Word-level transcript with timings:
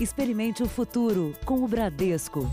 Experimente 0.00 0.62
o 0.62 0.68
futuro 0.68 1.34
com 1.44 1.64
o 1.64 1.66
Bradesco. 1.66 2.48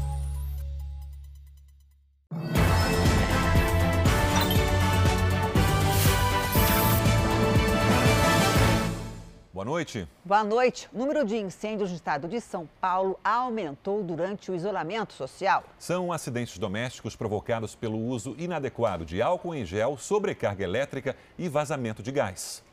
Boa 9.53 9.63
noite. 9.63 10.07
Boa 10.25 10.43
noite. 10.43 10.89
O 10.91 10.97
número 10.97 11.23
de 11.23 11.37
incêndios 11.37 11.91
no 11.91 11.95
estado 11.95 12.27
de 12.27 12.41
São 12.41 12.67
Paulo 12.81 13.19
aumentou 13.23 14.01
durante 14.01 14.49
o 14.49 14.55
isolamento 14.55 15.13
social. 15.13 15.63
São 15.77 16.11
acidentes 16.11 16.57
domésticos 16.57 17.15
provocados 17.15 17.75
pelo 17.75 17.99
uso 17.99 18.35
inadequado 18.39 19.05
de 19.05 19.21
álcool 19.21 19.53
em 19.53 19.63
gel, 19.63 19.99
sobrecarga 19.99 20.63
elétrica 20.63 21.15
e 21.37 21.47
vazamento 21.47 22.01
de 22.01 22.11
gás. 22.11 22.63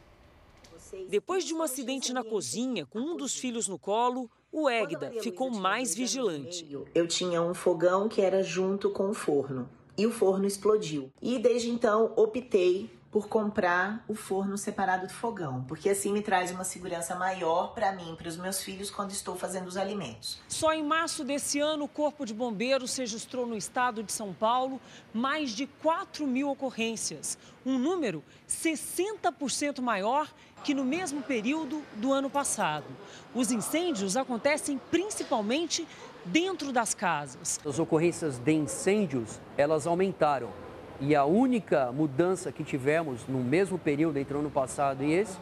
Depois 1.10 1.44
de 1.44 1.52
um 1.52 1.60
acidente 1.60 2.10
na 2.10 2.24
cozinha, 2.24 2.86
com 2.86 2.98
um 2.98 3.16
dos 3.18 3.34
filhos 3.34 3.68
no 3.68 3.78
colo, 3.78 4.30
o 4.52 4.68
Égida 4.68 5.10
ficou 5.22 5.50
mais 5.50 5.94
vigilante. 5.94 6.68
Eu 6.94 7.08
tinha 7.08 7.40
um 7.40 7.54
fogão 7.54 8.08
que 8.08 8.20
era 8.20 8.42
junto 8.42 8.90
com 8.90 9.08
o 9.08 9.14
forno 9.14 9.68
e 9.96 10.06
o 10.06 10.12
forno 10.12 10.46
explodiu. 10.46 11.10
E 11.20 11.38
desde 11.38 11.70
então 11.70 12.12
optei 12.14 12.90
por 13.12 13.28
comprar 13.28 14.02
o 14.08 14.14
forno 14.14 14.56
separado 14.56 15.06
do 15.06 15.12
fogão, 15.12 15.62
porque 15.68 15.90
assim 15.90 16.10
me 16.10 16.22
traz 16.22 16.50
uma 16.50 16.64
segurança 16.64 17.14
maior 17.14 17.74
para 17.74 17.92
mim, 17.92 18.14
para 18.16 18.26
os 18.26 18.38
meus 18.38 18.62
filhos, 18.62 18.90
quando 18.90 19.10
estou 19.10 19.36
fazendo 19.36 19.66
os 19.66 19.76
alimentos. 19.76 20.40
Só 20.48 20.72
em 20.72 20.82
março 20.82 21.22
desse 21.22 21.60
ano, 21.60 21.84
o 21.84 21.88
Corpo 21.88 22.24
de 22.24 22.32
Bombeiros 22.32 22.96
registrou 22.96 23.46
no 23.46 23.54
estado 23.54 24.02
de 24.02 24.10
São 24.10 24.32
Paulo 24.32 24.80
mais 25.12 25.50
de 25.50 25.66
4 25.66 26.26
mil 26.26 26.48
ocorrências, 26.48 27.36
um 27.66 27.78
número 27.78 28.24
60% 28.48 29.82
maior 29.82 30.32
que 30.62 30.74
no 30.74 30.84
mesmo 30.84 31.22
período 31.22 31.82
do 31.96 32.12
ano 32.12 32.30
passado. 32.30 32.84
Os 33.34 33.50
incêndios 33.50 34.16
acontecem 34.16 34.80
principalmente 34.90 35.86
dentro 36.24 36.72
das 36.72 36.94
casas. 36.94 37.58
As 37.66 37.78
ocorrências 37.78 38.38
de 38.38 38.52
incêndios, 38.52 39.40
elas 39.56 39.86
aumentaram. 39.86 40.50
E 41.00 41.16
a 41.16 41.24
única 41.24 41.90
mudança 41.90 42.52
que 42.52 42.62
tivemos 42.62 43.26
no 43.26 43.38
mesmo 43.38 43.78
período 43.78 44.18
entre 44.18 44.36
o 44.36 44.40
ano 44.40 44.50
passado 44.50 45.02
e 45.02 45.12
esse 45.12 45.36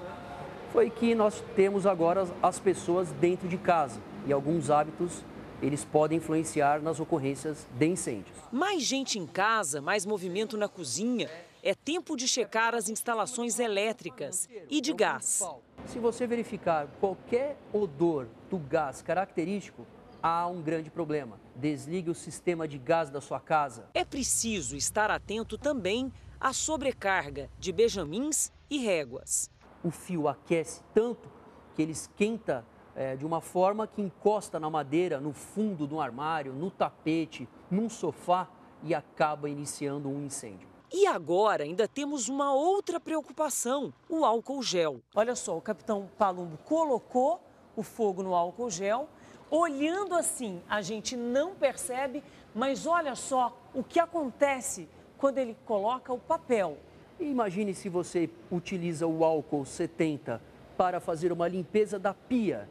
foi 0.72 0.88
que 0.88 1.14
nós 1.14 1.42
temos 1.54 1.86
agora 1.86 2.26
as 2.42 2.58
pessoas 2.58 3.10
dentro 3.20 3.48
de 3.48 3.58
casa 3.58 4.00
e 4.26 4.32
alguns 4.32 4.70
hábitos 4.70 5.24
eles 5.60 5.84
podem 5.84 6.18
influenciar 6.18 6.80
nas 6.80 7.00
ocorrências 7.00 7.66
de 7.78 7.86
incêndios. 7.86 8.36
Mais 8.50 8.82
gente 8.82 9.18
em 9.18 9.26
casa, 9.26 9.80
mais 9.80 10.06
movimento 10.06 10.56
na 10.56 10.68
cozinha. 10.68 11.28
É 11.62 11.74
tempo 11.74 12.16
de 12.16 12.26
checar 12.26 12.74
as 12.74 12.88
instalações 12.88 13.58
elétricas 13.58 14.48
e 14.70 14.80
de 14.80 14.94
gás. 14.94 15.42
Se 15.86 15.98
você 15.98 16.26
verificar 16.26 16.86
qualquer 16.98 17.58
odor 17.72 18.28
do 18.48 18.58
gás 18.58 19.02
característico, 19.02 19.86
há 20.22 20.46
um 20.46 20.62
grande 20.62 20.90
problema. 20.90 21.38
Desligue 21.54 22.10
o 22.10 22.14
sistema 22.14 22.66
de 22.66 22.78
gás 22.78 23.10
da 23.10 23.20
sua 23.20 23.38
casa. 23.38 23.88
É 23.92 24.04
preciso 24.04 24.74
estar 24.74 25.10
atento 25.10 25.58
também 25.58 26.10
à 26.40 26.54
sobrecarga 26.54 27.50
de 27.58 27.72
benjamins 27.72 28.50
e 28.70 28.78
réguas. 28.78 29.50
O 29.84 29.90
fio 29.90 30.28
aquece 30.28 30.82
tanto 30.94 31.28
que 31.74 31.82
ele 31.82 31.92
esquenta 31.92 32.64
é, 32.96 33.16
de 33.16 33.26
uma 33.26 33.42
forma 33.42 33.86
que 33.86 34.00
encosta 34.00 34.58
na 34.58 34.70
madeira, 34.70 35.20
no 35.20 35.32
fundo 35.32 35.86
do 35.86 36.00
armário, 36.00 36.54
no 36.54 36.70
tapete, 36.70 37.46
num 37.70 37.88
sofá 37.90 38.48
e 38.82 38.94
acaba 38.94 39.48
iniciando 39.48 40.08
um 40.08 40.24
incêndio. 40.24 40.69
E 40.92 41.06
agora 41.06 41.64
ainda 41.64 41.86
temos 41.86 42.28
uma 42.28 42.52
outra 42.52 42.98
preocupação: 42.98 43.92
o 44.08 44.24
álcool 44.24 44.62
gel. 44.62 45.00
Olha 45.14 45.34
só, 45.34 45.56
o 45.56 45.60
capitão 45.60 46.08
Palumbo 46.18 46.58
colocou 46.64 47.40
o 47.76 47.82
fogo 47.82 48.22
no 48.22 48.34
álcool 48.34 48.70
gel 48.70 49.08
Olhando 49.50 50.14
assim, 50.14 50.62
a 50.68 50.80
gente 50.80 51.16
não 51.16 51.56
percebe, 51.56 52.22
mas 52.54 52.86
olha 52.86 53.16
só 53.16 53.58
o 53.74 53.82
que 53.82 53.98
acontece 53.98 54.88
quando 55.18 55.38
ele 55.38 55.56
coloca 55.66 56.12
o 56.12 56.20
papel. 56.20 56.78
Imagine 57.18 57.74
se 57.74 57.88
você 57.88 58.30
utiliza 58.48 59.08
o 59.08 59.24
álcool 59.24 59.64
70 59.66 60.40
para 60.76 61.00
fazer 61.00 61.32
uma 61.32 61.48
limpeza 61.48 61.98
da 61.98 62.14
pia 62.14 62.68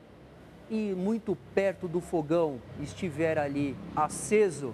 e 0.69 0.93
muito 0.93 1.37
perto 1.53 1.85
do 1.85 1.99
fogão 1.99 2.61
estiver 2.79 3.37
ali 3.37 3.75
aceso, 3.93 4.73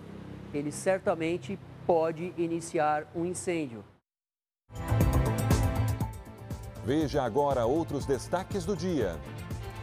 ele 0.54 0.72
certamente 0.72 1.58
pode 1.86 2.34
iniciar 2.38 3.06
um 3.16 3.26
incêndio. 3.26 3.84
Veja 6.84 7.24
agora 7.24 7.66
outros 7.66 8.06
destaques 8.06 8.66
do 8.66 8.76
dia. 8.76 9.18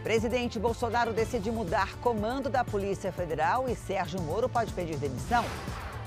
Presidente 0.02 0.58
Bolsonaro 0.58 1.12
decide 1.12 1.50
mudar 1.50 1.96
comando 1.98 2.48
da 2.48 2.64
Polícia 2.64 3.12
Federal 3.12 3.68
e 3.68 3.74
Sérgio 3.74 4.20
Moro 4.20 4.48
pode 4.48 4.72
pedir 4.72 4.96
demissão. 4.96 5.44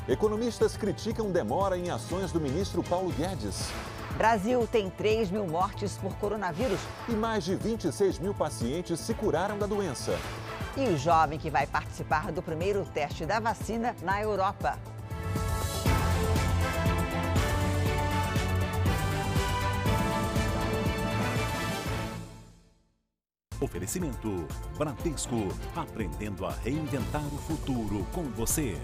Economistas 0.07 0.77
criticam 0.77 1.31
demora 1.31 1.77
em 1.77 1.89
ações 1.89 2.31
do 2.31 2.39
ministro 2.39 2.83
Paulo 2.83 3.11
Guedes. 3.11 3.71
Brasil 4.17 4.65
tem 4.71 4.89
3 4.89 5.29
mil 5.31 5.45
mortes 5.47 5.97
por 5.97 6.15
coronavírus. 6.15 6.79
E 7.09 7.13
mais 7.13 7.43
de 7.43 7.55
26 7.55 8.19
mil 8.19 8.33
pacientes 8.33 8.99
se 8.99 9.13
curaram 9.13 9.57
da 9.57 9.65
doença. 9.65 10.17
E 10.77 10.87
o 10.87 10.97
jovem 10.97 11.39
que 11.39 11.49
vai 11.49 11.67
participar 11.67 12.31
do 12.31 12.41
primeiro 12.41 12.85
teste 12.85 13.25
da 13.25 13.39
vacina 13.39 13.95
na 14.01 14.21
Europa. 14.21 14.77
Oferecimento 23.61 24.45
Bradesco, 24.77 25.47
aprendendo 25.75 26.45
a 26.45 26.51
reinventar 26.51 27.25
o 27.33 27.37
futuro 27.37 28.05
com 28.11 28.23
você. 28.23 28.75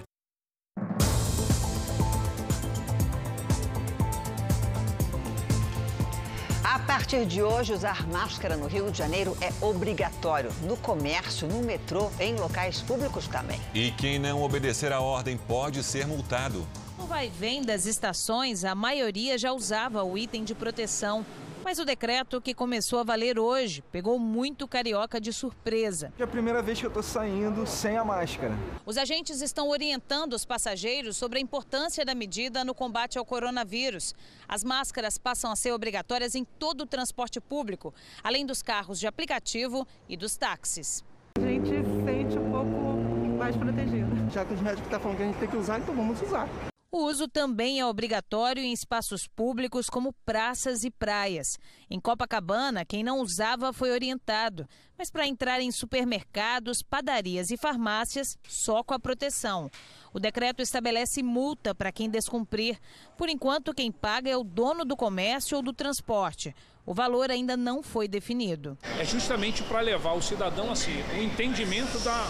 A 6.64 6.80
partir 6.80 7.26
de 7.26 7.42
hoje, 7.42 7.74
usar 7.74 8.08
máscara 8.08 8.56
no 8.56 8.68
Rio 8.68 8.90
de 8.90 8.98
Janeiro 8.98 9.36
é 9.42 9.52
obrigatório. 9.64 10.52
No 10.64 10.78
comércio, 10.78 11.48
no 11.48 11.62
metrô, 11.62 12.10
em 12.20 12.36
locais 12.36 12.82
públicos 12.82 13.28
também. 13.28 13.60
E 13.74 13.92
quem 13.92 14.20
não 14.20 14.42
obedecer 14.42 14.94
a 14.94 15.02
ordem 15.02 15.38
pode 15.38 15.84
ser 15.84 16.08
multado. 16.08 16.66
No 16.98 17.06
vai-vem 17.08 17.62
das 17.62 17.86
estações, 17.86 18.64
a 18.64 18.76
maioria 18.76 19.38
já 19.38 19.52
usava 19.52 20.04
o 20.04 20.18
item 20.18 20.44
de 20.44 20.56
proteção. 20.56 21.26
Mas 21.64 21.78
o 21.78 21.86
decreto 21.86 22.42
que 22.42 22.54
começou 22.54 23.00
a 23.00 23.04
valer 23.04 23.38
hoje 23.38 23.84
pegou 23.92 24.18
muito 24.18 24.68
carioca 24.68 25.22
de 25.22 25.32
surpresa. 25.32 26.12
É 26.18 26.24
a 26.24 26.28
primeira 26.28 26.62
vez 26.62 26.80
que 26.80 26.86
eu 26.86 26.90
estou 26.90 27.04
saindo 27.04 27.66
sem 27.68 27.98
a 27.98 28.04
máscara. 28.04 28.54
Os 28.86 28.98
agentes 28.98 29.42
estão 29.42 29.70
orientando 29.70 30.34
os 30.34 30.44
passageiros 30.44 31.18
sobre 31.18 31.38
a 31.38 31.42
importância 31.42 32.04
da 32.04 32.16
medida 32.16 32.66
no 32.66 32.74
combate 32.74 33.18
ao 33.18 33.26
coronavírus. 33.26 34.16
As 34.48 34.64
máscaras 34.64 35.18
passam 35.18 35.52
a 35.52 35.56
ser 35.56 35.72
obrigatórias 35.72 36.34
em 36.34 36.44
todo 36.44 36.82
o 36.82 36.86
transporte 36.88 37.40
público, 37.40 37.94
além 38.24 38.46
dos 38.46 38.64
carros 38.64 39.00
de 39.00 39.06
aplicativo 39.06 39.88
e 40.10 40.18
dos 40.18 40.36
táxis. 40.36 41.04
A 41.38 41.42
gente 41.42 41.70
se 41.70 42.04
sente 42.04 42.40
um 42.40 42.52
pouco 42.52 43.38
mais 43.38 43.56
protegido. 43.56 44.32
Já 44.32 44.44
que 44.44 44.54
os 44.54 44.62
médicos 44.62 44.86
estão 44.86 45.00
falando 45.00 45.18
que 45.18 45.24
a 45.24 45.26
gente 45.28 45.38
tem 45.38 45.50
que 45.50 45.58
usar, 45.58 45.80
então 45.80 45.96
vamos 45.96 46.22
usar. 46.22 46.50
O 46.94 47.06
uso 47.06 47.26
também 47.26 47.80
é 47.80 47.86
obrigatório 47.86 48.62
em 48.62 48.74
espaços 48.74 49.26
públicos 49.26 49.90
como 49.90 50.14
praças 50.26 50.84
e 50.84 50.92
praias. 50.92 51.58
Em 51.90 52.02
Copacabana, 52.02 52.84
quem 52.84 53.02
não 53.02 53.22
usava 53.22 53.72
foi 53.72 53.92
orientado, 53.92 54.68
mas 54.98 55.10
para 55.10 55.26
entrar 55.26 55.62
em 55.62 55.72
supermercados, 55.72 56.84
padarias 56.84 57.50
e 57.50 57.56
farmácias, 57.56 58.38
só 58.46 58.84
com 58.84 58.94
a 58.94 59.00
proteção. 59.00 59.72
O 60.14 60.20
decreto 60.20 60.62
estabelece 60.62 61.24
multa 61.24 61.74
para 61.74 61.94
quem 61.94 62.10
descumprir. 62.10 62.78
Por 63.18 63.30
enquanto, 63.30 63.74
quem 63.74 63.90
paga 63.90 64.30
é 64.30 64.36
o 64.36 64.44
dono 64.44 64.84
do 64.84 64.98
comércio 64.98 65.56
ou 65.56 65.64
do 65.64 65.72
transporte. 65.72 66.54
O 66.86 66.94
valor 66.94 67.32
ainda 67.32 67.56
não 67.56 67.82
foi 67.82 68.06
definido. 68.06 68.78
É 69.00 69.06
justamente 69.06 69.64
para 69.64 69.80
levar 69.80 70.12
o 70.12 70.22
cidadão 70.22 70.70
assim, 70.70 71.02
o 71.18 71.24
entendimento 71.24 71.98
da 72.00 72.28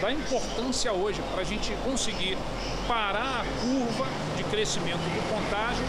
da 0.00 0.12
importância 0.12 0.92
hoje 0.92 1.20
para 1.32 1.42
a 1.42 1.44
gente 1.44 1.72
conseguir 1.84 2.36
parar 2.86 3.42
a 3.42 3.44
curva 3.60 4.06
de 4.36 4.44
crescimento 4.44 4.98
do 4.98 5.28
contágio 5.32 5.84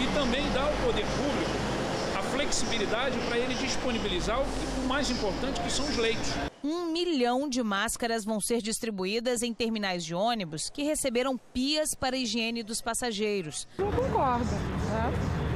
e 0.00 0.06
também 0.14 0.50
dar 0.52 0.62
ao 0.62 0.72
poder 0.86 1.04
público 1.04 1.72
a 2.18 2.22
flexibilidade 2.22 3.18
para 3.28 3.38
ele 3.38 3.54
disponibilizar 3.54 4.40
o, 4.40 4.44
que, 4.44 4.80
o 4.80 4.88
mais 4.88 5.10
importante 5.10 5.60
que 5.60 5.70
são 5.70 5.84
os 5.84 5.96
leitos. 5.96 6.30
Um 6.64 6.92
milhão 6.92 7.48
de 7.48 7.62
máscaras 7.62 8.24
vão 8.24 8.40
ser 8.40 8.62
distribuídas 8.62 9.42
em 9.42 9.52
terminais 9.52 10.04
de 10.04 10.14
ônibus 10.14 10.70
que 10.70 10.82
receberam 10.82 11.36
pias 11.36 11.94
para 11.94 12.16
a 12.16 12.18
higiene 12.18 12.62
dos 12.62 12.80
passageiros. 12.80 13.66
Não 13.78 13.90
concordo, 13.90 14.44
né? 14.44 15.51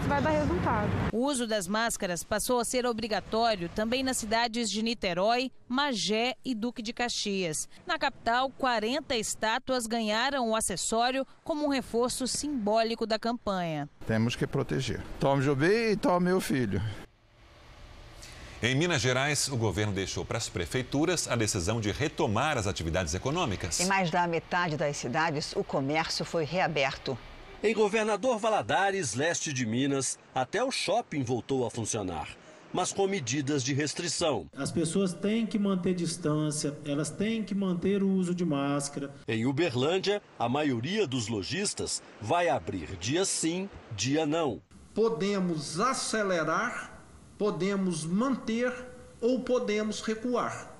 Se 0.00 0.08
vai 0.08 0.20
dar 0.20 0.30
resultado. 0.30 0.90
O 1.12 1.18
uso 1.18 1.46
das 1.46 1.66
máscaras 1.66 2.22
passou 2.22 2.60
a 2.60 2.64
ser 2.64 2.86
obrigatório 2.86 3.68
também 3.68 4.02
nas 4.02 4.16
cidades 4.16 4.70
de 4.70 4.82
Niterói, 4.82 5.50
Magé 5.68 6.34
e 6.44 6.54
Duque 6.54 6.82
de 6.82 6.92
Caxias. 6.92 7.68
Na 7.86 7.98
capital, 7.98 8.50
40 8.50 9.16
estátuas 9.16 9.86
ganharam 9.86 10.50
o 10.50 10.56
acessório 10.56 11.26
como 11.44 11.66
um 11.66 11.68
reforço 11.68 12.26
simbólico 12.26 13.06
da 13.06 13.18
campanha. 13.18 13.88
Temos 14.06 14.36
que 14.36 14.46
proteger. 14.46 15.02
Tome 15.18 15.42
Jobim 15.42 15.90
e 15.92 15.96
tome 15.96 16.26
meu 16.26 16.40
filho. 16.40 16.82
Em 18.62 18.74
Minas 18.74 19.02
Gerais, 19.02 19.48
o 19.48 19.56
governo 19.56 19.92
deixou 19.92 20.24
para 20.24 20.38
as 20.38 20.48
prefeituras 20.48 21.28
a 21.28 21.36
decisão 21.36 21.78
de 21.78 21.92
retomar 21.92 22.56
as 22.56 22.66
atividades 22.66 23.12
econômicas. 23.12 23.78
Em 23.80 23.86
mais 23.86 24.10
da 24.10 24.26
metade 24.26 24.76
das 24.76 24.96
cidades, 24.96 25.52
o 25.54 25.62
comércio 25.62 26.24
foi 26.24 26.44
reaberto. 26.44 27.18
Em 27.62 27.74
Governador 27.74 28.38
Valadares, 28.38 29.14
leste 29.14 29.50
de 29.50 29.64
Minas, 29.64 30.18
até 30.34 30.62
o 30.62 30.70
shopping 30.70 31.22
voltou 31.22 31.66
a 31.66 31.70
funcionar 31.70 32.28
mas 32.72 32.92
com 32.92 33.06
medidas 33.06 33.64
de 33.64 33.72
restrição. 33.72 34.50
As 34.54 34.70
pessoas 34.70 35.14
têm 35.14 35.46
que 35.46 35.58
manter 35.58 35.94
distância, 35.94 36.76
elas 36.84 37.08
têm 37.08 37.42
que 37.42 37.54
manter 37.54 38.02
o 38.02 38.08
uso 38.10 38.34
de 38.34 38.44
máscara. 38.44 39.14
Em 39.26 39.46
Uberlândia, 39.46 40.20
a 40.38 40.46
maioria 40.46 41.06
dos 41.06 41.26
lojistas 41.26 42.02
vai 42.20 42.50
abrir 42.50 42.94
dia 42.96 43.24
sim, 43.24 43.70
dia 43.92 44.26
não. 44.26 44.60
Podemos 44.92 45.80
acelerar, 45.80 47.00
podemos 47.38 48.04
manter 48.04 48.74
ou 49.22 49.40
podemos 49.40 50.02
recuar. 50.02 50.76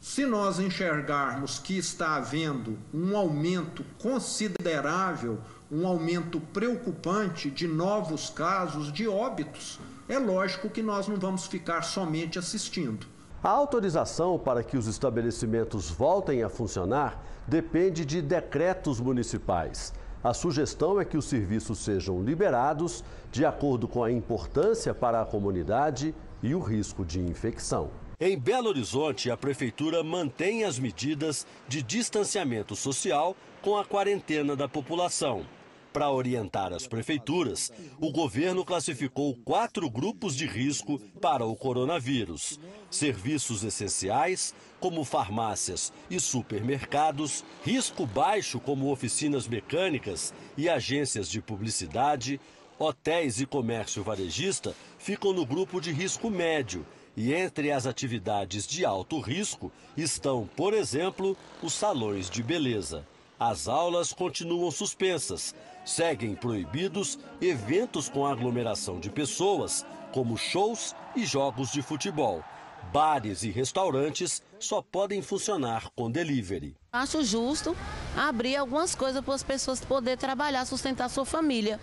Se 0.00 0.26
nós 0.26 0.58
enxergarmos 0.58 1.58
que 1.58 1.78
está 1.78 2.16
havendo 2.16 2.78
um 2.92 3.16
aumento 3.16 3.84
considerável, 3.98 5.38
um 5.70 5.86
aumento 5.86 6.40
preocupante 6.40 7.50
de 7.50 7.68
novos 7.68 8.28
casos 8.28 8.92
de 8.92 9.06
óbitos, 9.06 9.78
é 10.08 10.18
lógico 10.18 10.68
que 10.68 10.82
nós 10.82 11.06
não 11.06 11.16
vamos 11.16 11.46
ficar 11.46 11.82
somente 11.82 12.38
assistindo. 12.38 13.06
A 13.42 13.48
autorização 13.48 14.38
para 14.38 14.62
que 14.64 14.76
os 14.76 14.86
estabelecimentos 14.86 15.88
voltem 15.88 16.42
a 16.42 16.48
funcionar 16.48 17.24
depende 17.46 18.04
de 18.04 18.20
decretos 18.20 19.00
municipais. 19.00 19.94
A 20.22 20.34
sugestão 20.34 21.00
é 21.00 21.04
que 21.04 21.16
os 21.16 21.24
serviços 21.24 21.78
sejam 21.78 22.22
liberados 22.22 23.02
de 23.30 23.46
acordo 23.46 23.88
com 23.88 24.04
a 24.04 24.12
importância 24.12 24.92
para 24.92 25.22
a 25.22 25.24
comunidade 25.24 26.14
e 26.42 26.54
o 26.54 26.60
risco 26.60 27.04
de 27.04 27.20
infecção. 27.20 27.90
Em 28.18 28.38
Belo 28.38 28.68
Horizonte, 28.68 29.30
a 29.30 29.36
prefeitura 29.36 30.02
mantém 30.04 30.64
as 30.64 30.78
medidas 30.78 31.46
de 31.66 31.82
distanciamento 31.82 32.76
social 32.76 33.34
com 33.62 33.78
a 33.78 33.84
quarentena 33.84 34.54
da 34.54 34.68
população. 34.68 35.46
Para 35.92 36.08
orientar 36.08 36.72
as 36.72 36.86
prefeituras, 36.86 37.72
o 38.00 38.12
governo 38.12 38.64
classificou 38.64 39.34
quatro 39.44 39.90
grupos 39.90 40.36
de 40.36 40.46
risco 40.46 41.00
para 41.20 41.44
o 41.44 41.56
coronavírus: 41.56 42.60
serviços 42.88 43.64
essenciais, 43.64 44.54
como 44.78 45.04
farmácias 45.04 45.92
e 46.08 46.20
supermercados, 46.20 47.44
risco 47.64 48.06
baixo, 48.06 48.60
como 48.60 48.90
oficinas 48.92 49.48
mecânicas 49.48 50.32
e 50.56 50.68
agências 50.68 51.28
de 51.28 51.42
publicidade, 51.42 52.40
hotéis 52.78 53.40
e 53.40 53.46
comércio 53.46 54.04
varejista 54.04 54.74
ficam 54.96 55.32
no 55.32 55.44
grupo 55.44 55.80
de 55.80 55.90
risco 55.90 56.30
médio. 56.30 56.86
E 57.16 57.34
entre 57.34 57.72
as 57.72 57.84
atividades 57.84 58.64
de 58.64 58.84
alto 58.84 59.18
risco 59.18 59.72
estão, 59.96 60.48
por 60.56 60.72
exemplo, 60.72 61.36
os 61.60 61.74
salões 61.74 62.30
de 62.30 62.42
beleza. 62.42 63.04
As 63.38 63.68
aulas 63.68 64.12
continuam 64.12 64.70
suspensas, 64.70 65.54
Seguem 65.84 66.34
proibidos 66.34 67.18
eventos 67.40 68.08
com 68.08 68.26
aglomeração 68.26 69.00
de 69.00 69.10
pessoas, 69.10 69.84
como 70.12 70.36
shows 70.36 70.94
e 71.16 71.24
jogos 71.24 71.72
de 71.72 71.82
futebol. 71.82 72.44
Bares 72.92 73.42
e 73.42 73.50
restaurantes 73.50 74.42
só 74.58 74.82
podem 74.82 75.22
funcionar 75.22 75.88
com 75.94 76.10
delivery. 76.10 76.76
Acho 76.92 77.22
justo 77.22 77.76
abrir 78.16 78.56
algumas 78.56 78.94
coisas 78.94 79.24
para 79.24 79.34
as 79.34 79.42
pessoas 79.42 79.80
poderem 79.80 80.18
trabalhar, 80.18 80.64
sustentar 80.64 81.08
sua 81.08 81.24
família. 81.24 81.80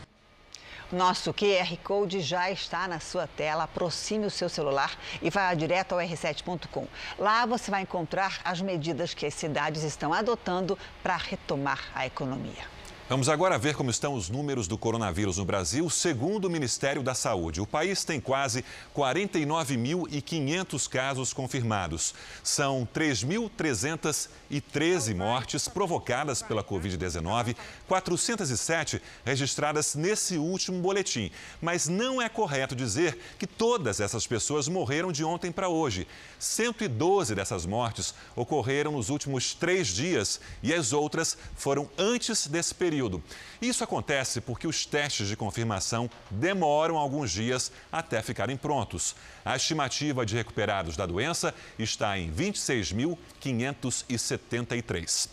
Nosso 0.92 1.34
QR 1.34 1.76
Code 1.84 2.22
já 2.22 2.50
está 2.50 2.88
na 2.88 3.00
sua 3.00 3.28
tela. 3.28 3.66
Aproxime 3.66 4.26
o 4.26 4.32
seu 4.32 4.48
celular 4.48 4.98
e 5.22 5.30
vá 5.30 5.54
direto 5.54 5.94
ao 5.94 6.00
r7.com. 6.00 6.88
Lá 7.20 7.46
você 7.46 7.70
vai 7.70 7.82
encontrar 7.82 8.40
as 8.44 8.62
medidas 8.62 9.14
que 9.14 9.26
as 9.26 9.34
cidades 9.34 9.84
estão 9.84 10.14
adotando 10.14 10.78
para 11.04 11.18
retomar 11.18 11.84
a 11.94 12.06
economia. 12.06 12.77
Vamos 13.10 13.30
agora 13.30 13.58
ver 13.58 13.74
como 13.74 13.90
estão 13.90 14.16
os 14.16 14.30
números 14.30 14.68
do 14.68 14.78
coronavírus 14.78 15.38
no 15.38 15.46
Brasil, 15.46 15.90
segundo 15.90 16.44
o 16.44 16.50
Ministério 16.50 17.02
da 17.02 17.16
Saúde. 17.16 17.62
O 17.62 17.66
país 17.66 18.04
tem 18.04 18.20
quase 18.20 18.66
49.500 18.94 20.90
casos 20.90 21.32
confirmados. 21.32 22.14
São 22.44 22.86
3.313 22.94 25.16
mortes 25.16 25.70
provocadas 25.70 26.42
pela 26.42 26.62
Covid-19, 26.62 27.56
407 27.88 29.02
registradas 29.24 29.96
nesse 29.96 30.38
último 30.38 30.82
boletim. 30.82 31.32
Mas 31.62 31.88
não 31.88 32.22
é 32.22 32.28
correto 32.28 32.76
dizer 32.76 33.18
que 33.40 33.48
todas 33.48 34.02
essas 34.02 34.28
pessoas 34.28 34.68
morreram 34.68 35.14
de 35.14 35.24
ontem 35.24 35.50
para 35.50 35.70
hoje. 35.70 36.06
112 36.40 37.34
dessas 37.34 37.66
mortes 37.66 38.14
ocorreram 38.36 38.92
nos 38.92 39.10
últimos 39.10 39.54
três 39.54 39.88
dias 39.88 40.42
e 40.62 40.74
as 40.74 40.92
outras 40.92 41.38
foram 41.56 41.90
antes 41.98 42.48
desse 42.48 42.76
período 42.76 42.97
período. 42.98 43.22
Isso 43.62 43.84
acontece 43.84 44.42
porque 44.42 44.66
os 44.68 44.84
testes 44.86 45.28
de 45.28 45.36
confirmação 45.36 46.10
demoram 46.32 46.98
alguns 46.98 47.32
dias 47.32 47.72
até 47.92 48.24
ficarem 48.24 48.58
prontos. 48.58 49.16
A 49.46 49.56
estimativa 49.56 50.26
de 50.26 50.36
recuperados 50.36 50.98
da 50.98 51.06
doença 51.06 51.54
está 51.78 52.18
em 52.18 52.32
26.573. 52.32 55.30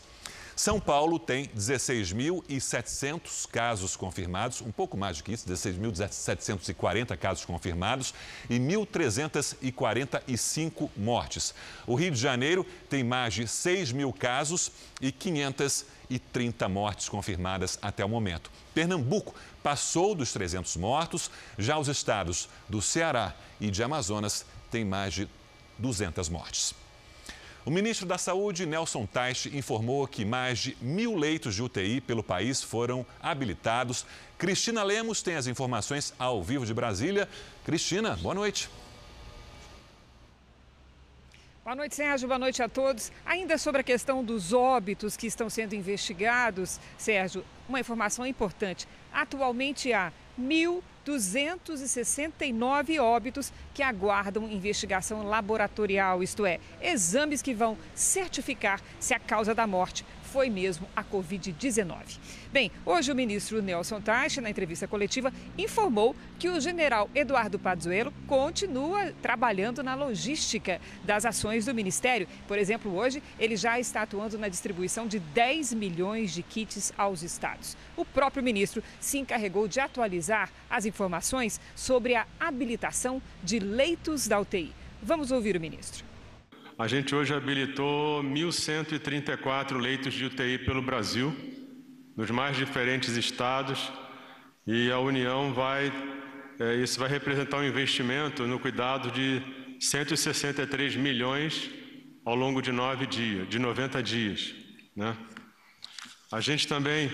São 0.56 0.79
Paulo 0.79 1.19
tem 1.19 1.49
16.700 1.49 3.49
casos 3.51 3.97
confirmados, 3.97 4.61
um 4.61 4.71
pouco 4.71 4.97
mais 4.97 5.19
do 5.19 5.25
que 5.25 5.33
isso, 5.33 5.49
16.740 5.49 7.17
casos 7.17 7.45
confirmados 7.45 8.15
e 8.49 8.56
1.345 8.61 10.89
mortes. 10.97 11.53
O 11.89 11.97
Rio 11.97 12.12
de 12.12 12.21
Janeiro 12.21 12.65
tem 12.89 13.03
mais 13.03 13.35
de 13.35 13.49
6 13.49 13.91
mil 13.91 14.12
casos 14.12 14.71
e 15.01 15.11
530 15.11 16.69
mortes 16.69 17.09
confirmadas 17.09 17.77
até 17.83 18.05
o 18.05 18.09
momento. 18.09 18.49
Pernambuco 18.73 19.35
passou 19.61 20.15
dos 20.15 20.33
300 20.33 20.77
mortos, 20.77 21.33
já 21.59 21.77
os 21.77 21.89
estados 21.89 22.49
do 22.69 22.81
Ceará 22.81 23.35
e 23.61 23.73
de 23.73 23.83
Amazonas 23.83 24.47
têm 24.71 24.85
mais 24.85 25.15
de 25.15 25.29
200 25.79 26.29
mortes. 26.29 26.84
O 27.67 27.71
ministro 27.71 28.07
da 28.07 28.19
Saúde, 28.19 28.67
Nelson 28.67 29.07
Teich, 29.07 29.57
informou 29.57 30.07
que 30.07 30.23
mais 30.23 30.59
de 30.59 30.77
mil 30.83 31.17
leitos 31.17 31.55
de 31.55 31.63
UTI 31.63 31.99
pelo 31.99 32.23
país 32.23 32.63
foram 32.63 33.07
habilitados. 33.23 34.05
Cristina 34.37 34.83
Lemos 34.83 35.23
tem 35.23 35.35
as 35.35 35.47
informações 35.47 36.13
ao 36.19 36.43
vivo 36.43 36.67
de 36.67 36.75
Brasília. 36.75 37.27
Cristina, 37.65 38.17
boa 38.17 38.35
noite. 38.35 38.69
Boa 41.65 41.75
noite, 41.75 41.95
Sérgio. 41.95 42.29
Boa 42.29 42.39
noite 42.39 42.63
a 42.63 42.69
todos. 42.69 43.11
Ainda 43.25 43.56
sobre 43.56 43.81
a 43.81 43.85
questão 43.85 44.23
dos 44.23 44.53
óbitos 44.53 45.17
que 45.17 45.27
estão 45.27 45.49
sendo 45.49 45.75
investigados, 45.75 46.79
Sérgio, 46.99 47.43
uma 47.67 47.81
informação 47.81 48.27
importante. 48.27 48.87
Atualmente 49.11 49.91
há 49.91 50.13
1.269 51.13 53.01
óbitos 53.01 53.53
que 53.73 53.82
aguardam 53.82 54.49
investigação 54.49 55.23
laboratorial, 55.23 56.23
isto 56.23 56.46
é, 56.46 56.58
exames 56.81 57.43
que 57.43 57.55
vão 57.55 57.77
certificar 57.94 58.81
se 58.99 59.15
a 59.15 59.19
causa 59.19 59.55
da 59.55 59.67
morte 59.67 60.05
foi 60.34 60.50
mesmo 60.50 60.88
a 60.96 61.05
Covid-19. 61.05 62.19
Bem, 62.53 62.69
hoje 62.84 63.12
o 63.12 63.14
ministro 63.14 63.62
Nelson 63.62 64.00
Teich, 64.00 64.41
na 64.41 64.50
entrevista 64.50 64.88
coletiva, 64.88 65.32
informou 65.56 66.17
que 66.41 66.48
o 66.48 66.60
general 66.60 67.08
Eduardo 67.14 67.56
Pazuello 67.56 68.12
continua 68.26 69.12
trabalhando 69.22 69.81
na 69.81 69.94
logística 69.94 70.81
das 71.05 71.24
ações 71.24 71.67
do 71.67 71.72
ministério. 71.72 72.26
Por 72.48 72.58
exemplo, 72.58 72.93
hoje 72.96 73.22
ele 73.38 73.55
já 73.55 73.79
está 73.79 74.03
atuando 74.03 74.36
na 74.36 74.48
distribuição 74.48 75.06
de 75.06 75.20
10 75.20 75.72
milhões 75.74 76.34
de 76.34 76.43
kits 76.43 76.93
aos 76.98 77.22
estados. 77.22 77.76
O 77.96 78.05
próprio 78.05 78.43
ministro 78.43 78.82
se 78.98 79.19
encarregou 79.19 79.69
de 79.69 79.79
atualizar 79.79 80.50
as 80.69 80.84
informações 80.84 81.60
sobre 81.76 82.17
a 82.17 82.26
habilitação 82.41 83.22
de 83.41 83.60
leitos 83.60 84.26
da 84.26 84.41
UTI. 84.41 84.72
Vamos 85.00 85.31
ouvir 85.31 85.56
o 85.56 85.60
ministro. 85.60 86.14
A 86.77 86.89
gente 86.89 87.15
hoje 87.15 87.33
habilitou 87.33 88.21
1.134 88.25 89.79
leitos 89.79 90.13
de 90.13 90.25
UTI 90.25 90.59
pelo 90.59 90.83
Brasil, 90.83 91.33
nos 92.17 92.29
mais 92.33 92.57
diferentes 92.57 93.17
estados, 93.17 93.93
e 94.67 94.91
a 94.91 94.99
União 94.99 95.55
vai, 95.55 95.93
é, 96.59 96.75
isso 96.75 96.99
vai 96.99 97.09
representar 97.09 97.59
um 97.59 97.65
investimento 97.65 98.45
no 98.45 98.59
cuidado 98.59 99.13
de 99.13 99.41
163 99.79 100.97
milhões 100.97 101.71
ao 102.25 102.35
longo 102.35 102.61
de 102.61 102.73
nove 102.73 103.07
dias, 103.07 103.49
de 103.49 103.61
90 103.61 104.03
dias. 104.03 104.53
Né? 104.97 105.17
A 106.33 106.41
gente 106.41 106.67
também 106.67 107.09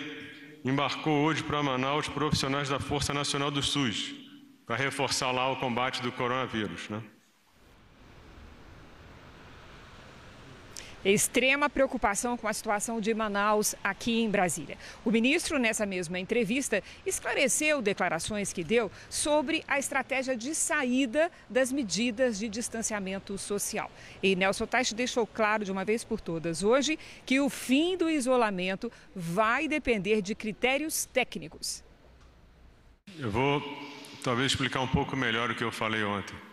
embarcou 0.65 1.23
hoje 1.23 1.43
para 1.43 1.63
Manaus 1.63 2.09
profissionais 2.09 2.71
da 2.71 2.81
Força 2.81 3.13
Nacional 3.13 3.51
do 3.51 3.63
SUS, 3.63 4.15
para 4.65 4.77
reforçar 4.77 5.31
lá 5.33 5.53
o 5.53 5.57
combate 5.57 6.01
do 6.01 6.11
coronavírus. 6.11 6.89
Né? 6.89 7.03
Extrema 11.05 11.71
preocupação 11.71 12.37
com 12.37 12.47
a 12.47 12.53
situação 12.53 13.01
de 13.01 13.15
Manaus 13.15 13.75
aqui 13.83 14.21
em 14.21 14.29
Brasília. 14.29 14.77
O 15.05 15.11
ministro, 15.11 15.59
nessa 15.59 15.87
mesma 15.87 16.19
entrevista, 16.19 16.83
esclareceu 17.07 17.81
declarações 17.81 18.53
que 18.53 18.63
deu 18.63 18.91
sobre 19.09 19.65
a 19.67 19.79
estratégia 19.79 20.37
de 20.37 20.55
saída 20.55 21.31
das 21.49 21.73
medidas 21.73 22.39
de 22.39 22.49
distanciamento 22.49 23.39
social. 23.39 23.91
E 24.23 24.37
Nelson 24.37 24.67
Teich 24.67 24.95
deixou 24.95 25.27
claro 25.27 25.65
de 25.65 25.73
uma 25.73 25.85
vez 25.85 26.05
por 26.05 26.21
todas 26.21 26.63
hoje 26.63 26.99
que 27.25 27.41
o 27.41 27.49
fim 27.49 27.97
do 27.97 28.11
isolamento 28.11 28.93
vai 29.17 29.67
depender 29.67 30.21
de 30.21 30.35
critérios 30.35 31.07
técnicos. 31.07 31.83
Eu 33.19 33.31
vou 33.31 33.63
talvez 34.23 34.53
explicar 34.53 34.81
um 34.81 34.89
pouco 34.89 35.17
melhor 35.17 35.51
o 35.51 35.55
que 35.55 35.65
eu 35.65 35.73
falei 35.73 36.05
ontem. 36.05 36.50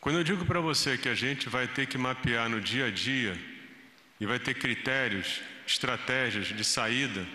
Quando 0.00 0.16
eu 0.16 0.24
digo 0.24 0.46
para 0.46 0.60
você 0.60 0.96
que 0.96 1.10
a 1.10 1.14
gente 1.14 1.48
vai 1.50 1.68
ter 1.68 1.86
que 1.86 1.98
mapear 1.98 2.48
no 2.48 2.58
dia 2.58 2.86
a 2.86 2.90
dia 2.90 3.38
e 4.18 4.24
vai 4.24 4.38
ter 4.38 4.54
critérios, 4.54 5.42
estratégias 5.66 6.46
de 6.46 6.64
saída, 6.64 7.26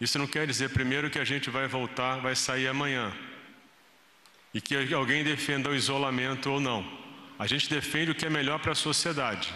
isso 0.00 0.18
não 0.18 0.26
quer 0.26 0.44
dizer 0.44 0.70
primeiro 0.70 1.08
que 1.08 1.20
a 1.20 1.24
gente 1.24 1.50
vai 1.50 1.68
voltar, 1.68 2.16
vai 2.16 2.34
sair 2.34 2.66
amanhã 2.66 3.12
e 4.52 4.60
que 4.60 4.74
alguém 4.92 5.22
defenda 5.22 5.70
o 5.70 5.74
isolamento 5.74 6.50
ou 6.50 6.58
não. 6.58 6.84
A 7.38 7.46
gente 7.46 7.70
defende 7.70 8.10
o 8.10 8.14
que 8.14 8.26
é 8.26 8.30
melhor 8.30 8.58
para 8.58 8.72
a 8.72 8.74
sociedade. 8.74 9.54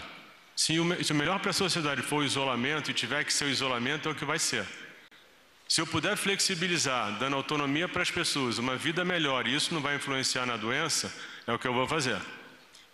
Se 0.54 0.78
o 0.78 0.84
melhor 1.14 1.40
para 1.40 1.50
a 1.50 1.54
sociedade 1.54 2.02
for 2.02 2.18
o 2.18 2.24
isolamento 2.24 2.88
e 2.88 2.94
tiver 2.94 3.24
que 3.24 3.32
ser 3.32 3.46
o 3.46 3.50
isolamento, 3.50 4.08
é 4.08 4.12
o 4.12 4.14
que 4.14 4.24
vai 4.24 4.38
ser. 4.38 4.64
Se 5.66 5.80
eu 5.80 5.86
puder 5.88 6.16
flexibilizar, 6.16 7.18
dando 7.18 7.34
autonomia 7.34 7.88
para 7.88 8.02
as 8.02 8.10
pessoas, 8.12 8.58
uma 8.58 8.76
vida 8.76 9.04
melhor, 9.04 9.48
e 9.48 9.54
isso 9.54 9.74
não 9.74 9.80
vai 9.80 9.96
influenciar 9.96 10.46
na 10.46 10.56
doença, 10.56 11.12
é 11.46 11.52
o 11.52 11.58
que 11.58 11.66
eu 11.66 11.74
vou 11.74 11.86
fazer. 11.86 12.20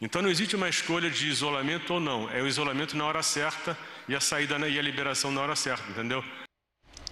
Então 0.00 0.22
não 0.22 0.30
existe 0.30 0.54
uma 0.54 0.68
escolha 0.68 1.10
de 1.10 1.26
isolamento 1.28 1.94
ou 1.94 2.00
não, 2.00 2.30
é 2.30 2.40
o 2.40 2.46
isolamento 2.46 2.96
na 2.96 3.04
hora 3.04 3.22
certa 3.22 3.76
e 4.08 4.14
a 4.14 4.20
saída 4.20 4.56
e 4.68 4.78
a 4.78 4.82
liberação 4.82 5.30
na 5.30 5.40
hora 5.40 5.56
certa, 5.56 5.90
entendeu? 5.90 6.22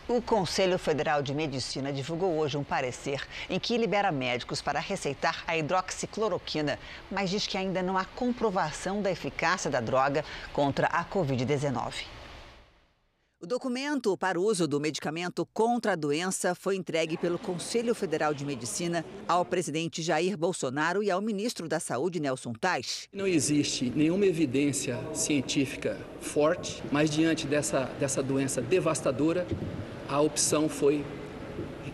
O 0.08 0.22
Conselho 0.22 0.78
Federal 0.78 1.20
de 1.20 1.34
Medicina 1.34 1.92
divulgou 1.92 2.38
hoje 2.38 2.56
um 2.56 2.62
parecer 2.62 3.26
em 3.50 3.58
que 3.58 3.76
libera 3.76 4.12
médicos 4.12 4.62
para 4.62 4.78
receitar 4.78 5.42
a 5.48 5.56
hidroxicloroquina, 5.56 6.78
mas 7.10 7.28
diz 7.28 7.44
que 7.48 7.58
ainda 7.58 7.82
não 7.82 7.98
há 7.98 8.04
comprovação 8.04 9.02
da 9.02 9.10
eficácia 9.10 9.68
da 9.68 9.80
droga 9.80 10.24
contra 10.52 10.86
a 10.86 11.04
Covid-19. 11.04 12.15
O 13.38 13.46
documento 13.46 14.16
para 14.16 14.40
uso 14.40 14.66
do 14.66 14.80
medicamento 14.80 15.46
contra 15.52 15.92
a 15.92 15.94
doença 15.94 16.54
foi 16.54 16.74
entregue 16.74 17.18
pelo 17.18 17.38
Conselho 17.38 17.94
Federal 17.94 18.32
de 18.32 18.46
Medicina 18.46 19.04
ao 19.28 19.44
presidente 19.44 20.00
Jair 20.00 20.38
Bolsonaro 20.38 21.02
e 21.02 21.10
ao 21.10 21.20
ministro 21.20 21.68
da 21.68 21.78
Saúde, 21.78 22.18
Nelson 22.18 22.54
Tais. 22.54 23.06
Não 23.12 23.26
existe 23.26 23.92
nenhuma 23.94 24.24
evidência 24.24 24.98
científica 25.12 25.98
forte, 26.18 26.82
mas 26.90 27.10
diante 27.10 27.46
dessa, 27.46 27.84
dessa 28.00 28.22
doença 28.22 28.62
devastadora, 28.62 29.46
a 30.08 30.18
opção 30.18 30.66
foi 30.66 31.04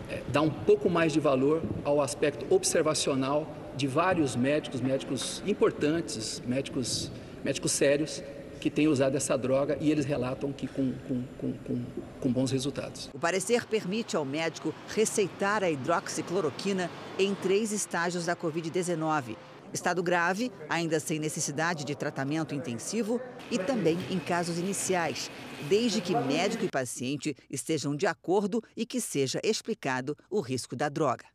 é, 0.09 0.23
dar 0.29 0.43
um 0.43 0.49
pouco 0.49 0.89
mais 0.89 1.11
de 1.11 1.19
valor 1.19 1.61
ao 1.83 1.99
aspecto 1.99 2.45
observacional 2.55 3.53
de 3.75 3.85
vários 3.85 4.33
médicos, 4.33 4.79
médicos 4.79 5.43
importantes, 5.45 6.41
médicos, 6.47 7.11
médicos 7.43 7.73
sérios, 7.73 8.23
que 8.63 8.69
têm 8.69 8.87
usado 8.87 9.17
essa 9.17 9.37
droga 9.37 9.77
e 9.81 9.91
eles 9.91 10.05
relatam 10.05 10.53
que 10.53 10.67
com, 10.67 10.93
com, 11.05 11.21
com, 11.37 11.83
com, 12.21 12.31
bons 12.31 12.49
resultados. 12.49 13.09
O 13.13 13.19
parecer 13.19 13.65
permite 13.65 14.15
ao 14.15 14.23
médico 14.23 14.73
receitar 14.87 15.65
a 15.65 15.69
hidroxicloroquina 15.69 16.89
em 17.19 17.35
três 17.35 17.73
estágios 17.73 18.25
da 18.25 18.37
Covid-19. 18.37 19.35
Estado 19.73 20.01
grave, 20.01 20.49
ainda 20.69 20.97
sem 21.01 21.19
necessidade 21.19 21.83
de 21.83 21.93
tratamento 21.93 22.55
intensivo, 22.55 23.19
e 23.51 23.59
também 23.59 23.97
em 24.09 24.17
casos 24.17 24.57
iniciais, 24.57 25.29
desde 25.67 25.99
que 25.99 26.15
médico 26.15 26.63
e 26.63 26.69
paciente 26.69 27.35
estejam 27.51 27.93
de 27.93 28.07
acordo 28.07 28.63
e 28.77 28.85
que 28.85 29.01
seja 29.01 29.41
explicado 29.43 30.15
o 30.29 30.39
risco 30.39 30.73
da 30.73 30.87
droga. 30.87 31.25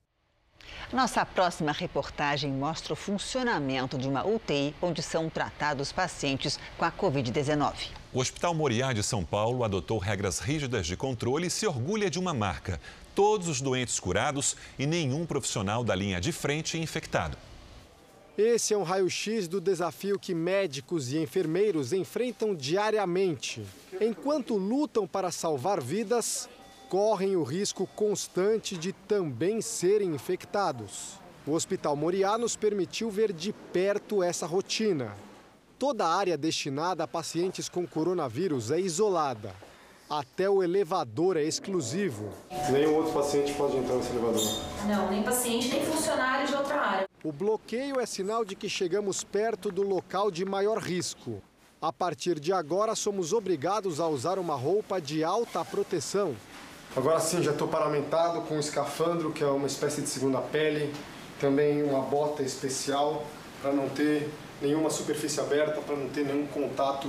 Nossa 0.92 1.24
próxima 1.26 1.72
reportagem 1.72 2.50
mostra 2.50 2.92
o 2.92 2.96
funcionamento 2.96 3.98
de 3.98 4.08
uma 4.08 4.26
UTI 4.26 4.74
onde 4.80 5.02
são 5.02 5.28
tratados 5.28 5.92
pacientes 5.92 6.58
com 6.76 6.84
a 6.84 6.90
Covid-19. 6.90 7.88
O 8.12 8.20
Hospital 8.20 8.54
Moriá 8.54 8.92
de 8.92 9.02
São 9.02 9.22
Paulo 9.22 9.64
adotou 9.64 9.98
regras 9.98 10.38
rígidas 10.38 10.86
de 10.86 10.96
controle 10.96 11.48
e 11.48 11.50
se 11.50 11.66
orgulha 11.66 12.10
de 12.10 12.18
uma 12.18 12.32
marca: 12.32 12.80
todos 13.14 13.48
os 13.48 13.60
doentes 13.60 14.00
curados 14.00 14.56
e 14.78 14.86
nenhum 14.86 15.26
profissional 15.26 15.84
da 15.84 15.94
linha 15.94 16.20
de 16.20 16.32
frente 16.32 16.78
infectado. 16.78 17.36
Esse 18.38 18.72
é 18.72 18.78
um 18.78 18.84
raio-x 18.84 19.48
do 19.48 19.60
desafio 19.60 20.16
que 20.16 20.32
médicos 20.32 21.12
e 21.12 21.18
enfermeiros 21.18 21.92
enfrentam 21.92 22.54
diariamente. 22.54 23.66
Enquanto 24.00 24.56
lutam 24.56 25.08
para 25.08 25.32
salvar 25.32 25.80
vidas, 25.80 26.48
correm 26.88 27.36
o 27.36 27.42
risco 27.42 27.86
constante 27.94 28.76
de 28.76 28.92
também 28.92 29.60
serem 29.60 30.14
infectados. 30.14 31.20
O 31.46 31.52
Hospital 31.52 31.94
Moriá 31.94 32.38
nos 32.38 32.56
permitiu 32.56 33.10
ver 33.10 33.32
de 33.32 33.52
perto 33.52 34.22
essa 34.22 34.46
rotina. 34.46 35.14
Toda 35.78 36.06
a 36.06 36.14
área 36.14 36.36
destinada 36.36 37.04
a 37.04 37.08
pacientes 37.08 37.68
com 37.68 37.86
coronavírus 37.86 38.70
é 38.70 38.80
isolada. 38.80 39.54
Até 40.08 40.48
o 40.48 40.62
elevador 40.62 41.36
é 41.36 41.42
exclusivo. 41.42 42.30
Nenhum 42.70 42.96
outro 42.96 43.12
paciente 43.12 43.52
pode 43.52 43.76
entrar 43.76 43.96
nesse 43.96 44.10
elevador. 44.10 44.42
Não, 44.86 45.10
nem 45.10 45.22
paciente, 45.22 45.68
nem 45.68 45.84
funcionário 45.84 46.46
de 46.46 46.54
outra 46.54 46.80
área. 46.80 47.08
O 47.22 47.30
bloqueio 47.30 48.00
é 48.00 48.06
sinal 48.06 48.44
de 48.44 48.56
que 48.56 48.68
chegamos 48.68 49.22
perto 49.22 49.70
do 49.70 49.82
local 49.82 50.30
de 50.30 50.44
maior 50.44 50.78
risco. 50.78 51.42
A 51.80 51.92
partir 51.92 52.40
de 52.40 52.52
agora, 52.52 52.94
somos 52.94 53.32
obrigados 53.32 54.00
a 54.00 54.08
usar 54.08 54.38
uma 54.38 54.54
roupa 54.54 55.00
de 55.00 55.22
alta 55.22 55.62
proteção 55.64 56.34
Agora 56.98 57.20
sim, 57.20 57.40
já 57.40 57.52
estou 57.52 57.68
paramentado 57.68 58.40
com 58.40 58.56
um 58.56 58.58
escafandro, 58.58 59.30
que 59.30 59.44
é 59.44 59.46
uma 59.46 59.68
espécie 59.68 60.02
de 60.02 60.08
segunda 60.08 60.40
pele, 60.40 60.92
também 61.40 61.80
uma 61.80 62.00
bota 62.00 62.42
especial 62.42 63.24
para 63.62 63.70
não 63.72 63.88
ter 63.88 64.28
nenhuma 64.60 64.90
superfície 64.90 65.38
aberta, 65.38 65.80
para 65.80 65.94
não 65.94 66.08
ter 66.08 66.26
nenhum 66.26 66.48
contato 66.48 67.08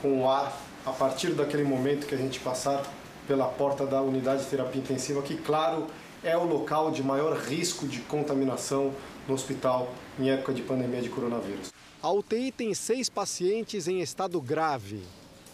com 0.00 0.22
o 0.22 0.30
ar 0.30 0.58
a 0.86 0.90
partir 0.90 1.32
daquele 1.32 1.64
momento 1.64 2.06
que 2.06 2.14
a 2.14 2.18
gente 2.18 2.40
passar 2.40 2.82
pela 3.28 3.44
porta 3.44 3.84
da 3.84 4.00
unidade 4.00 4.44
de 4.44 4.48
terapia 4.48 4.80
intensiva, 4.80 5.20
que, 5.20 5.36
claro, 5.36 5.86
é 6.24 6.34
o 6.34 6.44
local 6.44 6.90
de 6.90 7.02
maior 7.02 7.36
risco 7.36 7.86
de 7.86 8.00
contaminação 8.00 8.94
no 9.28 9.34
hospital 9.34 9.92
em 10.18 10.30
época 10.30 10.54
de 10.54 10.62
pandemia 10.62 11.02
de 11.02 11.10
coronavírus. 11.10 11.74
A 12.02 12.10
UTI 12.10 12.52
tem 12.52 12.72
seis 12.72 13.10
pacientes 13.10 13.86
em 13.86 14.00
estado 14.00 14.40
grave. 14.40 15.02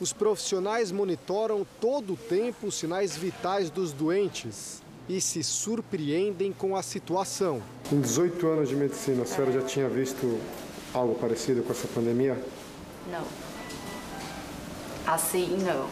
Os 0.02 0.12
profissionais 0.12 0.90
monitoram 0.90 1.64
todo 1.80 2.14
o 2.14 2.16
tempo 2.16 2.66
os 2.66 2.75
sinais 2.75 3.16
vitais 3.16 3.71
dos 3.71 3.92
doentes 3.92 4.82
e 5.09 5.21
se 5.21 5.44
surpreendem 5.44 6.52
com 6.52 6.75
a 6.75 6.82
situação. 6.82 7.62
Em 7.92 8.00
18 8.00 8.44
anos 8.49 8.68
de 8.68 8.75
medicina, 8.75 9.23
a 9.23 9.26
senhora 9.26 9.52
já 9.52 9.62
tinha 9.62 9.88
visto 9.88 10.40
algo 10.92 11.14
parecido 11.14 11.62
com 11.62 11.71
essa 11.71 11.87
pandemia? 11.87 12.37
Não. 13.12 13.25
Assim, 15.06 15.56
não. 15.59 15.88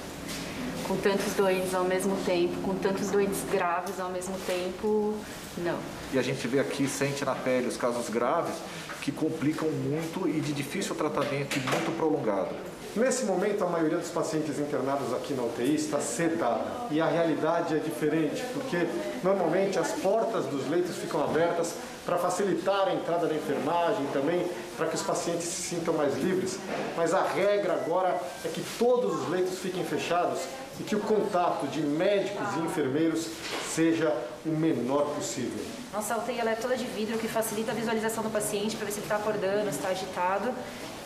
Com 0.89 0.97
tantos 0.97 1.33
doentes 1.35 1.73
ao 1.73 1.85
mesmo 1.85 2.17
tempo, 2.27 2.61
com 2.63 2.75
tantos 2.75 3.13
doentes 3.13 3.45
graves 3.53 4.01
ao 4.01 4.11
mesmo 4.11 4.37
tempo, 4.45 5.15
não. 5.59 5.79
E 6.13 6.19
a 6.19 6.23
gente 6.23 6.49
vê 6.49 6.59
aqui, 6.59 6.89
sente 6.89 7.25
na 7.25 7.37
pele 7.37 7.69
os 7.69 7.77
casos 7.77 8.11
graves 8.11 8.57
que 9.03 9.13
complicam 9.13 9.71
muito 9.71 10.29
e 10.29 10.41
de 10.41 10.53
difícil 10.53 10.97
tratamento 10.97 11.57
e 11.57 11.61
muito 11.61 11.97
prolongado. 11.97 12.70
Nesse 12.97 13.25
momento, 13.25 13.63
a 13.63 13.69
maioria 13.69 13.99
dos 13.99 14.09
pacientes 14.09 14.59
internados 14.59 15.15
aqui 15.15 15.33
na 15.33 15.45
UTI 15.45 15.77
está 15.77 16.01
sedada 16.01 16.65
e 16.91 17.01
a 17.01 17.07
realidade 17.07 17.77
é 17.77 17.79
diferente, 17.79 18.43
porque 18.53 18.85
normalmente 19.23 19.79
as 19.79 19.93
portas 19.93 20.47
dos 20.47 20.69
leitos 20.69 20.97
ficam 20.97 21.23
abertas 21.23 21.75
para 22.05 22.19
facilitar 22.19 22.89
a 22.89 22.93
entrada 22.93 23.29
da 23.29 23.35
enfermagem 23.35 24.05
também, 24.13 24.45
para 24.77 24.89
que 24.89 24.97
os 24.97 25.03
pacientes 25.03 25.45
se 25.45 25.63
sintam 25.63 25.95
mais 25.95 26.17
livres. 26.17 26.59
Mas 26.97 27.15
a 27.15 27.23
regra 27.23 27.75
agora 27.75 28.21
é 28.45 28.49
que 28.49 28.63
todos 28.77 29.23
os 29.23 29.29
leitos 29.29 29.61
fiquem 29.61 29.85
fechados 29.85 30.41
e 30.81 30.83
que 30.83 30.97
o 30.97 31.01
contato 31.01 31.69
de 31.69 31.83
médicos 31.83 32.57
e 32.57 32.61
enfermeiros 32.61 33.29
seja 33.73 34.13
o 34.45 34.49
menor 34.49 35.15
possível. 35.15 35.65
Nossa 35.93 36.17
UTI 36.17 36.41
ela 36.41 36.51
é 36.51 36.55
toda 36.57 36.77
de 36.77 36.87
vidro, 36.87 37.19
que 37.19 37.29
facilita 37.29 37.71
a 37.71 37.75
visualização 37.75 38.25
do 38.25 38.31
paciente 38.31 38.75
para 38.75 38.87
ver 38.87 38.93
se 38.93 38.99
ele 38.99 39.07
está 39.07 39.17
acordando, 39.17 39.71
se 39.71 39.77
está 39.77 39.91
agitado. 39.91 40.53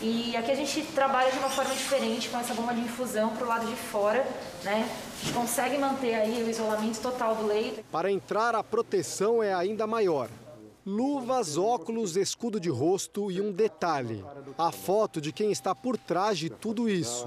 E 0.07 0.37
aqui 0.37 0.51
a 0.51 0.55
gente 0.55 0.83
trabalha 0.95 1.33
de 1.33 1.39
uma 1.39 1.49
forma 1.49 1.75
diferente 1.75 2.29
com 2.29 2.39
essa 2.39 2.53
bomba 2.53 2.75
de 2.75 2.83
infusão 2.83 3.31
para 3.31 3.43
o 3.43 3.49
lado 3.49 3.67
de 3.67 3.75
fora, 3.75 4.23
né? 4.63 4.87
A 4.87 5.25
gente 5.25 5.33
consegue 5.33 5.79
manter 5.79 6.15
aí 6.15 6.43
o 6.43 6.51
isolamento 6.51 7.01
total 7.01 7.35
do 7.35 7.47
leito. 7.47 7.83
Para 7.91 8.13
entrar, 8.13 8.55
a 8.55 8.63
proteção 8.63 9.43
é 9.43 9.55
ainda 9.55 9.87
maior. 9.87 10.29
Luvas, 10.85 11.57
óculos, 11.57 12.19
escudo 12.19 12.61
de 12.61 12.69
rosto 12.69 13.33
e 13.33 13.41
um 13.41 13.51
detalhe: 13.51 14.23
a 14.59 14.71
foto 14.71 15.23
de 15.23 15.33
quem 15.33 15.51
está 15.51 15.75
por 15.75 15.97
trás 15.97 16.37
de 16.37 16.51
tudo 16.51 16.87
isso. 16.87 17.27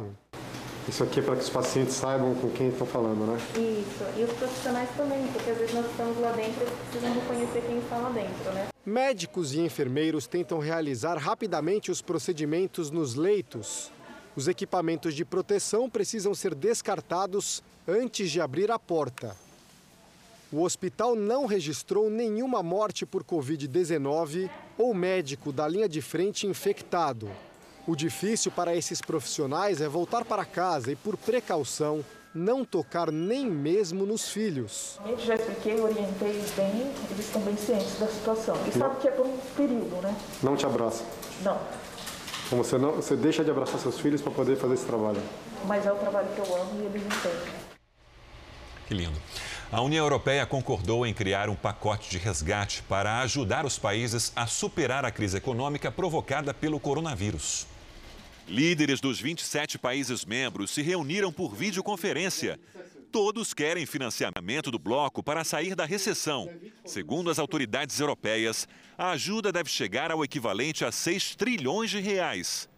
Isso 0.88 1.04
aqui 1.04 1.20
é 1.20 1.24
para 1.24 1.36
que 1.36 1.42
os 1.42 1.50
pacientes 1.50 1.94
saibam 1.96 2.34
com 2.36 2.50
quem 2.52 2.70
estão 2.70 2.88
falando, 2.88 3.26
né? 3.26 3.38
Isso, 3.56 4.06
e 4.18 4.24
os 4.24 4.32
profissionais 4.34 4.90
também, 4.96 5.28
porque 5.34 5.50
às 5.52 5.58
vezes 5.58 5.76
nós 5.76 5.86
estamos 5.86 6.18
lá 6.20 6.32
dentro 6.32 6.64
e 6.64 6.90
precisam 6.90 7.14
reconhecer 7.14 7.62
quem 7.68 7.80
está 7.80 7.98
lá 7.98 8.10
dentro, 8.10 8.54
né? 8.54 8.68
Médicos 8.86 9.54
e 9.54 9.60
enfermeiros 9.60 10.28
tentam 10.28 10.60
realizar 10.60 11.18
rapidamente 11.18 11.92
os 11.92 12.02
procedimentos 12.02 12.90
nos 12.90 13.16
leitos 13.16 13.92
Os 14.34 14.48
equipamentos 14.48 15.14
de 15.14 15.26
proteção 15.26 15.90
precisam 15.90 16.34
ser 16.34 16.54
descartados 16.56 17.62
antes 17.88 18.30
de 18.30 18.40
abrir 18.40 18.72
a 18.72 18.78
porta. 18.78 19.36
O 20.52 20.62
hospital 20.62 21.16
não 21.16 21.46
registrou 21.46 22.10
nenhuma 22.10 22.64
morte 22.64 23.06
por 23.06 23.24
Covid-19 23.24 24.50
ou 24.78 24.94
médico 24.94 25.52
da 25.52 25.68
linha 25.68 25.90
de 25.90 26.02
frente 26.02 26.48
infectado. 26.48 27.30
O 27.88 27.96
difícil 27.96 28.52
para 28.52 28.76
esses 28.76 29.02
profissionais 29.02 29.80
é 29.80 29.88
voltar 29.88 30.26
para 30.26 30.44
casa 30.44 30.92
e, 30.92 30.96
por 30.96 31.16
precaução, 31.16 32.04
não 32.36 32.66
tocar 32.66 33.10
nem 33.12 33.46
mesmo 33.50 34.06
nos 34.06 34.28
filhos. 34.28 35.00
Eu 35.06 35.18
já 35.18 35.36
expliquei, 35.36 35.80
orientei 35.80 36.44
bem, 36.58 36.92
eles 37.10 37.26
estão 37.26 37.42
bem 37.42 37.56
cientes 37.56 37.98
da 37.98 38.08
situação. 38.08 38.58
E 38.68 38.78
sabe 38.78 39.00
que 39.00 39.08
é 39.08 39.12
por 39.12 39.26
um 39.26 39.38
período, 39.56 40.02
né? 40.02 40.14
Não 40.44 40.58
te 40.58 40.66
abraça. 40.66 41.06
Não, 41.42 41.58
Como 42.50 42.62
você 42.64 42.78
não, 42.78 42.92
você 42.92 43.16
deixa 43.16 43.42
de 43.44 43.52
abraçar 43.52 43.80
seus 43.80 43.98
filhos 44.00 44.22
para 44.22 44.34
poder 44.34 44.58
fazer 44.58 44.74
esse 44.74 44.86
trabalho. 44.86 45.22
mas 45.66 45.86
é 45.86 45.92
o 45.92 45.96
trabalho 45.96 46.28
que 46.36 46.40
eu 46.40 46.56
amo 46.62 46.82
e 46.82 46.86
eles 46.86 47.02
entendem. 47.04 47.54
Que 48.86 48.94
lindo. 48.94 49.18
A 49.72 49.82
União 49.82 50.04
Europeia 50.06 50.46
concordou 50.46 51.06
em 51.06 51.14
criar 51.14 51.50
um 51.50 51.56
pacote 51.56 52.10
de 52.10 52.18
resgate 52.18 52.84
para 52.84 53.20
ajudar 53.22 53.66
os 53.66 53.78
países 53.80 54.32
a 54.36 54.46
superar 54.46 55.06
a 55.06 55.12
crise 55.12 55.38
econômica 55.38 55.90
provocada 55.90 56.54
pelo 56.54 56.80
coronavírus. 56.80 57.66
Líderes 58.48 59.02
dos 59.02 59.20
27 59.20 59.78
países 59.78 60.24
membros 60.24 60.72
se 60.72 60.82
reuniram 60.82 61.34
por 61.34 61.54
videoconferência. 61.54 62.58
Todos 63.12 63.54
querem 63.54 63.86
financiamento 63.86 64.72
do 64.72 64.80
bloco 64.80 65.22
para 65.22 65.44
sair 65.44 65.76
da 65.76 65.86
recessão. 65.86 66.50
Segundo 66.86 67.30
as 67.30 67.40
autoridades 67.40 68.00
europeias, 68.00 68.68
a 68.98 69.12
ajuda 69.12 69.52
deve 69.52 69.70
chegar 69.70 70.12
ao 70.12 70.24
equivalente 70.24 70.86
a 70.86 70.92
6 70.92 71.36
trilhões 71.36 71.90
de 71.90 72.00
reais. 72.00 72.70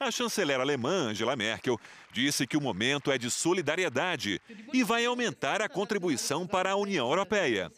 A 0.00 0.10
chanceler 0.10 0.60
alemã 0.60 1.08
Angela 1.10 1.36
Merkel 1.36 1.78
disse 2.12 2.46
que 2.46 2.56
o 2.56 2.60
momento 2.60 3.10
é 3.10 3.18
de 3.18 3.30
solidariedade 3.30 4.40
e 4.72 4.82
vai 4.82 5.04
aumentar 5.04 5.60
a 5.60 5.68
contribuição 5.68 6.46
para 6.46 6.70
a 6.70 6.76
União 6.76 7.08
Europeia. 7.08 7.70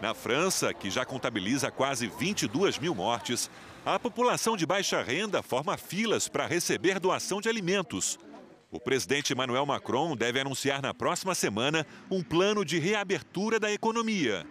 Na 0.00 0.14
França, 0.14 0.74
que 0.74 0.90
já 0.90 1.04
contabiliza 1.04 1.70
quase 1.70 2.06
22 2.06 2.78
mil 2.78 2.94
mortes, 2.94 3.50
a 3.84 3.98
população 3.98 4.56
de 4.56 4.66
baixa 4.66 5.02
renda 5.02 5.42
forma 5.42 5.76
filas 5.76 6.28
para 6.28 6.46
receber 6.46 7.00
doação 7.00 7.40
de 7.40 7.48
alimentos. 7.48 8.18
O 8.70 8.78
presidente 8.78 9.32
Emmanuel 9.32 9.66
Macron 9.66 10.14
deve 10.14 10.38
anunciar 10.38 10.82
na 10.82 10.92
próxima 10.92 11.34
semana 11.34 11.86
um 12.10 12.22
plano 12.22 12.64
de 12.64 12.78
reabertura 12.78 13.58
da 13.58 13.72
economia. 13.72 14.46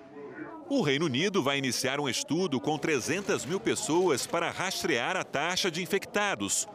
O 0.68 0.82
Reino 0.82 1.06
Unido 1.06 1.42
vai 1.42 1.58
iniciar 1.58 2.00
um 2.00 2.10
estudo 2.10 2.60
com 2.60 2.78
300 2.78 3.46
mil 3.46 3.60
pessoas 3.60 4.28
para 4.28 4.52
rastrear 4.52 5.16
a 5.16 5.24
taxa 5.24 5.72
de 5.72 5.82
infectados. 5.82 6.68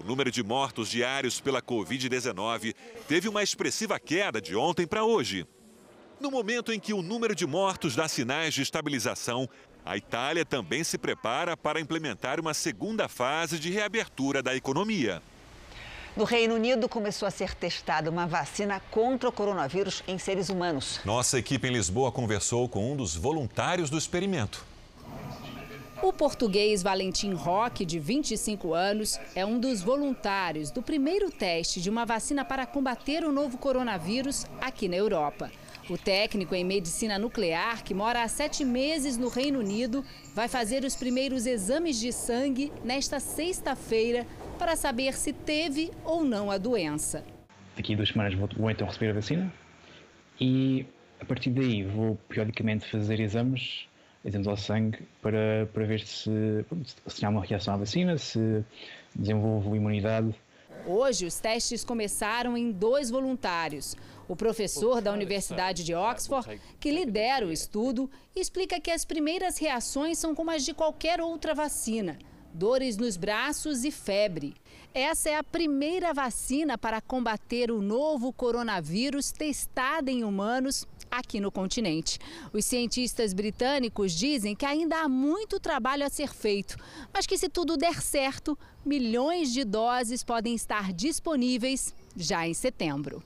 O 0.00 0.04
número 0.04 0.30
de 0.30 0.42
mortos 0.42 0.88
diários 0.88 1.40
pela 1.40 1.60
Covid-19 1.60 2.74
teve 3.06 3.28
uma 3.28 3.42
expressiva 3.42 3.98
queda 3.98 4.40
de 4.40 4.56
ontem 4.56 4.86
para 4.86 5.04
hoje. 5.04 5.46
No 6.20 6.32
momento 6.32 6.72
em 6.72 6.80
que 6.80 6.92
o 6.92 7.02
número 7.02 7.32
de 7.32 7.46
mortos 7.46 7.94
dá 7.94 8.08
sinais 8.08 8.52
de 8.52 8.62
estabilização, 8.62 9.48
a 9.88 9.96
Itália 9.96 10.44
também 10.44 10.84
se 10.84 10.98
prepara 10.98 11.56
para 11.56 11.80
implementar 11.80 12.38
uma 12.38 12.52
segunda 12.52 13.08
fase 13.08 13.58
de 13.58 13.70
reabertura 13.70 14.42
da 14.42 14.54
economia. 14.54 15.22
No 16.14 16.24
Reino 16.24 16.56
Unido, 16.56 16.90
começou 16.90 17.26
a 17.26 17.30
ser 17.30 17.54
testada 17.54 18.10
uma 18.10 18.26
vacina 18.26 18.82
contra 18.90 19.30
o 19.30 19.32
coronavírus 19.32 20.02
em 20.06 20.18
seres 20.18 20.50
humanos. 20.50 21.00
Nossa 21.06 21.38
equipe 21.38 21.66
em 21.66 21.72
Lisboa 21.72 22.12
conversou 22.12 22.68
com 22.68 22.92
um 22.92 22.96
dos 22.96 23.16
voluntários 23.16 23.88
do 23.88 23.96
experimento. 23.96 24.62
O 26.02 26.12
português 26.12 26.82
Valentim 26.82 27.32
Roque, 27.32 27.86
de 27.86 27.98
25 27.98 28.74
anos, 28.74 29.18
é 29.34 29.46
um 29.46 29.58
dos 29.58 29.80
voluntários 29.80 30.70
do 30.70 30.82
primeiro 30.82 31.30
teste 31.30 31.80
de 31.80 31.88
uma 31.88 32.04
vacina 32.04 32.44
para 32.44 32.66
combater 32.66 33.24
o 33.24 33.32
novo 33.32 33.56
coronavírus 33.56 34.44
aqui 34.60 34.86
na 34.86 34.96
Europa. 34.96 35.50
O 35.90 35.96
técnico 35.96 36.54
em 36.54 36.64
medicina 36.64 37.18
nuclear, 37.18 37.82
que 37.82 37.94
mora 37.94 38.22
há 38.22 38.28
sete 38.28 38.62
meses 38.62 39.16
no 39.16 39.28
Reino 39.28 39.58
Unido, 39.58 40.04
vai 40.34 40.46
fazer 40.46 40.84
os 40.84 40.94
primeiros 40.94 41.46
exames 41.46 41.98
de 41.98 42.12
sangue 42.12 42.70
nesta 42.84 43.18
sexta-feira 43.18 44.26
para 44.58 44.76
saber 44.76 45.14
se 45.14 45.32
teve 45.32 45.90
ou 46.04 46.22
não 46.22 46.50
a 46.50 46.58
doença. 46.58 47.24
Daqui 47.74 47.94
a 47.94 47.96
duas 47.96 48.10
semanas 48.10 48.34
vou, 48.34 48.46
vou 48.54 48.70
então 48.70 48.86
receber 48.86 49.12
a 49.12 49.14
vacina 49.14 49.50
e 50.38 50.84
a 51.20 51.24
partir 51.24 51.48
daí 51.48 51.84
vou 51.84 52.18
periodicamente 52.28 52.86
fazer 52.90 53.18
exames, 53.18 53.88
exames 54.22 54.46
ao 54.46 54.58
sangue, 54.58 54.98
para, 55.22 55.70
para 55.72 55.86
ver 55.86 56.00
se, 56.00 56.30
se 57.06 57.24
há 57.24 57.30
uma 57.30 57.42
reação 57.42 57.72
à 57.72 57.76
vacina, 57.78 58.18
se 58.18 58.62
desenvolvo 59.16 59.74
imunidade. 59.74 60.34
Hoje, 60.86 61.26
os 61.26 61.38
testes 61.38 61.84
começaram 61.84 62.56
em 62.56 62.70
dois 62.70 63.10
voluntários. 63.10 63.96
O 64.26 64.36
professor 64.36 65.00
da 65.00 65.12
Universidade 65.12 65.84
de 65.84 65.94
Oxford, 65.94 66.60
que 66.78 66.90
lidera 66.90 67.46
o 67.46 67.52
estudo, 67.52 68.10
explica 68.34 68.80
que 68.80 68.90
as 68.90 69.04
primeiras 69.04 69.58
reações 69.58 70.18
são 70.18 70.34
como 70.34 70.50
as 70.50 70.64
de 70.64 70.74
qualquer 70.74 71.20
outra 71.20 71.54
vacina: 71.54 72.18
dores 72.52 72.96
nos 72.96 73.16
braços 73.16 73.84
e 73.84 73.90
febre. 73.90 74.54
Essa 74.92 75.30
é 75.30 75.36
a 75.36 75.44
primeira 75.44 76.12
vacina 76.12 76.76
para 76.76 77.00
combater 77.00 77.70
o 77.70 77.80
novo 77.80 78.32
coronavírus 78.32 79.30
testada 79.30 80.10
em 80.10 80.24
humanos 80.24 80.86
aqui 81.10 81.40
no 81.40 81.50
continente. 81.50 82.18
Os 82.52 82.64
cientistas 82.64 83.32
britânicos 83.32 84.12
dizem 84.12 84.54
que 84.54 84.66
ainda 84.66 85.02
há 85.02 85.08
muito 85.08 85.60
trabalho 85.60 86.04
a 86.04 86.08
ser 86.08 86.32
feito, 86.32 86.76
mas 87.12 87.26
que 87.26 87.38
se 87.38 87.48
tudo 87.48 87.76
der 87.76 88.00
certo, 88.00 88.58
milhões 88.84 89.52
de 89.52 89.64
doses 89.64 90.24
podem 90.24 90.54
estar 90.54 90.92
disponíveis 90.92 91.94
já 92.16 92.46
em 92.46 92.54
setembro. 92.54 93.22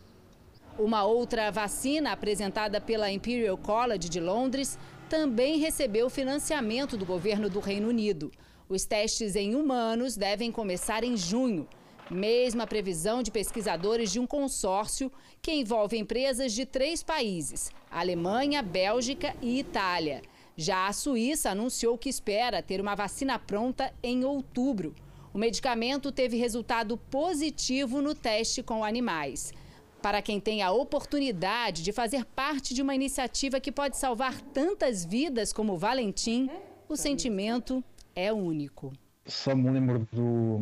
Uma 0.79 1.05
outra 1.05 1.51
vacina 1.51 2.13
apresentada 2.13 2.81
pela 2.81 3.11
Imperial 3.11 3.59
College 3.59 4.09
de 4.09 4.21
Londres 4.21 4.79
também 5.09 5.59
recebeu 5.59 6.09
financiamento 6.09 6.97
do 6.97 7.05
governo 7.05 7.51
do 7.51 7.61
Reino 7.61 7.89
Unido. 7.89 8.33
Os 8.69 8.87
testes 8.87 9.37
em 9.37 9.55
humanos 9.55 10.17
devem 10.17 10.51
começar 10.51 11.05
em 11.05 11.15
junho. 11.15 11.69
Mesma 12.13 12.67
previsão 12.67 13.23
de 13.23 13.31
pesquisadores 13.31 14.13
de 14.13 14.21
um 14.21 14.27
consórcio 14.27 15.11
que 15.41 15.51
envolve 15.51 15.97
empresas 15.97 16.53
de 16.53 16.67
três 16.67 17.03
países: 17.03 17.71
Alemanha, 17.91 18.63
Bélgica 18.63 19.35
e 19.41 19.59
Itália. 19.59 20.21
Já 20.55 20.89
a 20.89 20.93
Suíça 20.93 21.49
anunciou 21.49 21.97
que 21.97 22.11
espera 22.11 22.63
ter 22.63 22.83
uma 22.83 22.95
vacina 22.95 23.39
pronta 23.39 23.95
em 24.03 24.27
outubro. 24.27 24.95
O 25.33 25.39
medicamento 25.39 26.13
teve 26.13 26.37
resultado 26.37 26.99
positivo 26.99 28.03
no 28.03 28.15
teste 28.15 28.63
com 28.63 28.85
animais. 28.85 29.55
Para 30.03 30.21
quem 30.21 30.39
tem 30.39 30.61
a 30.61 30.71
oportunidade 30.71 31.83
de 31.83 31.93
fazer 31.93 32.27
parte 32.27 32.75
de 32.75 32.83
uma 32.83 32.95
iniciativa 32.95 33.59
que 33.59 33.73
pode 33.73 33.97
salvar 33.97 34.39
tantas 34.53 35.03
vidas 35.03 35.51
como 35.51 35.73
o 35.73 35.79
Valentim, 35.79 36.51
o 36.87 36.95
sentimento 36.95 37.83
é 38.15 38.31
único. 38.31 38.93
Só 39.25 39.55
me 39.55 39.71
lembro 39.71 40.07
do, 40.13 40.59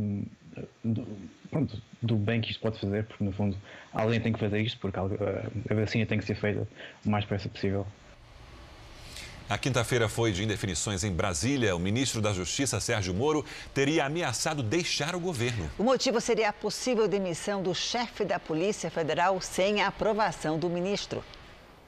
do, 0.85 1.07
pronto, 1.51 1.81
do 2.01 2.17
bem 2.17 2.41
que 2.41 2.51
isto 2.51 2.61
pode 2.61 2.79
fazer, 2.79 3.05
porque 3.05 3.25
no 3.25 3.33
fundo 3.33 3.57
alguém 3.93 4.21
tem 4.21 4.33
que 4.33 4.39
fazer 4.39 4.61
isto, 4.61 4.79
porque 4.79 4.99
a, 4.99 5.03
a 5.03 5.75
vacina 5.75 6.07
tem 6.07 6.19
que 6.19 6.25
ser 6.25 6.37
feita 6.37 6.67
o 7.05 7.11
mais 7.11 7.25
depressa 7.25 7.49
possível. 7.49 7.87
A 9.51 9.59
quinta-feira 9.59 10.09
foi 10.09 10.31
de 10.31 10.45
indefinições 10.45 11.03
em 11.03 11.11
Brasília. 11.11 11.75
O 11.75 11.79
ministro 11.81 12.23
da 12.23 12.33
Justiça, 12.33 12.79
Sérgio 12.79 13.13
Moro, 13.13 13.45
teria 13.75 14.05
ameaçado 14.05 14.63
deixar 14.63 15.17
o 15.17 15.19
governo. 15.19 15.69
O 15.77 15.83
motivo 15.83 16.21
seria 16.21 16.51
a 16.51 16.53
possível 16.53 17.09
demissão 17.09 17.61
do 17.61 17.75
chefe 17.75 18.25
da 18.25 18.39
Polícia 18.39 18.89
Federal 18.93 19.41
sem 19.41 19.83
a 19.83 19.89
aprovação 19.89 20.57
do 20.57 20.71
ministro. 20.71 21.25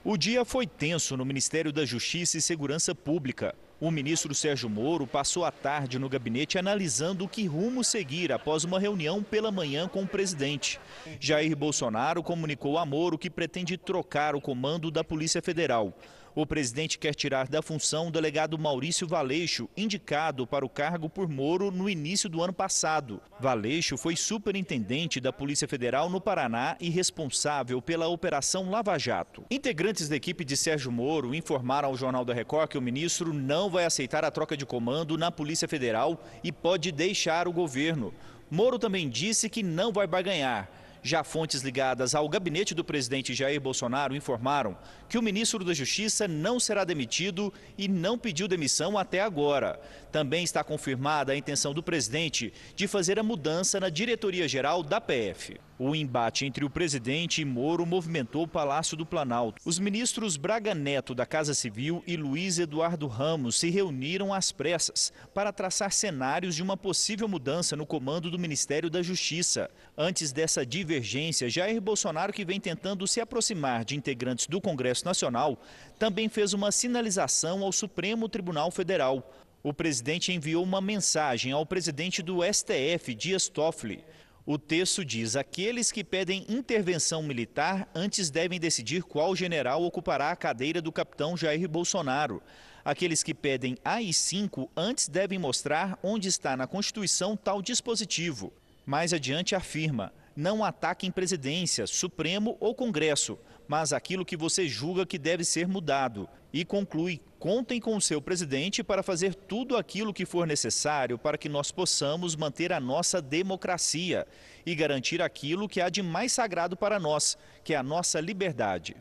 O 0.02 0.16
dia 0.16 0.44
foi 0.44 0.66
tenso 0.66 1.16
no 1.16 1.24
Ministério 1.24 1.72
da 1.72 1.84
Justiça 1.84 2.36
e 2.36 2.42
Segurança 2.42 2.92
Pública. 2.96 3.54
O 3.84 3.90
ministro 3.90 4.32
Sérgio 4.32 4.70
Moro 4.70 5.08
passou 5.08 5.44
a 5.44 5.50
tarde 5.50 5.98
no 5.98 6.08
gabinete 6.08 6.56
analisando 6.56 7.26
que 7.26 7.46
rumo 7.46 7.82
seguir 7.82 8.30
após 8.30 8.62
uma 8.62 8.78
reunião 8.78 9.24
pela 9.24 9.50
manhã 9.50 9.88
com 9.88 10.04
o 10.04 10.06
presidente. 10.06 10.78
Jair 11.18 11.56
Bolsonaro 11.56 12.22
comunicou 12.22 12.78
a 12.78 12.86
Moro 12.86 13.18
que 13.18 13.28
pretende 13.28 13.76
trocar 13.76 14.36
o 14.36 14.40
comando 14.40 14.88
da 14.88 15.02
Polícia 15.02 15.42
Federal. 15.42 15.92
O 16.34 16.46
presidente 16.46 16.98
quer 16.98 17.14
tirar 17.14 17.46
da 17.46 17.60
função 17.60 18.08
o 18.08 18.10
delegado 18.10 18.58
Maurício 18.58 19.06
Valeixo, 19.06 19.68
indicado 19.76 20.46
para 20.46 20.64
o 20.64 20.68
cargo 20.68 21.06
por 21.06 21.28
Moro 21.28 21.70
no 21.70 21.90
início 21.90 22.26
do 22.26 22.42
ano 22.42 22.54
passado. 22.54 23.20
Valeixo 23.38 23.98
foi 23.98 24.16
superintendente 24.16 25.20
da 25.20 25.30
Polícia 25.30 25.68
Federal 25.68 26.08
no 26.08 26.22
Paraná 26.22 26.74
e 26.80 26.88
responsável 26.88 27.82
pela 27.82 28.08
Operação 28.08 28.70
Lava 28.70 28.98
Jato. 28.98 29.44
Integrantes 29.50 30.08
da 30.08 30.16
equipe 30.16 30.42
de 30.42 30.56
Sérgio 30.56 30.90
Moro 30.90 31.34
informaram 31.34 31.90
ao 31.90 31.96
Jornal 31.98 32.24
da 32.24 32.32
Record 32.32 32.70
que 32.70 32.78
o 32.78 32.82
ministro 32.82 33.34
não 33.34 33.68
vai 33.68 33.84
aceitar 33.84 34.24
a 34.24 34.30
troca 34.30 34.56
de 34.56 34.64
comando 34.64 35.18
na 35.18 35.30
Polícia 35.30 35.68
Federal 35.68 36.24
e 36.42 36.50
pode 36.50 36.90
deixar 36.90 37.46
o 37.46 37.52
governo. 37.52 38.14
Moro 38.50 38.78
também 38.78 39.06
disse 39.06 39.50
que 39.50 39.62
não 39.62 39.92
vai 39.92 40.06
barganhar. 40.06 40.70
Já 41.04 41.24
fontes 41.24 41.62
ligadas 41.62 42.14
ao 42.14 42.28
gabinete 42.28 42.74
do 42.74 42.84
presidente 42.84 43.34
Jair 43.34 43.60
Bolsonaro 43.60 44.14
informaram 44.14 44.78
que 45.08 45.18
o 45.18 45.22
ministro 45.22 45.64
da 45.64 45.74
Justiça 45.74 46.28
não 46.28 46.60
será 46.60 46.84
demitido 46.84 47.52
e 47.76 47.88
não 47.88 48.16
pediu 48.16 48.46
demissão 48.46 48.96
até 48.96 49.20
agora. 49.20 49.80
Também 50.12 50.44
está 50.44 50.62
confirmada 50.62 51.32
a 51.32 51.36
intenção 51.36 51.74
do 51.74 51.82
presidente 51.82 52.52
de 52.76 52.86
fazer 52.86 53.18
a 53.18 53.22
mudança 53.22 53.80
na 53.80 53.88
diretoria 53.88 54.46
geral 54.46 54.80
da 54.80 55.00
PF. 55.00 55.60
O 55.84 55.96
embate 55.96 56.46
entre 56.46 56.64
o 56.64 56.70
presidente 56.70 57.42
e 57.42 57.44
Moro 57.44 57.84
movimentou 57.84 58.44
o 58.44 58.48
Palácio 58.48 58.96
do 58.96 59.04
Planalto. 59.04 59.60
Os 59.64 59.80
ministros 59.80 60.36
Braga 60.36 60.76
Neto 60.76 61.12
da 61.12 61.26
Casa 61.26 61.54
Civil 61.54 62.04
e 62.06 62.16
Luiz 62.16 62.60
Eduardo 62.60 63.08
Ramos 63.08 63.58
se 63.58 63.68
reuniram 63.68 64.32
às 64.32 64.52
pressas 64.52 65.12
para 65.34 65.52
traçar 65.52 65.90
cenários 65.90 66.54
de 66.54 66.62
uma 66.62 66.76
possível 66.76 67.26
mudança 67.26 67.74
no 67.74 67.84
comando 67.84 68.30
do 68.30 68.38
Ministério 68.38 68.88
da 68.88 69.02
Justiça. 69.02 69.68
Antes 69.98 70.30
dessa 70.30 70.64
divergência, 70.64 71.50
Jair 71.50 71.80
Bolsonaro, 71.80 72.32
que 72.32 72.44
vem 72.44 72.60
tentando 72.60 73.04
se 73.08 73.20
aproximar 73.20 73.84
de 73.84 73.96
integrantes 73.96 74.46
do 74.46 74.60
Congresso 74.60 75.04
Nacional, 75.04 75.60
também 75.98 76.28
fez 76.28 76.52
uma 76.52 76.70
sinalização 76.70 77.64
ao 77.64 77.72
Supremo 77.72 78.28
Tribunal 78.28 78.70
Federal. 78.70 79.28
O 79.64 79.74
presidente 79.74 80.32
enviou 80.32 80.62
uma 80.62 80.80
mensagem 80.80 81.50
ao 81.50 81.66
presidente 81.66 82.22
do 82.22 82.38
STF, 82.44 83.14
Dias 83.16 83.48
Toffoli. 83.48 84.04
O 84.44 84.58
texto 84.58 85.04
diz: 85.04 85.36
aqueles 85.36 85.92
que 85.92 86.02
pedem 86.02 86.44
intervenção 86.48 87.22
militar 87.22 87.88
antes 87.94 88.28
devem 88.28 88.58
decidir 88.58 89.04
qual 89.04 89.36
general 89.36 89.84
ocupará 89.84 90.32
a 90.32 90.36
cadeira 90.36 90.82
do 90.82 90.90
capitão 90.90 91.36
Jair 91.36 91.68
Bolsonaro. 91.68 92.42
Aqueles 92.84 93.22
que 93.22 93.32
pedem 93.32 93.78
AI-5 93.84 94.68
antes 94.76 95.08
devem 95.08 95.38
mostrar 95.38 95.96
onde 96.02 96.26
está 96.26 96.56
na 96.56 96.66
Constituição 96.66 97.36
tal 97.36 97.62
dispositivo. 97.62 98.52
Mais 98.84 99.12
adiante 99.12 99.54
afirma: 99.54 100.12
não 100.34 100.64
ataquem 100.64 101.12
presidência, 101.12 101.86
Supremo 101.86 102.56
ou 102.58 102.74
Congresso, 102.74 103.38
mas 103.66 103.92
aquilo 103.92 104.24
que 104.24 104.36
você 104.36 104.68
julga 104.68 105.06
que 105.06 105.18
deve 105.18 105.44
ser 105.44 105.66
mudado. 105.66 106.28
E 106.52 106.64
conclui: 106.64 107.20
contem 107.38 107.80
com 107.80 107.96
o 107.96 108.00
seu 108.00 108.20
presidente 108.20 108.84
para 108.84 109.02
fazer 109.02 109.34
tudo 109.34 109.76
aquilo 109.76 110.12
que 110.12 110.26
for 110.26 110.46
necessário 110.46 111.18
para 111.18 111.38
que 111.38 111.48
nós 111.48 111.70
possamos 111.70 112.36
manter 112.36 112.72
a 112.72 112.80
nossa 112.80 113.22
democracia 113.22 114.26
e 114.64 114.74
garantir 114.74 115.22
aquilo 115.22 115.68
que 115.68 115.80
há 115.80 115.88
de 115.88 116.02
mais 116.02 116.32
sagrado 116.32 116.76
para 116.76 117.00
nós, 117.00 117.38
que 117.64 117.74
é 117.74 117.76
a 117.76 117.82
nossa 117.82 118.20
liberdade. 118.20 118.96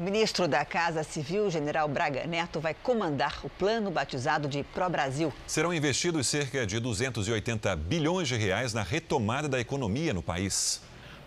O 0.00 0.02
ministro 0.02 0.48
da 0.48 0.64
Casa 0.64 1.02
Civil, 1.02 1.50
general 1.50 1.86
Braga 1.86 2.26
Neto, 2.26 2.58
vai 2.58 2.72
comandar 2.72 3.38
o 3.44 3.50
plano 3.50 3.90
batizado 3.90 4.48
de 4.48 4.62
Pro 4.62 4.88
Brasil. 4.88 5.30
Serão 5.46 5.74
investidos 5.74 6.26
cerca 6.26 6.66
de 6.66 6.80
280 6.80 7.76
bilhões 7.76 8.26
de 8.26 8.34
reais 8.34 8.72
na 8.72 8.82
retomada 8.82 9.46
da 9.46 9.60
economia 9.60 10.14
no 10.14 10.22
país. 10.22 10.80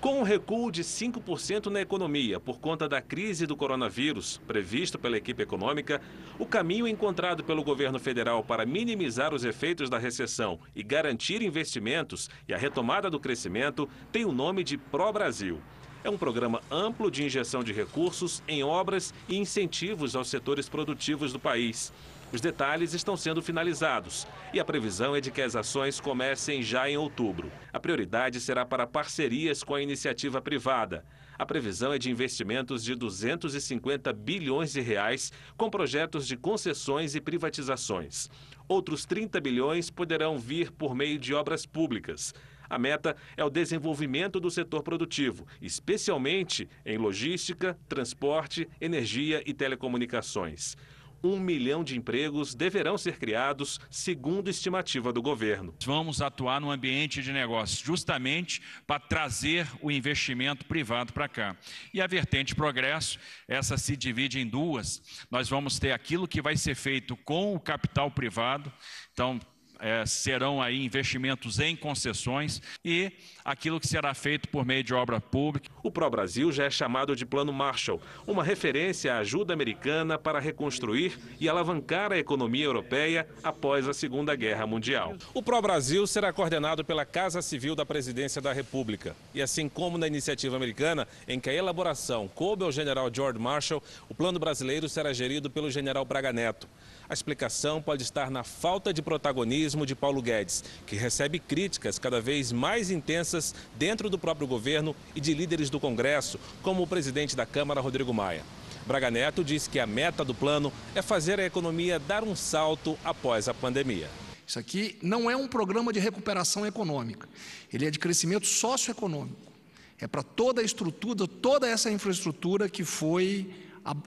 Com 0.04 0.20
um 0.20 0.24
recuo 0.24 0.70
de 0.70 0.84
5% 0.84 1.68
na 1.68 1.80
economia 1.80 2.38
por 2.38 2.60
conta 2.60 2.90
da 2.90 3.02
crise 3.02 3.48
do 3.48 3.56
coronavírus, 3.56 4.38
previsto 4.46 5.00
pela 5.00 5.16
equipe 5.16 5.42
econômica, 5.42 6.02
o 6.38 6.46
caminho 6.46 6.86
encontrado 6.90 7.42
pelo 7.42 7.64
governo 7.64 7.98
federal 7.98 8.44
para 8.44 8.66
minimizar 8.66 9.34
os 9.34 9.46
efeitos 9.46 9.90
da 9.90 9.98
recessão 9.98 10.60
e 10.76 10.84
garantir 10.84 11.42
investimentos 11.42 12.30
e 12.50 12.54
a 12.54 12.58
retomada 12.58 13.10
do 13.10 13.18
crescimento 13.18 13.88
tem 14.12 14.26
o 14.26 14.34
nome 14.34 14.62
de 14.62 14.78
Pro 14.78 15.14
Brasil. 15.14 15.62
É 16.04 16.10
um 16.10 16.18
programa 16.18 16.60
amplo 16.70 17.10
de 17.10 17.24
injeção 17.24 17.64
de 17.64 17.72
recursos 17.72 18.44
em 18.46 18.62
obras 18.62 19.14
e 19.30 19.38
incentivos 19.38 20.18
aos 20.18 20.28
setores 20.28 20.68
produtivos 20.68 21.32
do 21.32 21.40
país. 21.40 21.94
Os 22.34 22.42
detalhes 22.42 22.96
estão 22.96 23.16
sendo 23.16 23.44
finalizados 23.44 24.26
e 24.52 24.60
a 24.60 24.66
previsão 24.66 25.16
é 25.16 25.22
de 25.22 25.30
que 25.30 25.40
as 25.40 25.56
ações 25.56 26.02
comecem 26.02 26.64
já 26.64 26.90
em 26.90 26.98
outubro. 26.98 27.52
A 27.72 27.80
prioridade 27.80 28.42
será 28.42 28.66
para 28.66 28.88
parcerias 28.88 29.64
com 29.64 29.76
a 29.76 29.82
iniciativa 29.84 30.42
privada. 30.42 31.06
A 31.38 31.46
previsão 31.46 31.94
é 31.94 32.00
de 32.00 32.10
investimentos 32.10 32.84
de 32.84 32.96
250 32.96 34.12
bilhões 34.14 34.74
de 34.74 34.82
reais 34.82 35.32
com 35.56 35.70
projetos 35.70 36.26
de 36.26 36.36
concessões 36.36 37.14
e 37.14 37.22
privatizações. 37.22 38.32
Outros 38.68 39.06
30 39.06 39.40
bilhões 39.40 39.92
poderão 39.92 40.40
vir 40.40 40.72
por 40.72 40.96
meio 40.96 41.20
de 41.20 41.36
obras 41.36 41.68
públicas. 41.68 42.34
A 42.68 42.80
meta 42.80 43.16
é 43.38 43.46
o 43.46 43.50
desenvolvimento 43.52 44.40
do 44.40 44.50
setor 44.50 44.82
produtivo, 44.82 45.46
especialmente 45.62 46.68
em 46.84 46.98
logística, 46.98 47.78
transporte, 47.88 48.68
energia 48.82 49.44
e 49.46 49.54
telecomunicações. 49.54 50.76
Um 51.24 51.40
milhão 51.40 51.84
de 51.84 51.98
empregos 51.98 52.54
deverão 52.54 52.98
ser 52.98 53.18
criados, 53.18 53.80
segundo 53.90 54.50
estimativa 54.50 55.14
do 55.14 55.22
governo. 55.22 55.74
Vamos 55.86 56.22
atuar 56.22 56.60
no 56.60 56.70
ambiente 56.70 57.24
de 57.24 57.32
negócios, 57.32 57.80
justamente 57.80 58.62
para 58.86 59.00
trazer 59.00 59.66
o 59.82 59.90
investimento 59.90 60.66
privado 60.66 61.14
para 61.14 61.30
cá. 61.30 61.56
E 61.94 62.02
a 62.02 62.08
vertente 62.08 62.54
progresso, 62.54 63.18
essa 63.48 63.78
se 63.78 63.96
divide 63.96 64.40
em 64.40 64.46
duas. 64.46 65.02
Nós 65.32 65.48
vamos 65.48 65.80
ter 65.80 65.94
aquilo 65.94 66.28
que 66.28 66.42
vai 66.42 66.58
ser 66.58 66.76
feito 66.76 67.16
com 67.16 67.56
o 67.56 67.60
capital 67.60 68.12
privado, 68.12 68.72
então 69.14 69.40
é, 69.80 70.06
serão 70.06 70.62
aí 70.62 70.84
investimentos 70.84 71.60
em 71.60 71.76
concessões 71.76 72.62
e 72.84 73.12
aquilo 73.44 73.80
que 73.80 73.88
será 73.88 74.14
feito 74.14 74.48
por 74.48 74.66
meio 74.66 74.84
de 74.84 74.94
obra 74.94 75.20
pública. 75.20 75.70
O 75.84 75.92
Pro 75.92 76.10
Brasil 76.10 76.52
já 76.52 76.66
é 76.66 76.70
chamado 76.70 77.16
de 77.16 77.26
Plano 77.26 77.52
Marshall, 77.52 78.02
uma 78.26 78.44
referência 78.44 79.14
à 79.14 79.18
ajuda 79.20 79.54
americana 79.54 80.18
para 80.18 80.40
reconstruir 80.40 81.20
e 81.40 81.50
alavancar 81.50 82.12
a 82.12 82.18
economia 82.18 82.66
europeia 82.66 83.28
após 83.44 83.88
a 83.88 83.94
Segunda 83.94 84.36
Guerra 84.36 84.66
Mundial. 84.66 85.16
O 85.34 85.44
Pro 85.44 85.62
Brasil 85.62 86.08
será 86.08 86.32
coordenado 86.32 86.86
pela 86.86 87.06
Casa 87.06 87.42
Civil 87.42 87.76
da 87.76 87.86
Presidência 87.86 88.42
da 88.42 88.54
República. 88.54 89.16
E 89.34 89.42
assim 89.42 89.68
como 89.68 89.98
na 89.98 90.08
iniciativa 90.08 90.56
americana, 90.56 91.08
em 91.28 91.40
que 91.40 91.50
a 91.50 91.54
elaboração 91.54 92.30
coube 92.30 92.64
ao 92.64 92.72
general 92.72 93.10
George 93.14 93.40
Marshall, 93.40 93.84
o 94.08 94.16
plano 94.16 94.40
brasileiro 94.40 94.88
será 94.88 95.12
gerido 95.12 95.50
pelo 95.50 95.70
general 95.70 96.06
Braga 96.06 96.32
Neto. 96.32 96.68
A 97.10 97.14
explicação 97.14 97.82
pode 97.82 98.02
estar 98.04 98.32
na 98.32 98.44
falta 98.44 98.94
de 98.94 99.02
protagonismo 99.02 99.73
de 99.86 99.96
Paulo 99.96 100.22
Guedes, 100.22 100.64
que 100.86 100.96
recebe 100.96 101.40
críticas 101.40 101.98
cada 101.98 102.22
vez 102.22 102.52
mais 102.52 102.92
intensas 102.92 103.56
dentro 103.76 104.10
do 104.10 104.20
próprio 104.20 104.48
governo 104.48 104.96
e 105.16 105.20
de 105.20 105.34
líderes 105.34 105.70
do 105.70 105.80
Congresso, 105.80 106.40
como 106.62 106.84
o 106.84 106.88
presidente 106.88 107.36
da 107.36 107.46
Câmara, 107.46 107.82
Rodrigo 107.82 108.14
Maia. 108.14 108.44
Braga 108.86 109.10
Neto 109.10 109.44
diz 109.44 109.68
que 109.68 109.80
a 109.80 109.88
meta 109.88 110.24
do 110.24 110.34
plano 110.34 110.72
é 110.94 111.02
fazer 111.02 111.40
a 111.40 111.46
economia 111.46 111.98
dar 111.98 112.24
um 112.24 112.36
salto 112.36 112.98
após 113.04 113.48
a 113.48 113.54
pandemia. 113.54 114.10
Isso 114.46 114.60
aqui 114.60 114.98
não 115.02 115.32
é 115.32 115.36
um 115.36 115.48
programa 115.48 115.92
de 115.92 116.00
recuperação 116.00 116.66
econômica, 116.66 117.28
ele 117.72 117.86
é 117.86 117.92
de 117.92 117.98
crescimento 117.98 118.46
socioeconômico. 118.46 119.52
É 120.00 120.08
para 120.08 120.22
toda 120.22 120.62
a 120.62 120.64
estrutura, 120.64 121.28
toda 121.28 121.68
essa 121.68 121.90
infraestrutura 121.90 122.68
que 122.68 122.84
foi 122.84 123.50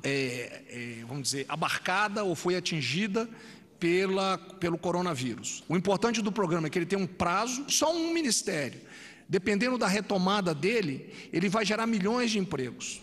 é, 0.02 0.62
é, 0.68 1.04
vamos 1.06 1.24
dizer, 1.24 1.44
abarcada 1.48 2.24
ou 2.24 2.34
foi 2.34 2.56
atingida 2.56 3.28
pela, 3.78 4.38
pelo 4.58 4.78
coronavírus. 4.78 5.62
O 5.68 5.76
importante 5.76 6.22
do 6.22 6.32
programa 6.32 6.66
é 6.66 6.70
que 6.70 6.78
ele 6.78 6.86
tem 6.86 6.98
um 6.98 7.06
prazo, 7.06 7.64
só 7.68 7.92
um 7.92 8.12
ministério. 8.12 8.80
Dependendo 9.28 9.76
da 9.76 9.88
retomada 9.88 10.54
dele, 10.54 11.12
ele 11.32 11.48
vai 11.48 11.64
gerar 11.64 11.86
milhões 11.86 12.30
de 12.30 12.38
empregos. 12.38 13.00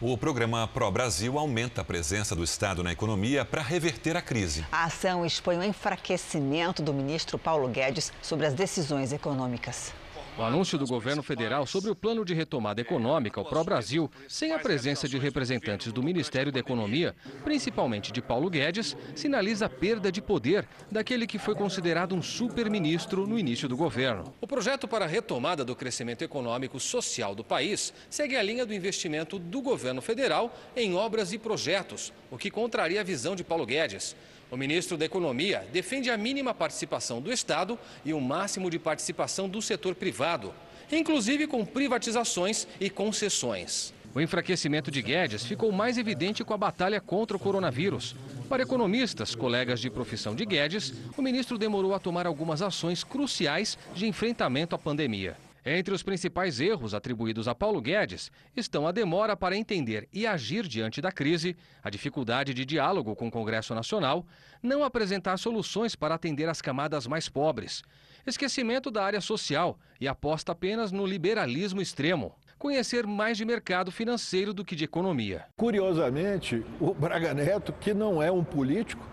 O 0.00 0.18
programa 0.18 0.68
Pro 0.68 0.90
Brasil 0.90 1.38
aumenta 1.38 1.80
a 1.80 1.84
presença 1.84 2.34
do 2.34 2.44
Estado 2.44 2.82
na 2.82 2.92
economia 2.92 3.44
para 3.44 3.62
reverter 3.62 4.16
a 4.16 4.22
crise. 4.22 4.64
A 4.70 4.84
ação 4.84 5.24
expõe 5.24 5.56
o 5.56 5.62
enfraquecimento 5.62 6.82
do 6.82 6.92
ministro 6.92 7.38
Paulo 7.38 7.68
Guedes 7.68 8.12
sobre 8.20 8.46
as 8.46 8.54
decisões 8.54 9.12
econômicas. 9.12 9.92
O 10.36 10.42
anúncio 10.42 10.76
do 10.76 10.84
governo 10.84 11.22
federal 11.22 11.64
sobre 11.64 11.92
o 11.92 11.94
plano 11.94 12.24
de 12.24 12.34
retomada 12.34 12.80
econômica, 12.80 13.40
o 13.40 13.44
Pro-Brasil, 13.44 14.10
sem 14.28 14.52
a 14.52 14.58
presença 14.58 15.06
de 15.06 15.16
representantes 15.16 15.92
do 15.92 16.02
Ministério 16.02 16.50
da 16.50 16.58
Economia, 16.58 17.14
principalmente 17.44 18.10
de 18.10 18.20
Paulo 18.20 18.50
Guedes, 18.50 18.96
sinaliza 19.14 19.66
a 19.66 19.68
perda 19.68 20.10
de 20.10 20.20
poder 20.20 20.66
daquele 20.90 21.24
que 21.24 21.38
foi 21.38 21.54
considerado 21.54 22.16
um 22.16 22.22
super-ministro 22.22 23.28
no 23.28 23.38
início 23.38 23.68
do 23.68 23.76
governo. 23.76 24.34
O 24.40 24.46
projeto 24.46 24.88
para 24.88 25.04
a 25.04 25.08
retomada 25.08 25.64
do 25.64 25.76
crescimento 25.76 26.22
econômico 26.22 26.80
social 26.80 27.32
do 27.32 27.44
país 27.44 27.94
segue 28.10 28.36
a 28.36 28.42
linha 28.42 28.66
do 28.66 28.74
investimento 28.74 29.38
do 29.38 29.62
governo 29.62 30.02
federal 30.02 30.52
em 30.74 30.96
obras 30.96 31.32
e 31.32 31.38
projetos, 31.38 32.12
o 32.28 32.36
que 32.36 32.50
contraria 32.50 33.02
a 33.02 33.04
visão 33.04 33.36
de 33.36 33.44
Paulo 33.44 33.64
Guedes. 33.64 34.16
O 34.50 34.56
ministro 34.56 34.96
da 34.96 35.04
Economia 35.04 35.66
defende 35.72 36.10
a 36.10 36.16
mínima 36.16 36.54
participação 36.54 37.20
do 37.20 37.32
Estado 37.32 37.78
e 38.04 38.12
o 38.12 38.20
máximo 38.20 38.70
de 38.70 38.78
participação 38.78 39.48
do 39.48 39.60
setor 39.60 39.94
privado, 39.94 40.54
inclusive 40.92 41.46
com 41.46 41.64
privatizações 41.64 42.66
e 42.80 42.88
concessões. 42.90 43.92
O 44.14 44.20
enfraquecimento 44.20 44.92
de 44.92 45.02
Guedes 45.02 45.44
ficou 45.44 45.72
mais 45.72 45.98
evidente 45.98 46.44
com 46.44 46.54
a 46.54 46.58
batalha 46.58 47.00
contra 47.00 47.36
o 47.36 47.40
coronavírus. 47.40 48.14
Para 48.48 48.62
economistas, 48.62 49.34
colegas 49.34 49.80
de 49.80 49.90
profissão 49.90 50.36
de 50.36 50.46
Guedes, 50.46 50.94
o 51.16 51.22
ministro 51.22 51.58
demorou 51.58 51.92
a 51.94 51.98
tomar 51.98 52.24
algumas 52.24 52.62
ações 52.62 53.02
cruciais 53.02 53.76
de 53.92 54.06
enfrentamento 54.06 54.76
à 54.76 54.78
pandemia. 54.78 55.36
Entre 55.66 55.94
os 55.94 56.02
principais 56.02 56.60
erros 56.60 56.92
atribuídos 56.92 57.48
a 57.48 57.54
Paulo 57.54 57.80
Guedes 57.80 58.30
estão 58.54 58.86
a 58.86 58.92
demora 58.92 59.34
para 59.34 59.56
entender 59.56 60.06
e 60.12 60.26
agir 60.26 60.68
diante 60.68 61.00
da 61.00 61.10
crise, 61.10 61.56
a 61.82 61.88
dificuldade 61.88 62.52
de 62.52 62.66
diálogo 62.66 63.16
com 63.16 63.28
o 63.28 63.30
Congresso 63.30 63.74
Nacional, 63.74 64.26
não 64.62 64.84
apresentar 64.84 65.38
soluções 65.38 65.96
para 65.96 66.16
atender 66.16 66.50
as 66.50 66.60
camadas 66.60 67.06
mais 67.06 67.30
pobres, 67.30 67.82
esquecimento 68.26 68.90
da 68.90 69.02
área 69.02 69.22
social 69.22 69.78
e 69.98 70.06
aposta 70.06 70.52
apenas 70.52 70.92
no 70.92 71.06
liberalismo 71.06 71.80
extremo. 71.80 72.34
Conhecer 72.58 73.06
mais 73.06 73.38
de 73.38 73.46
mercado 73.46 73.90
financeiro 73.90 74.52
do 74.52 74.66
que 74.66 74.76
de 74.76 74.84
economia. 74.84 75.46
Curiosamente, 75.56 76.62
o 76.78 76.92
Braga 76.92 77.32
Neto, 77.32 77.72
que 77.72 77.94
não 77.94 78.22
é 78.22 78.30
um 78.30 78.44
político, 78.44 79.06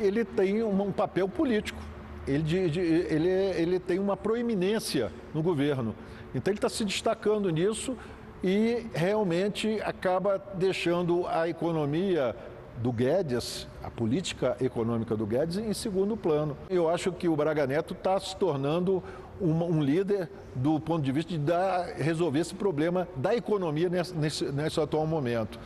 ele 0.00 0.24
tem 0.24 0.64
um 0.64 0.90
papel 0.90 1.28
político 1.28 1.80
ele, 2.26 2.56
ele, 2.56 3.28
ele 3.28 3.78
tem 3.80 3.98
uma 3.98 4.16
proeminência 4.16 5.10
no 5.34 5.42
governo. 5.42 5.94
Então 6.34 6.50
ele 6.50 6.58
está 6.58 6.68
se 6.68 6.84
destacando 6.84 7.50
nisso 7.50 7.96
e 8.42 8.86
realmente 8.94 9.80
acaba 9.82 10.42
deixando 10.54 11.26
a 11.26 11.48
economia 11.48 12.34
do 12.78 12.90
Guedes, 12.90 13.68
a 13.82 13.90
política 13.90 14.56
econômica 14.60 15.16
do 15.16 15.26
Guedes, 15.26 15.58
em 15.58 15.72
segundo 15.72 16.16
plano. 16.16 16.56
Eu 16.70 16.88
acho 16.88 17.12
que 17.12 17.28
o 17.28 17.36
Braga 17.36 17.66
Neto 17.66 17.92
está 17.92 18.18
se 18.18 18.34
tornando 18.36 19.02
um, 19.40 19.52
um, 19.64 19.82
líder 19.82 20.28
do 20.54 20.80
ponto 20.80 21.02
de 21.02 21.12
vista 21.12 21.30
de 21.32 21.38
dar, 21.38 21.86
resolver 21.96 22.40
esse 22.40 22.54
problema 22.54 23.06
da 23.16 23.34
economia 23.34 23.88
nesse, 23.88 24.14
nesse, 24.14 24.44
nesse 24.46 24.80
atual 24.80 25.06
momento. 25.06 25.58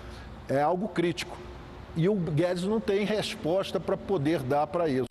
É 0.48 0.60
algo 0.60 0.88
crítico. 0.88 1.36
E 1.96 2.08
o 2.08 2.14
Guedes 2.14 2.64
não 2.64 2.80
tem 2.80 3.04
resposta 3.04 3.80
para 3.80 3.96
poder 3.96 4.42
dar 4.42 4.66
para 4.66 4.88
isso 4.88 5.06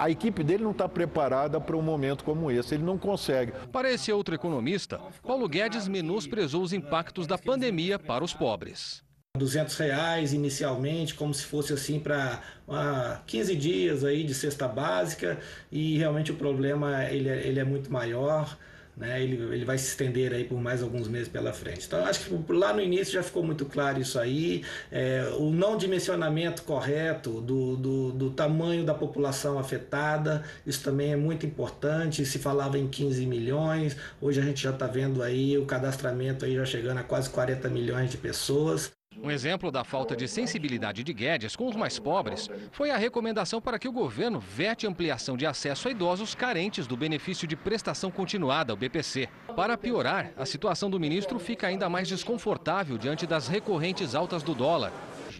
a 0.00 0.08
equipe 0.08 0.42
dele 0.42 0.64
não 0.64 0.70
está 0.70 0.88
preparada 0.88 1.60
para 1.60 1.76
um 1.76 1.82
momento 1.82 2.24
como 2.24 2.50
esse, 2.50 2.74
ele 2.74 2.82
não 2.82 2.96
consegue. 2.96 3.52
Para 3.70 3.92
esse 3.92 4.10
outro 4.10 4.34
economista, 4.34 4.98
Paulo 5.22 5.46
Guedes 5.46 5.86
menosprezou 5.86 6.62
os 6.62 6.72
impactos 6.72 7.26
da 7.26 7.36
pandemia 7.36 7.98
para 7.98 8.24
os 8.24 8.32
pobres. 8.32 9.02
200 9.36 9.76
reais 9.76 10.32
inicialmente, 10.32 11.14
como 11.14 11.34
se 11.34 11.44
fosse 11.44 11.74
assim 11.74 12.00
para 12.00 12.40
uh, 12.66 13.22
15 13.26 13.54
dias 13.54 14.02
aí 14.02 14.24
de 14.24 14.32
cesta 14.32 14.66
básica 14.66 15.38
e 15.70 15.98
realmente 15.98 16.32
o 16.32 16.34
problema 16.34 17.04
ele 17.04 17.28
é, 17.28 17.46
ele 17.46 17.60
é 17.60 17.64
muito 17.64 17.92
maior 17.92 18.56
né? 19.00 19.22
Ele, 19.22 19.54
ele 19.54 19.64
vai 19.64 19.78
se 19.78 19.88
estender 19.88 20.32
aí 20.34 20.44
por 20.44 20.60
mais 20.60 20.82
alguns 20.82 21.08
meses 21.08 21.26
pela 21.26 21.54
frente. 21.54 21.86
Então, 21.86 22.04
acho 22.04 22.20
que 22.20 22.52
lá 22.52 22.74
no 22.74 22.82
início 22.82 23.14
já 23.14 23.22
ficou 23.22 23.42
muito 23.42 23.64
claro 23.64 23.98
isso 23.98 24.18
aí. 24.18 24.62
É, 24.92 25.32
o 25.38 25.50
não 25.50 25.76
dimensionamento 25.78 26.62
correto 26.62 27.40
do, 27.40 27.76
do, 27.76 28.12
do, 28.12 28.30
tamanho 28.30 28.84
da 28.84 28.92
população 28.92 29.58
afetada, 29.58 30.44
isso 30.66 30.84
também 30.84 31.12
é 31.12 31.16
muito 31.16 31.46
importante. 31.46 32.26
Se 32.26 32.38
falava 32.38 32.78
em 32.78 32.86
15 32.86 33.24
milhões, 33.24 33.96
hoje 34.20 34.38
a 34.38 34.42
gente 34.44 34.62
já 34.62 34.70
está 34.70 34.86
vendo 34.86 35.22
aí 35.22 35.56
o 35.56 35.64
cadastramento 35.64 36.44
aí 36.44 36.54
já 36.54 36.66
chegando 36.66 36.98
a 36.98 37.02
quase 37.02 37.30
40 37.30 37.70
milhões 37.70 38.10
de 38.10 38.18
pessoas. 38.18 38.99
Um 39.18 39.30
exemplo 39.30 39.72
da 39.72 39.84
falta 39.84 40.16
de 40.16 40.28
sensibilidade 40.28 41.02
de 41.02 41.12
Guedes 41.12 41.56
com 41.56 41.66
os 41.66 41.74
mais 41.74 41.98
pobres 41.98 42.48
foi 42.70 42.90
a 42.90 42.96
recomendação 42.96 43.60
para 43.60 43.78
que 43.78 43.88
o 43.88 43.92
governo 43.92 44.40
vete 44.40 44.86
ampliação 44.86 45.36
de 45.36 45.44
acesso 45.44 45.88
a 45.88 45.90
idosos 45.90 46.34
carentes 46.34 46.86
do 46.86 46.96
benefício 46.96 47.46
de 47.46 47.54
prestação 47.54 48.10
continuada, 48.10 48.72
o 48.72 48.76
BPC. 48.76 49.28
Para 49.54 49.76
piorar, 49.76 50.32
a 50.38 50.46
situação 50.46 50.88
do 50.88 50.98
ministro 50.98 51.38
fica 51.38 51.66
ainda 51.66 51.88
mais 51.88 52.08
desconfortável 52.08 52.96
diante 52.96 53.26
das 53.26 53.46
recorrentes 53.46 54.14
altas 54.14 54.42
do 54.42 54.54
dólar. 54.54 54.92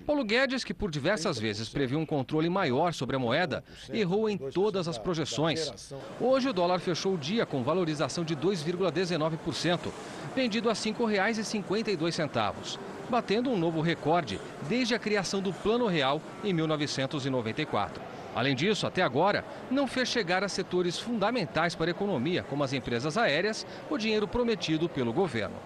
Paulo 0.04 0.24
Guedes, 0.24 0.64
que 0.64 0.74
por 0.74 0.90
diversas 0.90 1.38
vezes 1.38 1.68
previu 1.68 1.98
um 1.98 2.06
controle 2.06 2.50
maior 2.50 2.92
sobre 2.92 3.16
a 3.16 3.20
moeda, 3.20 3.64
errou 3.92 4.28
em 4.28 4.36
todas 4.36 4.88
as 4.88 4.98
projeções. 4.98 5.94
Hoje 6.20 6.48
o 6.48 6.52
dólar 6.52 6.80
fechou 6.80 7.14
o 7.14 7.18
dia 7.18 7.46
com 7.46 7.62
valorização 7.62 8.24
de 8.24 8.36
2,19%, 8.36 9.90
vendido 10.34 10.68
a 10.68 10.72
R$ 10.72 10.78
5,52 10.78 12.78
batendo 13.10 13.50
um 13.50 13.58
novo 13.58 13.80
recorde 13.80 14.40
desde 14.68 14.94
a 14.94 14.98
criação 14.98 15.42
do 15.42 15.52
Plano 15.52 15.86
Real 15.86 16.22
em 16.42 16.52
1994. 16.52 18.00
Além 18.34 18.54
disso, 18.54 18.86
até 18.86 19.02
agora, 19.02 19.44
não 19.70 19.86
fez 19.88 20.08
chegar 20.08 20.44
a 20.44 20.48
setores 20.48 20.98
fundamentais 20.98 21.74
para 21.74 21.90
a 21.90 21.90
economia, 21.90 22.44
como 22.44 22.62
as 22.62 22.72
empresas 22.72 23.18
aéreas, 23.18 23.66
o 23.90 23.98
dinheiro 23.98 24.28
prometido 24.28 24.88
pelo 24.88 25.12
governo. 25.12 25.56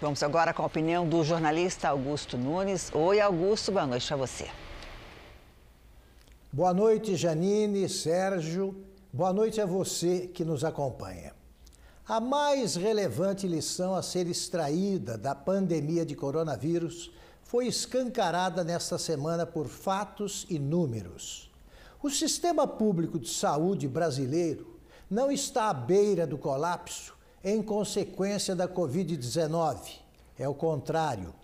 Vamos 0.00 0.22
agora 0.22 0.52
com 0.52 0.62
a 0.62 0.66
opinião 0.66 1.08
do 1.08 1.24
jornalista 1.24 1.88
Augusto 1.88 2.36
Nunes. 2.36 2.92
Oi, 2.94 3.20
Augusto, 3.20 3.72
boa 3.72 3.86
noite 3.86 4.12
a 4.12 4.16
você. 4.16 4.48
Boa 6.52 6.72
noite, 6.72 7.16
Janine, 7.16 7.88
Sérgio. 7.88 8.76
Boa 9.12 9.32
noite 9.32 9.60
a 9.60 9.66
você 9.66 10.28
que 10.28 10.44
nos 10.44 10.64
acompanha. 10.64 11.37
A 12.08 12.20
mais 12.20 12.74
relevante 12.74 13.46
lição 13.46 13.94
a 13.94 14.02
ser 14.02 14.28
extraída 14.28 15.18
da 15.18 15.34
pandemia 15.34 16.06
de 16.06 16.16
coronavírus 16.16 17.12
foi 17.42 17.66
escancarada 17.66 18.64
nesta 18.64 18.96
semana 18.96 19.44
por 19.44 19.68
fatos 19.68 20.46
e 20.48 20.58
números. 20.58 21.50
O 22.02 22.08
sistema 22.08 22.66
público 22.66 23.18
de 23.18 23.28
saúde 23.28 23.86
brasileiro 23.86 24.78
não 25.10 25.30
está 25.30 25.68
à 25.68 25.74
beira 25.74 26.26
do 26.26 26.38
colapso 26.38 27.12
em 27.44 27.62
consequência 27.62 28.56
da 28.56 28.66
Covid-19. 28.66 29.98
É 30.38 30.48
o 30.48 30.54
contrário. 30.54 31.34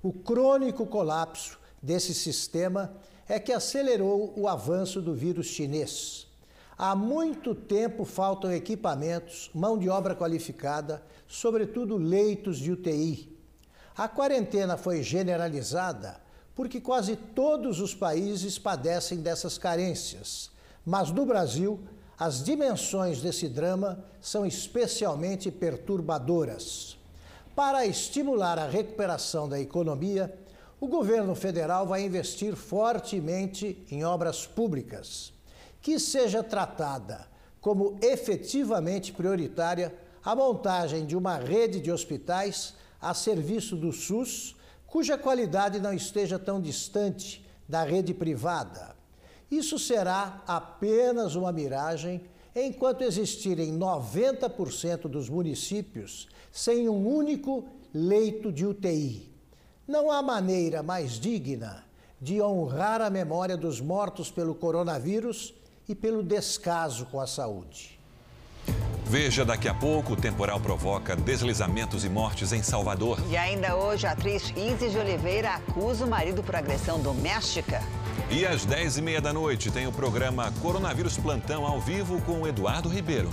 O 0.00 0.12
crônico 0.12 0.86
colapso 0.86 1.58
desse 1.82 2.14
sistema 2.14 2.94
é 3.28 3.40
que 3.40 3.52
acelerou 3.52 4.32
o 4.36 4.46
avanço 4.46 5.02
do 5.02 5.16
vírus 5.16 5.46
chinês. 5.46 6.28
Há 6.76 6.96
muito 6.96 7.54
tempo 7.54 8.04
faltam 8.04 8.52
equipamentos, 8.52 9.50
mão 9.54 9.78
de 9.78 9.88
obra 9.88 10.14
qualificada, 10.14 11.02
sobretudo 11.28 11.96
leitos 11.96 12.58
de 12.58 12.72
UTI. 12.72 13.36
A 13.96 14.08
quarentena 14.08 14.76
foi 14.76 15.02
generalizada 15.02 16.20
porque 16.54 16.80
quase 16.80 17.16
todos 17.16 17.80
os 17.80 17.94
países 17.94 18.58
padecem 18.58 19.18
dessas 19.18 19.56
carências. 19.58 20.50
Mas 20.84 21.10
no 21.10 21.24
Brasil, 21.24 21.80
as 22.18 22.42
dimensões 22.42 23.20
desse 23.20 23.48
drama 23.48 24.04
são 24.20 24.44
especialmente 24.44 25.50
perturbadoras. 25.50 26.96
Para 27.54 27.86
estimular 27.86 28.58
a 28.58 28.66
recuperação 28.66 29.48
da 29.48 29.60
economia, 29.60 30.34
o 30.80 30.86
governo 30.86 31.34
federal 31.34 31.86
vai 31.86 32.02
investir 32.02 32.56
fortemente 32.56 33.86
em 33.90 34.04
obras 34.04 34.46
públicas 34.46 35.31
que 35.82 35.98
seja 35.98 36.42
tratada 36.42 37.26
como 37.60 37.98
efetivamente 38.00 39.12
prioritária 39.12 39.94
a 40.24 40.34
montagem 40.34 41.04
de 41.04 41.16
uma 41.16 41.36
rede 41.36 41.80
de 41.80 41.90
hospitais 41.90 42.74
a 43.00 43.12
serviço 43.12 43.76
do 43.76 43.92
SUS, 43.92 44.56
cuja 44.86 45.18
qualidade 45.18 45.80
não 45.80 45.92
esteja 45.92 46.38
tão 46.38 46.60
distante 46.60 47.44
da 47.68 47.82
rede 47.82 48.14
privada. 48.14 48.96
Isso 49.50 49.78
será 49.78 50.42
apenas 50.46 51.34
uma 51.34 51.52
miragem 51.52 52.22
enquanto 52.54 53.02
existirem 53.02 53.76
90% 53.76 55.08
dos 55.08 55.28
municípios 55.28 56.28
sem 56.50 56.88
um 56.88 57.06
único 57.06 57.64
leito 57.92 58.52
de 58.52 58.64
UTI. 58.64 59.32
Não 59.86 60.10
há 60.10 60.22
maneira 60.22 60.82
mais 60.82 61.12
digna 61.12 61.84
de 62.20 62.40
honrar 62.40 63.00
a 63.00 63.10
memória 63.10 63.56
dos 63.56 63.80
mortos 63.80 64.30
pelo 64.30 64.54
coronavírus 64.54 65.54
e 65.88 65.94
pelo 65.94 66.22
descaso 66.22 67.06
com 67.06 67.20
a 67.20 67.26
saúde. 67.26 67.98
Veja 69.04 69.44
daqui 69.44 69.68
a 69.68 69.74
pouco, 69.74 70.14
o 70.14 70.16
temporal 70.16 70.58
provoca 70.58 71.14
deslizamentos 71.14 72.04
e 72.04 72.08
mortes 72.08 72.52
em 72.52 72.62
Salvador. 72.62 73.18
E 73.28 73.36
ainda 73.36 73.76
hoje, 73.76 74.06
a 74.06 74.12
atriz 74.12 74.50
Isis 74.56 74.92
de 74.92 74.98
Oliveira 74.98 75.50
acusa 75.50 76.06
o 76.06 76.08
marido 76.08 76.42
por 76.42 76.56
agressão 76.56 77.00
doméstica. 77.00 77.82
E 78.30 78.46
às 78.46 78.64
10h30 78.64 79.20
da 79.20 79.32
noite 79.32 79.70
tem 79.70 79.86
o 79.86 79.92
programa 79.92 80.50
Coronavírus 80.62 81.18
Plantão 81.18 81.66
ao 81.66 81.78
vivo 81.80 82.22
com 82.22 82.46
Eduardo 82.46 82.88
Ribeiro. 82.88 83.28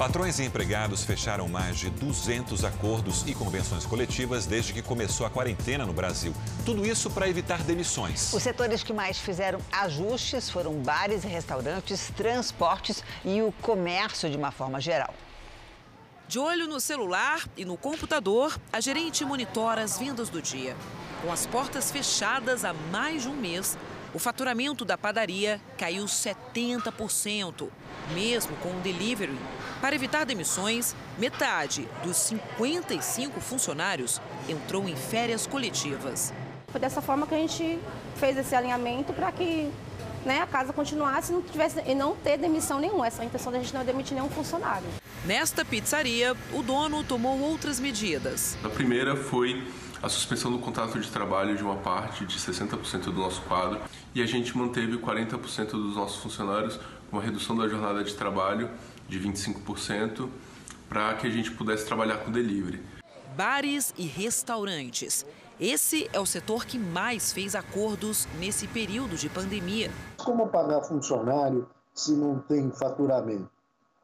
Patrões 0.00 0.38
e 0.38 0.44
empregados 0.44 1.04
fecharam 1.04 1.46
mais 1.46 1.78
de 1.78 1.90
200 1.90 2.64
acordos 2.64 3.22
e 3.26 3.34
convenções 3.34 3.84
coletivas 3.84 4.46
desde 4.46 4.72
que 4.72 4.80
começou 4.80 5.26
a 5.26 5.30
quarentena 5.30 5.84
no 5.84 5.92
Brasil. 5.92 6.32
Tudo 6.64 6.86
isso 6.86 7.10
para 7.10 7.28
evitar 7.28 7.62
demissões. 7.62 8.32
Os 8.32 8.42
setores 8.42 8.82
que 8.82 8.94
mais 8.94 9.18
fizeram 9.18 9.60
ajustes 9.70 10.48
foram 10.48 10.72
bares 10.72 11.22
e 11.24 11.26
restaurantes, 11.26 12.10
transportes 12.16 13.04
e 13.22 13.42
o 13.42 13.52
comércio 13.60 14.30
de 14.30 14.38
uma 14.38 14.50
forma 14.50 14.80
geral. 14.80 15.12
De 16.26 16.38
olho 16.38 16.66
no 16.66 16.80
celular 16.80 17.46
e 17.54 17.66
no 17.66 17.76
computador, 17.76 18.58
a 18.72 18.80
gerente 18.80 19.22
monitora 19.22 19.82
as 19.82 19.98
vendas 19.98 20.30
do 20.30 20.40
dia. 20.40 20.74
Com 21.20 21.30
as 21.30 21.44
portas 21.44 21.90
fechadas 21.90 22.64
há 22.64 22.72
mais 22.72 23.24
de 23.24 23.28
um 23.28 23.36
mês, 23.36 23.76
o 24.12 24.18
faturamento 24.18 24.84
da 24.84 24.98
padaria 24.98 25.60
caiu 25.78 26.04
70%, 26.04 27.68
mesmo 28.12 28.56
com 28.56 28.70
o 28.70 28.80
delivery 28.80 29.38
Para 29.80 29.94
evitar 29.94 30.24
demissões, 30.24 30.96
metade 31.16 31.88
dos 32.02 32.16
55 32.16 33.40
funcionários 33.40 34.20
entrou 34.48 34.88
em 34.88 34.96
férias 34.96 35.46
coletivas. 35.46 36.32
Foi 36.68 36.80
dessa 36.80 37.00
forma 37.00 37.26
que 37.26 37.34
a 37.34 37.38
gente 37.38 37.78
fez 38.16 38.36
esse 38.36 38.54
alinhamento 38.54 39.12
para 39.12 39.30
que 39.32 39.70
né, 40.24 40.40
a 40.40 40.46
casa 40.46 40.72
continuasse 40.72 41.32
e 41.32 41.34
não, 41.34 41.42
tivesse, 41.42 41.82
e 41.86 41.94
não 41.94 42.14
ter 42.16 42.36
demissão 42.36 42.78
nenhuma. 42.78 43.06
Essa 43.06 43.22
é 43.22 43.22
a 43.22 43.26
intenção 43.26 43.52
da 43.52 43.58
gente 43.58 43.72
não 43.72 43.84
demitir 43.84 44.14
nenhum 44.14 44.28
funcionário. 44.28 44.86
Nesta 45.24 45.64
pizzaria, 45.64 46.36
o 46.52 46.62
dono 46.62 47.02
tomou 47.04 47.38
outras 47.40 47.80
medidas. 47.80 48.56
A 48.62 48.68
primeira 48.68 49.16
foi 49.16 49.66
a 50.02 50.08
suspensão 50.08 50.50
do 50.50 50.58
contrato 50.58 50.98
de 50.98 51.10
trabalho 51.10 51.56
de 51.56 51.62
uma 51.62 51.76
parte 51.76 52.24
de 52.24 52.38
60% 52.38 53.04
do 53.04 53.12
nosso 53.12 53.42
quadro 53.42 53.80
e 54.14 54.22
a 54.22 54.26
gente 54.26 54.56
manteve 54.56 54.96
40% 54.96 55.70
dos 55.72 55.94
nossos 55.94 56.22
funcionários 56.22 56.76
com 57.10 57.16
uma 57.16 57.22
redução 57.22 57.54
da 57.54 57.68
jornada 57.68 58.02
de 58.02 58.14
trabalho 58.14 58.70
de 59.06 59.20
25% 59.20 60.28
para 60.88 61.14
que 61.14 61.26
a 61.26 61.30
gente 61.30 61.50
pudesse 61.50 61.84
trabalhar 61.84 62.18
com 62.18 62.30
delivery. 62.30 62.82
Bares 63.36 63.92
e 63.98 64.04
restaurantes. 64.06 65.26
Esse 65.58 66.08
é 66.12 66.18
o 66.18 66.24
setor 66.24 66.64
que 66.64 66.78
mais 66.78 67.32
fez 67.32 67.54
acordos 67.54 68.26
nesse 68.38 68.66
período 68.66 69.16
de 69.16 69.28
pandemia. 69.28 69.90
Como 70.16 70.48
pagar 70.48 70.80
funcionário 70.82 71.68
se 71.92 72.12
não 72.12 72.38
tem 72.38 72.70
faturamento? 72.70 73.50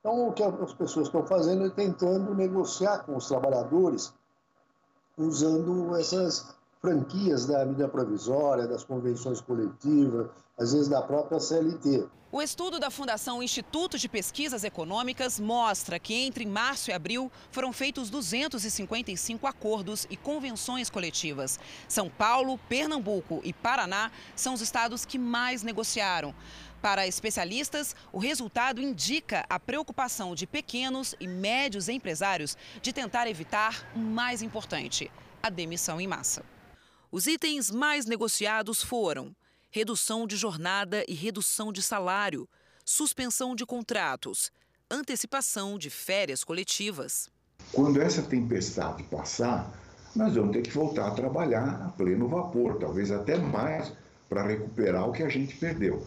Então, 0.01 0.29
o 0.29 0.33
que 0.33 0.43
as 0.43 0.75
pessoas 0.75 1.07
estão 1.07 1.27
fazendo 1.27 1.67
é 1.67 1.71
tentando 1.71 2.35
negociar 2.35 2.99
com 2.99 3.17
os 3.17 3.27
trabalhadores, 3.27 4.13
usando 5.17 5.97
essas 5.97 6.55
franquias 6.81 7.47
da 7.47 7.65
medida 7.65 7.89
provisória, 7.89 8.67
das 8.67 8.85
convenções 8.85 9.41
coletivas, 9.41 10.29
às 10.59 10.73
vezes 10.73 10.89
da 10.89 11.03
própria 11.03 11.41
CLT. 11.41 12.07
O 12.33 12.43
estudo 12.43 12.79
da 12.79 12.91
Fundação 12.91 13.43
Instituto 13.43 13.97
de 13.97 14.09
Pesquisas 14.09 14.65
Econômicas 14.65 15.39
mostra 15.41 15.99
que 15.99 16.13
entre 16.13 16.45
março 16.45 16.91
e 16.91 16.93
abril 16.93 17.31
foram 17.51 17.73
feitos 17.73 18.11
255 18.11 19.47
acordos 19.47 20.07
e 20.11 20.17
convenções 20.17 20.91
coletivas. 20.91 21.59
São 21.89 22.11
Paulo, 22.11 22.59
Pernambuco 22.69 23.41
e 23.45 23.53
Paraná 23.53 24.11
são 24.35 24.55
os 24.55 24.61
estados 24.61 25.05
que 25.05 25.19
mais 25.19 25.63
negociaram. 25.63 26.35
Para 26.83 27.07
especialistas, 27.07 27.97
o 28.13 28.19
resultado 28.19 28.81
indica 28.81 29.45
a 29.49 29.59
preocupação 29.59 30.35
de 30.35 30.47
pequenos 30.47 31.15
e 31.19 31.27
médios 31.27 31.89
empresários 31.89 32.57
de 32.81 32.93
tentar 32.93 33.27
evitar 33.27 33.91
o 33.95 33.99
mais 33.99 34.43
importante: 34.43 35.11
a 35.43 35.51
demissão 35.51 36.01
em 36.01 36.07
massa. 36.07 36.45
Os 37.11 37.27
itens 37.27 37.71
mais 37.71 38.07
negociados 38.07 38.83
foram 38.83 39.35
redução 39.71 40.27
de 40.27 40.37
jornada 40.37 41.05
e 41.07 41.15
redução 41.15 41.73
de 41.73 41.83
salário, 41.83 42.49
suspensão 42.85 43.55
de 43.55 43.67
contratos, 43.67 44.51
antecipação 44.91 45.79
de 45.79 45.91
férias 45.91 46.43
coletivas. 46.43 47.29
Quando 47.73 48.01
essa 48.01 48.23
tempestade 48.23 49.03
passar, 49.05 49.71
nós 50.15 50.35
vamos 50.35 50.53
ter 50.53 50.63
que 50.63 50.71
voltar 50.71 51.09
a 51.09 51.11
trabalhar 51.11 51.87
a 51.87 51.89
pleno 51.91 52.29
vapor, 52.29 52.79
talvez 52.79 53.11
até 53.11 53.37
mais, 53.37 53.93
para 54.29 54.47
recuperar 54.47 55.09
o 55.09 55.13
que 55.13 55.23
a 55.23 55.29
gente 55.29 55.57
perdeu. 55.57 56.07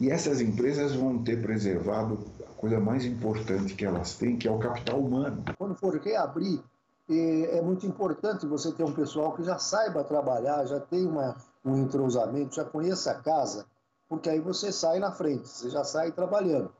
E 0.00 0.10
essas 0.10 0.40
empresas 0.40 0.94
vão 0.94 1.22
ter 1.22 1.42
preservado 1.42 2.18
a 2.48 2.54
coisa 2.54 2.80
mais 2.80 3.04
importante 3.04 3.74
que 3.74 3.84
elas 3.84 4.14
têm, 4.14 4.38
que 4.38 4.48
é 4.48 4.50
o 4.50 4.58
capital 4.58 4.98
humano. 4.98 5.44
Quando 5.58 5.74
for 5.74 5.94
reabrir, 6.00 6.62
é 7.08 7.60
muito 7.60 7.86
importante 7.86 8.46
você 8.46 8.72
ter 8.72 8.82
um 8.82 8.92
pessoal 8.92 9.34
que 9.34 9.42
já 9.42 9.58
saiba 9.58 10.02
trabalhar, 10.02 10.64
já 10.64 10.80
tem 10.80 11.06
uma, 11.06 11.36
um 11.64 11.76
entrosamento, 11.76 12.54
já 12.54 12.64
conheça 12.64 13.10
a 13.10 13.14
casa, 13.16 13.66
porque 14.08 14.30
aí 14.30 14.40
você 14.40 14.72
sai 14.72 14.98
na 14.98 15.12
frente, 15.12 15.46
você 15.46 15.68
já 15.68 15.84
sai 15.84 16.12
trabalhando. 16.12 16.72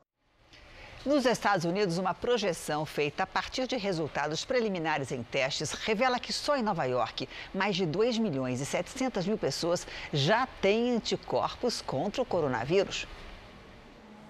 Nos 1.05 1.25
Estados 1.25 1.65
Unidos, 1.65 1.97
uma 1.97 2.13
projeção 2.13 2.85
feita 2.85 3.23
a 3.23 3.27
partir 3.27 3.67
de 3.67 3.75
resultados 3.75 4.45
preliminares 4.45 5.11
em 5.11 5.23
testes 5.23 5.73
revela 5.73 6.21
que 6.21 6.31
só 6.31 6.59
em 6.59 6.63
Nova 6.63 6.85
York, 6.85 7.27
mais 7.55 7.75
de 7.75 7.87
2 7.87 8.19
milhões 8.19 8.61
e 8.61 8.67
700 8.67 9.27
mil 9.27 9.39
pessoas 9.39 9.87
já 10.13 10.47
têm 10.61 10.95
anticorpos 10.95 11.81
contra 11.81 12.21
o 12.21 12.27
coronavírus. 12.27 13.09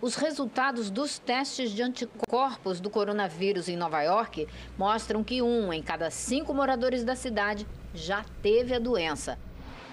Os 0.01 0.15
resultados 0.15 0.91
dos 0.91 1.19
testes 1.19 1.73
de 1.73 1.83
anticorpos 1.83 2.79
do 2.79 2.89
coronavírus 2.89 3.69
em 3.69 3.77
Nova 3.77 4.01
York 4.03 4.47
mostram 4.79 5.25
que 5.25 5.43
um 5.43 5.73
em 5.73 5.83
cada 5.83 6.09
cinco 6.09 6.55
moradores 6.55 7.03
da 7.03 7.17
cidade 7.17 7.67
já 7.93 8.25
teve 8.41 8.73
a 8.75 8.79
doença. 8.79 9.37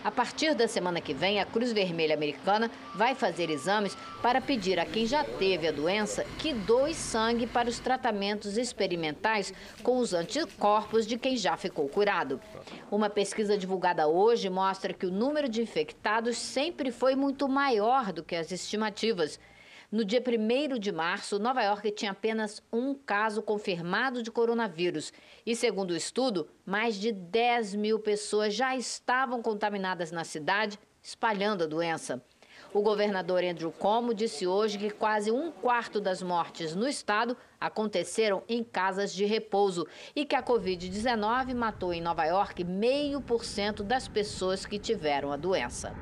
A 0.04 0.12
partir 0.12 0.54
da 0.56 0.68
semana 0.68 1.02
que 1.02 1.14
vem, 1.14 1.40
a 1.40 1.46
Cruz 1.46 1.72
Vermelha 1.74 2.16
Americana 2.16 2.72
vai 2.96 3.14
fazer 3.14 3.50
exames 3.50 3.98
para 4.22 4.40
pedir 4.40 4.80
a 4.80 4.86
quem 4.86 5.06
já 5.06 5.24
teve 5.24 5.68
a 5.68 5.72
doença 5.72 6.24
que 6.40 6.54
doe 6.54 6.94
sangue 6.94 7.46
para 7.46 7.68
os 7.68 7.80
tratamentos 7.80 8.58
experimentais 8.58 9.54
com 9.84 9.98
os 9.98 10.14
anticorpos 10.14 11.06
de 11.06 11.18
quem 11.18 11.36
já 11.36 11.58
ficou 11.58 11.90
curado. 11.90 12.40
Uma 12.90 13.10
pesquisa 13.10 13.58
divulgada 13.58 14.08
hoje 14.08 14.50
mostra 14.50 14.94
que 14.94 15.06
o 15.06 15.12
número 15.12 15.50
de 15.50 15.62
infectados 15.62 16.38
sempre 16.38 16.92
foi 16.92 17.16
muito 17.16 17.50
maior 17.50 18.14
do 18.14 18.24
que 18.24 18.36
as 18.36 18.52
estimativas. 18.52 19.40
No 19.90 20.04
dia 20.04 20.22
1 20.22 20.78
de 20.80 20.92
março, 20.92 21.40
Nova 21.40 21.64
York 21.64 21.92
tinha 21.92 22.12
apenas 22.12 22.62
um 22.74 22.94
caso 22.94 23.42
confirmado 23.42 24.22
de 24.22 24.30
coronavírus. 24.30 25.14
E, 25.46 25.56
segundo 25.56 25.92
o 25.92 25.96
estudo, 25.96 26.50
mais 26.66 26.96
de 26.96 27.14
10 27.14 27.76
mil 27.76 27.98
pessoas 27.98 28.54
já 28.54 28.76
estavam 28.76 29.42
contaminadas 29.42 30.12
na 30.12 30.26
cidade, 30.26 30.78
espalhando 31.02 31.64
a 31.64 31.68
doença. 31.68 32.22
O 32.74 32.82
governador 32.82 33.42
Andrew 33.46 33.72
Cuomo 33.72 34.14
disse 34.14 34.46
hoje 34.46 34.78
que 34.78 34.90
quase 34.90 35.32
um 35.32 35.54
quarto 35.54 36.02
das 36.02 36.22
mortes 36.22 36.76
no 36.76 36.86
estado 36.86 37.38
aconteceram 37.58 38.44
em 38.50 38.66
casas 38.66 39.14
de 39.14 39.24
repouso 39.24 39.88
e 40.14 40.26
que 40.26 40.36
a 40.36 40.44
Covid-19 40.44 41.56
matou 41.56 41.94
em 41.94 42.02
Nova 42.02 42.26
York 42.26 42.62
meio 42.66 43.22
por 43.22 43.46
cento 43.46 43.86
das 43.86 44.06
pessoas 44.06 44.66
que 44.66 44.78
tiveram 44.78 45.32
a 45.32 45.38
doença. 45.38 45.96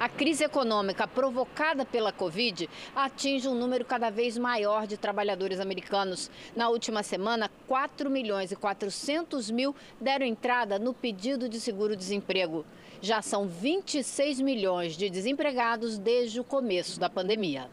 A 0.00 0.08
crise 0.08 0.44
econômica 0.44 1.06
provocada 1.06 1.84
pela 1.84 2.12
Covid 2.12 2.68
atinge 2.94 3.48
um 3.48 3.54
número 3.54 3.84
cada 3.84 4.10
vez 4.10 4.36
maior 4.36 4.86
de 4.86 4.96
trabalhadores 4.96 5.60
americanos. 5.60 6.30
Na 6.56 6.68
última 6.68 7.02
semana, 7.02 7.50
4 7.68 8.10
milhões 8.10 8.50
e 8.50 8.56
400 8.56 9.50
mil 9.50 9.74
deram 10.00 10.26
entrada 10.26 10.78
no 10.78 10.92
pedido 10.92 11.48
de 11.48 11.60
seguro-desemprego. 11.60 12.64
Já 13.00 13.22
são 13.22 13.46
26 13.46 14.40
milhões 14.40 14.96
de 14.96 15.08
desempregados 15.08 15.98
desde 15.98 16.40
o 16.40 16.44
começo 16.44 16.98
da 16.98 17.08
pandemia. 17.08 17.68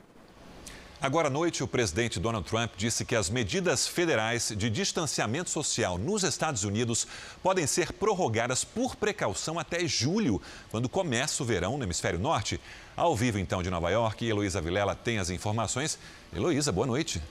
Agora 1.01 1.27
à 1.27 1.31
noite, 1.31 1.63
o 1.63 1.67
presidente 1.67 2.19
Donald 2.19 2.45
Trump 2.45 2.73
disse 2.75 3.05
que 3.05 3.15
as 3.15 3.29
medidas 3.29 3.87
federais 3.87 4.51
de 4.53 4.69
distanciamento 4.69 5.49
social 5.49 5.97
nos 5.97 6.23
Estados 6.23 6.65
Unidos 6.65 7.07
podem 7.41 7.65
ser 7.65 7.93
prorrogadas 7.93 8.65
por 8.65 8.97
precaução 8.97 9.57
até 9.57 9.87
julho, 9.87 10.41
quando 10.69 10.89
começa 10.89 11.41
o 11.41 11.45
verão 11.45 11.77
no 11.77 11.85
hemisfério 11.85 12.19
norte. 12.19 12.59
Ao 12.97 13.15
vivo, 13.15 13.39
então, 13.39 13.63
de 13.63 13.69
Nova 13.69 13.89
York, 13.89 14.27
Heloísa 14.27 14.59
Vilela 14.59 14.93
tem 14.93 15.19
as 15.19 15.29
informações. 15.29 15.97
Heloísa, 16.33 16.69
boa 16.69 16.85
noite. 16.85 17.21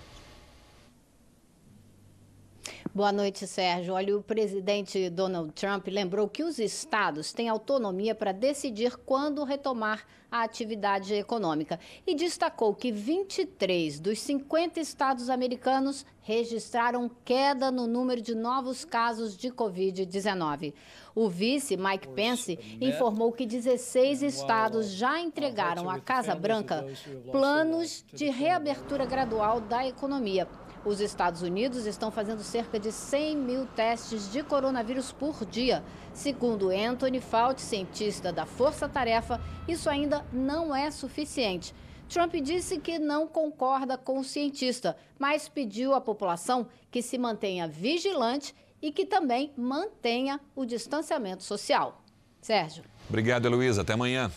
Boa 2.98 3.12
noite, 3.12 3.46
Sérgio. 3.46 3.94
Olha, 3.94 4.16
o 4.16 4.20
presidente 4.24 5.08
Donald 5.08 5.52
Trump 5.52 5.86
lembrou 5.86 6.28
que 6.28 6.42
os 6.42 6.58
estados 6.58 7.32
têm 7.32 7.48
autonomia 7.48 8.12
para 8.12 8.32
decidir 8.32 8.96
quando 8.96 9.44
retomar 9.44 10.04
a 10.28 10.42
atividade 10.42 11.14
econômica 11.14 11.78
e 12.04 12.16
destacou 12.16 12.74
que 12.74 12.90
23 12.90 14.00
dos 14.00 14.18
50 14.18 14.80
estados 14.80 15.30
americanos 15.30 16.04
registraram 16.22 17.08
queda 17.24 17.70
no 17.70 17.86
número 17.86 18.20
de 18.20 18.34
novos 18.34 18.84
casos 18.84 19.36
de 19.36 19.48
Covid-19. 19.48 20.74
O 21.14 21.28
vice, 21.28 21.76
Mike 21.76 22.08
Pence, 22.08 22.58
informou 22.80 23.30
que 23.30 23.46
16 23.46 24.22
estados 24.24 24.90
já 24.90 25.20
entregaram 25.20 25.88
à 25.88 26.00
Casa 26.00 26.34
Branca 26.34 26.84
planos 27.30 28.04
de 28.12 28.28
reabertura 28.28 29.06
gradual 29.06 29.60
da 29.60 29.86
economia. 29.86 30.48
Os 30.84 31.00
Estados 31.00 31.42
Unidos 31.42 31.86
estão 31.86 32.10
fazendo 32.10 32.42
cerca 32.42 32.78
de 32.78 32.92
100 32.92 33.36
mil 33.36 33.66
testes 33.66 34.30
de 34.30 34.42
coronavírus 34.42 35.12
por 35.12 35.44
dia. 35.44 35.82
Segundo 36.12 36.70
Anthony 36.70 37.20
Fauci, 37.20 37.62
cientista 37.62 38.32
da 38.32 38.46
Força 38.46 38.88
Tarefa, 38.88 39.40
isso 39.66 39.90
ainda 39.90 40.24
não 40.32 40.74
é 40.74 40.90
suficiente. 40.90 41.74
Trump 42.08 42.34
disse 42.36 42.78
que 42.78 42.98
não 42.98 43.26
concorda 43.26 43.98
com 43.98 44.18
o 44.18 44.24
cientista, 44.24 44.96
mas 45.18 45.48
pediu 45.48 45.92
à 45.92 46.00
população 46.00 46.66
que 46.90 47.02
se 47.02 47.18
mantenha 47.18 47.68
vigilante 47.68 48.54
e 48.80 48.90
que 48.90 49.04
também 49.04 49.52
mantenha 49.56 50.40
o 50.56 50.64
distanciamento 50.64 51.42
social. 51.42 52.02
Sérgio. 52.40 52.84
Obrigado, 53.08 53.46
Heloísa. 53.46 53.82
Até 53.82 53.92
amanhã. 53.92 54.30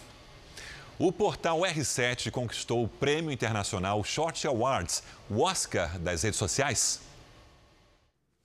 O 0.99 1.11
portal 1.11 1.61
R7 1.61 2.29
conquistou 2.29 2.83
o 2.83 2.87
Prêmio 2.87 3.31
Internacional 3.31 4.03
Short 4.03 4.45
Awards, 4.45 5.01
o 5.29 5.41
Oscar 5.41 5.97
das 5.97 6.23
redes 6.23 6.37
sociais. 6.37 6.99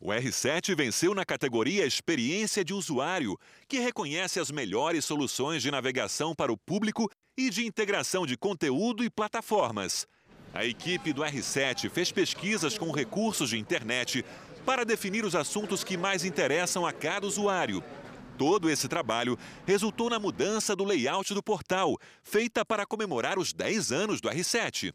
O 0.00 0.08
R7 0.08 0.74
venceu 0.74 1.14
na 1.14 1.24
categoria 1.24 1.86
Experiência 1.86 2.64
de 2.64 2.72
Usuário, 2.72 3.38
que 3.68 3.78
reconhece 3.78 4.38
as 4.38 4.50
melhores 4.50 5.04
soluções 5.04 5.62
de 5.62 5.70
navegação 5.70 6.34
para 6.34 6.52
o 6.52 6.56
público 6.56 7.10
e 7.36 7.50
de 7.50 7.66
integração 7.66 8.26
de 8.26 8.36
conteúdo 8.36 9.04
e 9.04 9.10
plataformas. 9.10 10.06
A 10.54 10.64
equipe 10.64 11.12
do 11.12 11.22
R7 11.22 11.90
fez 11.90 12.10
pesquisas 12.10 12.78
com 12.78 12.90
recursos 12.90 13.50
de 13.50 13.58
internet 13.58 14.24
para 14.64 14.84
definir 14.84 15.24
os 15.24 15.34
assuntos 15.34 15.84
que 15.84 15.96
mais 15.96 16.24
interessam 16.24 16.86
a 16.86 16.92
cada 16.92 17.26
usuário. 17.26 17.84
Todo 18.36 18.68
esse 18.68 18.88
trabalho 18.88 19.38
resultou 19.66 20.10
na 20.10 20.18
mudança 20.18 20.76
do 20.76 20.84
layout 20.84 21.32
do 21.32 21.42
portal, 21.42 21.96
feita 22.22 22.64
para 22.64 22.84
comemorar 22.84 23.38
os 23.38 23.52
10 23.52 23.92
anos 23.92 24.20
do 24.20 24.28
R7. 24.28 24.92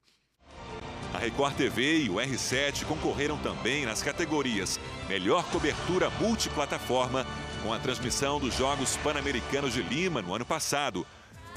A 1.14 1.18
Record 1.18 1.56
TV 1.56 2.04
e 2.04 2.10
o 2.10 2.16
R7 2.16 2.86
concorreram 2.86 3.38
também 3.38 3.86
nas 3.86 4.02
categorias 4.02 4.80
Melhor 5.10 5.44
Cobertura 5.52 6.10
Multiplataforma, 6.10 7.26
com 7.64 7.74
a 7.74 7.80
transmissão 7.80 8.40
dos 8.40 8.56
Jogos 8.56 8.96
Pan-Americanos 8.98 9.74
de 9.74 9.82
Lima 9.82 10.22
no 10.22 10.34
ano 10.34 10.46
passado. 10.46 11.06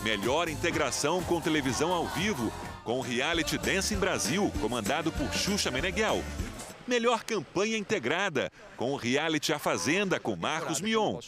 Melhor 0.03 0.49
integração 0.49 1.23
com 1.23 1.41
televisão 1.41 1.93
ao 1.93 2.09
vivo, 2.09 2.53
com 2.83 2.99
o 2.99 3.03
reality 3.03 3.57
Dance 3.57 3.95
em 3.95 3.99
Brasil, 3.99 4.53
comandado 4.61 5.13
por 5.13 5.33
Xuxa 5.33 5.71
Meneghel. 5.71 6.25
Melhor 6.87 7.25
campanha 7.25 7.79
integrada, 7.79 8.53
com 8.77 8.93
o 8.93 8.97
reality 8.97 9.53
A 9.53 9.59
Fazenda 9.59 10.21
com 10.21 10.37
Marcos 10.37 10.83
Mion. 10.83 11.19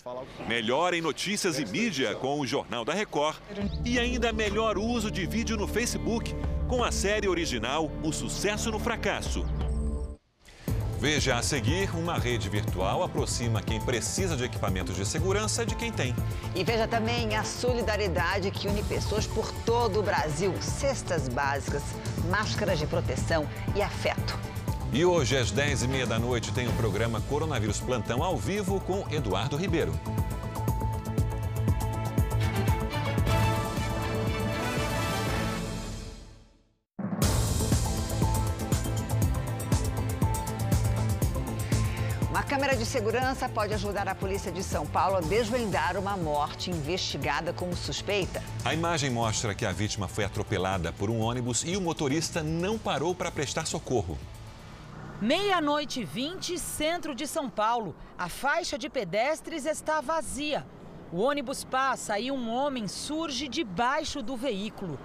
Melhor 0.46 0.92
em 0.92 1.00
notícias 1.00 1.59
e 1.59 1.64
mídia 1.64 2.14
com 2.14 2.38
o 2.38 2.46
Jornal 2.46 2.84
da 2.84 2.92
Record. 2.92 3.38
E 3.84 3.98
ainda 3.98 4.32
melhor 4.32 4.76
uso 4.76 5.11
de 5.11 5.26
vídeo 5.26 5.57
no 5.57 5.66
Facebook, 5.66 6.34
com 6.68 6.84
a 6.84 6.92
série 6.92 7.26
original 7.26 7.90
O 8.02 8.12
Sucesso 8.12 8.70
no 8.70 8.78
Fracasso. 8.78 9.46
Veja 10.98 11.36
a 11.36 11.42
seguir, 11.42 11.94
uma 11.94 12.18
rede 12.18 12.48
virtual 12.48 13.02
aproxima 13.02 13.62
quem 13.62 13.80
precisa 13.80 14.36
de 14.36 14.44
equipamentos 14.44 14.96
de 14.96 15.07
segurança 15.07 15.64
de 15.64 15.74
quem 15.74 15.92
tem. 15.92 16.14
E 16.54 16.64
veja 16.64 16.88
também 16.88 17.34
a 17.36 17.44
solidariedade 17.44 18.50
que 18.50 18.66
une 18.66 18.82
pessoas 18.82 19.26
por 19.26 19.50
todo 19.64 20.00
o 20.00 20.02
Brasil. 20.02 20.54
Cestas 20.61 21.28
básicas, 21.28 21.82
máscaras 22.30 22.78
de 22.78 22.86
proteção 22.86 23.48
e 23.74 23.82
afeto. 23.82 24.55
E 24.93 25.05
hoje, 25.05 25.37
às 25.37 25.53
10h30 25.53 26.07
da 26.07 26.18
noite, 26.18 26.53
tem 26.53 26.68
o 26.68 26.72
programa 26.72 27.20
Coronavírus 27.28 27.80
Plantão 27.80 28.22
ao 28.22 28.37
vivo 28.37 28.80
com 28.80 29.05
Eduardo 29.11 29.57
Ribeiro. 29.57 29.93
Uma 42.30 42.43
câmera 42.43 42.76
de 42.76 42.87
segurança 42.87 43.49
pode 43.49 43.74
ajudar 43.74 44.09
a 44.09 44.14
polícia 44.14 44.53
de 44.53 44.62
São 44.62 44.87
Paulo 44.87 45.16
a 45.16 45.20
desvendar 45.20 45.97
uma 45.99 46.16
morte 46.16 46.70
investigada 46.70 47.53
como 47.53 47.76
suspeita. 47.76 48.43
A 48.64 48.72
imagem 48.72 49.11
mostra 49.11 49.55
que 49.55 49.66
a 49.66 49.72
vítima 49.72 50.07
foi 50.07 50.24
atropelada 50.24 50.93
por 50.93 51.11
um 51.11 51.20
ônibus 51.20 51.64
e 51.66 51.76
o 51.76 51.80
motorista 51.80 52.43
não 52.43 52.78
parou 52.78 53.14
para 53.14 53.30
prestar 53.30 53.66
socorro. 53.66 54.16
Meia-noite 55.21 56.05
20, 56.05 56.59
centro 56.59 57.14
de 57.14 57.27
São 57.27 57.49
Paulo. 57.49 57.97
A 58.19 58.29
faixa 58.29 58.77
de 58.77 58.91
pedestres 58.91 59.64
está 59.64 60.03
vazia. 60.03 60.67
O 61.11 61.23
ônibus 61.23 61.64
passa 61.64 62.19
e 62.19 62.31
um 62.31 62.51
homem 62.51 62.87
surge 62.87 63.49
debaixo 63.49 64.23
do 64.23 64.37
veículo. 64.37 64.99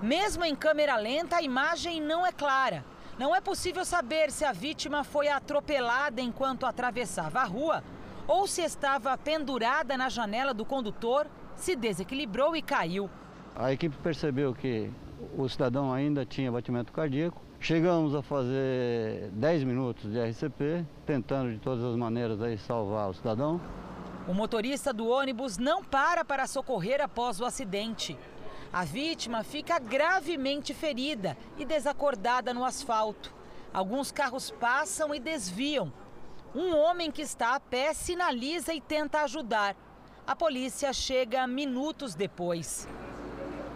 Mesmo 0.00 0.44
em 0.44 0.54
câmera 0.54 0.96
lenta, 0.96 1.38
a 1.38 1.42
imagem 1.42 2.00
não 2.00 2.24
é 2.24 2.30
clara. 2.30 2.84
Não 3.18 3.34
é 3.34 3.40
possível 3.40 3.84
saber 3.84 4.30
se 4.30 4.44
a 4.44 4.52
vítima 4.52 5.02
foi 5.02 5.26
atropelada 5.26 6.20
enquanto 6.20 6.66
atravessava 6.66 7.40
a 7.40 7.44
rua 7.44 7.82
ou 8.28 8.46
se 8.46 8.62
estava 8.62 9.18
pendurada 9.18 9.96
na 9.96 10.08
janela 10.08 10.54
do 10.54 10.64
condutor, 10.64 11.26
se 11.56 11.74
desequilibrou 11.74 12.54
e 12.54 12.62
caiu. 12.62 13.10
A 13.56 13.72
equipe 13.72 13.96
percebeu 13.96 14.54
que 14.54 14.88
o 15.36 15.48
cidadão 15.48 15.92
ainda 15.92 16.24
tinha 16.24 16.52
batimento 16.52 16.92
cardíaco. 16.92 17.49
Chegamos 17.62 18.14
a 18.14 18.22
fazer 18.22 19.28
10 19.32 19.64
minutos 19.64 20.10
de 20.10 20.18
RCP, 20.18 20.82
tentando 21.04 21.52
de 21.52 21.58
todas 21.58 21.84
as 21.84 21.94
maneiras 21.94 22.40
aí 22.40 22.56
salvar 22.56 23.10
o 23.10 23.12
cidadão. 23.12 23.60
O 24.26 24.32
motorista 24.32 24.94
do 24.94 25.06
ônibus 25.06 25.58
não 25.58 25.84
para 25.84 26.24
para 26.24 26.46
socorrer 26.46 27.02
após 27.02 27.38
o 27.38 27.44
acidente. 27.44 28.16
A 28.72 28.82
vítima 28.82 29.44
fica 29.44 29.78
gravemente 29.78 30.72
ferida 30.72 31.36
e 31.58 31.66
desacordada 31.66 32.54
no 32.54 32.64
asfalto. 32.64 33.30
Alguns 33.74 34.10
carros 34.10 34.50
passam 34.50 35.14
e 35.14 35.20
desviam. 35.20 35.92
Um 36.54 36.74
homem 36.74 37.10
que 37.10 37.20
está 37.20 37.56
a 37.56 37.60
pé 37.60 37.92
sinaliza 37.92 38.72
e 38.72 38.80
tenta 38.80 39.20
ajudar. 39.20 39.76
A 40.26 40.34
polícia 40.34 40.94
chega 40.94 41.46
minutos 41.46 42.14
depois. 42.14 42.88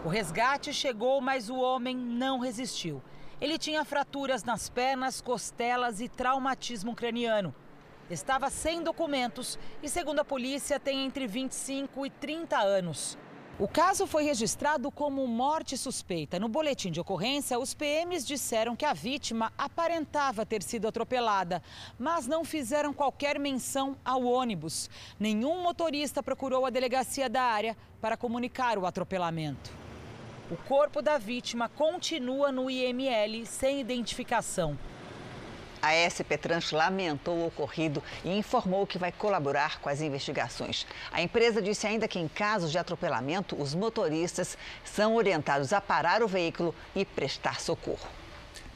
O 0.07 0.09
resgate 0.09 0.73
chegou, 0.73 1.21
mas 1.21 1.51
o 1.51 1.57
homem 1.57 1.95
não 1.95 2.39
resistiu. 2.39 3.03
Ele 3.45 3.59
tinha 3.59 3.85
fraturas 3.85 4.43
nas 4.43 4.71
pernas, 4.71 5.21
costelas 5.21 6.01
e 6.01 6.09
traumatismo 6.09 6.95
craniano. 6.95 7.55
Estava 8.09 8.49
sem 8.49 8.83
documentos 8.83 9.59
e, 9.83 9.89
segundo 9.91 10.21
a 10.21 10.25
polícia, 10.25 10.81
tem 10.81 11.05
entre 11.05 11.27
25 11.27 12.07
e 12.07 12.09
30 12.09 12.59
anos. 12.59 13.19
O 13.59 13.69
caso 13.69 14.07
foi 14.07 14.25
registrado 14.25 14.91
como 14.91 15.27
morte 15.27 15.77
suspeita. 15.77 16.41
No 16.41 16.49
boletim 16.49 16.91
de 16.91 17.01
ocorrência, 17.01 17.59
os 17.59 17.75
PMs 17.75 18.27
disseram 18.27 18.75
que 18.75 18.87
a 18.87 18.95
vítima 18.95 19.53
aparentava 19.59 20.47
ter 20.47 20.63
sido 20.63 20.89
atropelada, 20.89 21.63
mas 21.99 22.27
não 22.27 22.47
fizeram 22.47 22.95
qualquer 22.95 23.39
menção 23.39 23.95
ao 24.03 24.25
ônibus. 24.25 24.89
Nenhum 25.21 25.61
motorista 25.61 26.23
procurou 26.23 26.65
a 26.65 26.71
delegacia 26.71 27.29
da 27.29 27.43
área 27.43 27.77
para 28.01 28.17
comunicar 28.17 28.79
o 28.79 28.87
atropelamento. 28.87 29.84
O 30.51 30.57
corpo 30.57 31.01
da 31.01 31.17
vítima 31.17 31.71
continua 31.71 32.53
no 32.53 32.69
IML 32.69 33.47
sem 33.47 33.81
identificação. 33.81 34.79
A 35.81 35.93
SP 36.05 36.37
Trans 36.37 36.71
lamentou 36.71 37.37
o 37.37 37.47
ocorrido 37.47 38.03
e 38.23 38.37
informou 38.37 38.87
que 38.87 38.99
vai 38.99 39.11
colaborar 39.11 39.81
com 39.81 39.89
as 39.89 40.03
investigações. 40.03 40.87
A 41.11 41.23
empresa 41.23 41.63
disse 41.63 41.87
ainda 41.87 42.07
que, 42.07 42.19
em 42.19 42.29
casos 42.29 42.71
de 42.71 42.77
atropelamento, 42.77 43.61
os 43.61 43.75
motoristas 43.75 44.59
são 44.85 45.15
orientados 45.15 45.73
a 45.73 45.81
parar 45.81 46.23
o 46.23 46.29
veículo 46.29 46.75
e 46.95 47.07
prestar 47.07 47.59
socorro. 47.59 48.07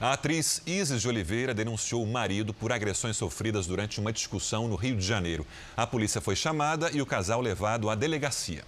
A 0.01 0.15
atriz 0.15 0.63
Isis 0.67 1.03
de 1.03 1.09
Oliveira 1.09 1.53
denunciou 1.53 2.03
o 2.03 2.07
marido 2.07 2.55
por 2.55 2.73
agressões 2.73 3.17
sofridas 3.17 3.67
durante 3.67 4.01
uma 4.01 4.13
discussão 4.13 4.69
no 4.69 4.77
Rio 4.77 4.97
de 4.97 5.05
Janeiro. 5.05 5.47
A 5.77 5.87
polícia 5.87 6.21
foi 6.21 6.35
chamada 6.35 6.91
e 6.93 7.03
o 7.03 7.07
casal 7.07 7.43
levado 7.43 7.91
à 7.91 7.95
delegacia. 7.95 8.65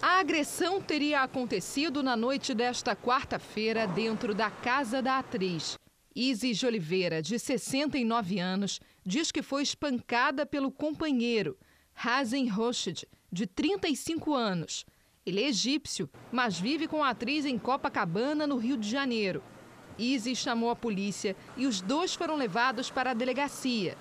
A 0.00 0.20
agressão 0.20 0.80
teria 0.80 1.22
acontecido 1.22 2.04
na 2.04 2.16
noite 2.16 2.54
desta 2.54 2.94
quarta-feira 2.94 3.84
dentro 3.84 4.32
da 4.32 4.48
casa 4.48 5.02
da 5.02 5.18
atriz. 5.18 5.76
Isis 6.14 6.58
de 6.58 6.66
Oliveira, 6.66 7.20
de 7.20 7.36
69 7.36 8.38
anos, 8.38 8.80
diz 9.04 9.32
que 9.32 9.42
foi 9.42 9.64
espancada 9.64 10.46
pelo 10.46 10.70
companheiro, 10.70 11.58
Hazen 11.96 12.46
Roshid, 12.46 13.08
de 13.32 13.44
35 13.44 14.34
anos. 14.34 14.86
Ele 15.26 15.42
é 15.42 15.48
egípcio, 15.48 16.08
mas 16.30 16.60
vive 16.60 16.86
com 16.86 17.02
a 17.02 17.10
atriz 17.10 17.44
em 17.44 17.58
Copacabana, 17.58 18.46
no 18.46 18.56
Rio 18.56 18.76
de 18.76 18.88
Janeiro. 18.88 19.42
Isis 19.98 20.38
chamou 20.38 20.70
a 20.70 20.76
polícia 20.76 21.34
e 21.56 21.66
os 21.66 21.80
dois 21.80 22.14
foram 22.14 22.36
levados 22.36 22.88
para 22.88 23.10
a 23.10 23.14
delegacia. 23.14 23.98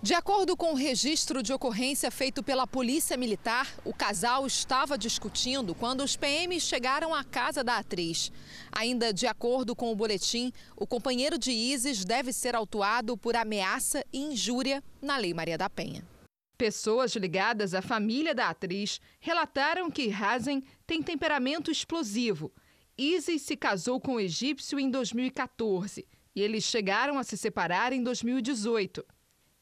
De 0.00 0.14
acordo 0.14 0.56
com 0.56 0.70
o 0.70 0.76
registro 0.76 1.42
de 1.42 1.52
ocorrência 1.52 2.08
feito 2.08 2.40
pela 2.40 2.68
Polícia 2.68 3.16
Militar, 3.16 3.68
o 3.84 3.92
casal 3.92 4.46
estava 4.46 4.96
discutindo 4.96 5.74
quando 5.74 6.04
os 6.04 6.16
PMs 6.16 6.62
chegaram 6.62 7.12
à 7.12 7.24
casa 7.24 7.64
da 7.64 7.78
atriz. 7.78 8.30
Ainda 8.70 9.12
de 9.12 9.26
acordo 9.26 9.74
com 9.74 9.90
o 9.90 9.96
boletim, 9.96 10.52
o 10.76 10.86
companheiro 10.86 11.36
de 11.36 11.50
Isis 11.50 12.04
deve 12.04 12.32
ser 12.32 12.54
autuado 12.54 13.16
por 13.16 13.34
ameaça 13.34 14.04
e 14.12 14.20
injúria 14.20 14.84
na 15.02 15.16
Lei 15.16 15.34
Maria 15.34 15.58
da 15.58 15.68
Penha. 15.68 16.06
Pessoas 16.56 17.16
ligadas 17.16 17.74
à 17.74 17.82
família 17.82 18.32
da 18.32 18.50
atriz 18.50 19.00
relataram 19.18 19.90
que 19.90 20.12
Hazen 20.12 20.62
tem 20.86 21.02
temperamento 21.02 21.72
explosivo. 21.72 22.52
Isis 22.96 23.42
se 23.42 23.56
casou 23.56 24.00
com 24.00 24.14
o 24.14 24.20
egípcio 24.20 24.78
em 24.78 24.90
2014 24.92 26.06
e 26.36 26.40
eles 26.40 26.62
chegaram 26.62 27.18
a 27.18 27.24
se 27.24 27.36
separar 27.36 27.92
em 27.92 28.00
2018. 28.00 29.04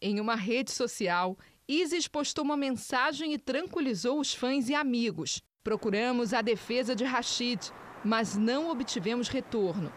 Em 0.09 0.21
uma 0.21 0.37
rede 0.37 0.71
social, 0.71 1.37
Isis 1.67 2.07
postou 2.07 2.45
uma 2.45 2.57
mensagem 2.57 3.33
e 3.33 3.39
tranquilizou 3.39 4.21
os 4.21 4.33
fãs 4.33 4.69
e 4.69 4.75
amigos. 4.77 5.43
Procuramos 5.65 6.33
a 6.33 6.41
defesa 6.41 6.95
de 6.95 7.03
Rashid, 7.03 7.73
mas 8.05 8.37
não 8.37 8.71
obtivemos 8.71 9.27
retorno. 9.27 9.93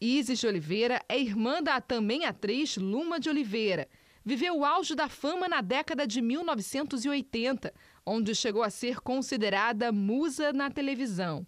Isis 0.00 0.40
de 0.40 0.48
Oliveira 0.48 1.00
é 1.08 1.16
irmã 1.16 1.62
da 1.62 1.80
também 1.80 2.24
atriz 2.24 2.76
Luma 2.76 3.20
de 3.20 3.28
Oliveira. 3.28 3.86
Viveu 4.24 4.58
o 4.58 4.64
auge 4.64 4.96
da 4.96 5.08
fama 5.08 5.48
na 5.48 5.60
década 5.60 6.08
de 6.08 6.20
1980, 6.20 7.72
onde 8.04 8.34
chegou 8.34 8.64
a 8.64 8.68
ser 8.68 8.98
considerada 8.98 9.92
musa 9.92 10.52
na 10.52 10.72
televisão. 10.72 11.46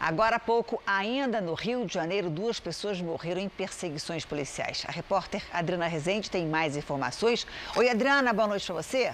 Agora 0.00 0.36
há 0.36 0.40
pouco, 0.40 0.80
ainda 0.86 1.40
no 1.40 1.54
Rio 1.54 1.84
de 1.84 1.92
Janeiro, 1.92 2.30
duas 2.30 2.60
pessoas 2.60 3.00
morreram 3.00 3.40
em 3.40 3.48
perseguições 3.48 4.24
policiais. 4.24 4.84
A 4.86 4.92
repórter 4.92 5.42
Adriana 5.52 5.88
Rezende 5.88 6.30
tem 6.30 6.46
mais 6.46 6.76
informações. 6.76 7.44
Oi, 7.74 7.88
Adriana, 7.90 8.32
boa 8.32 8.46
noite 8.46 8.64
para 8.64 8.76
você. 8.76 9.12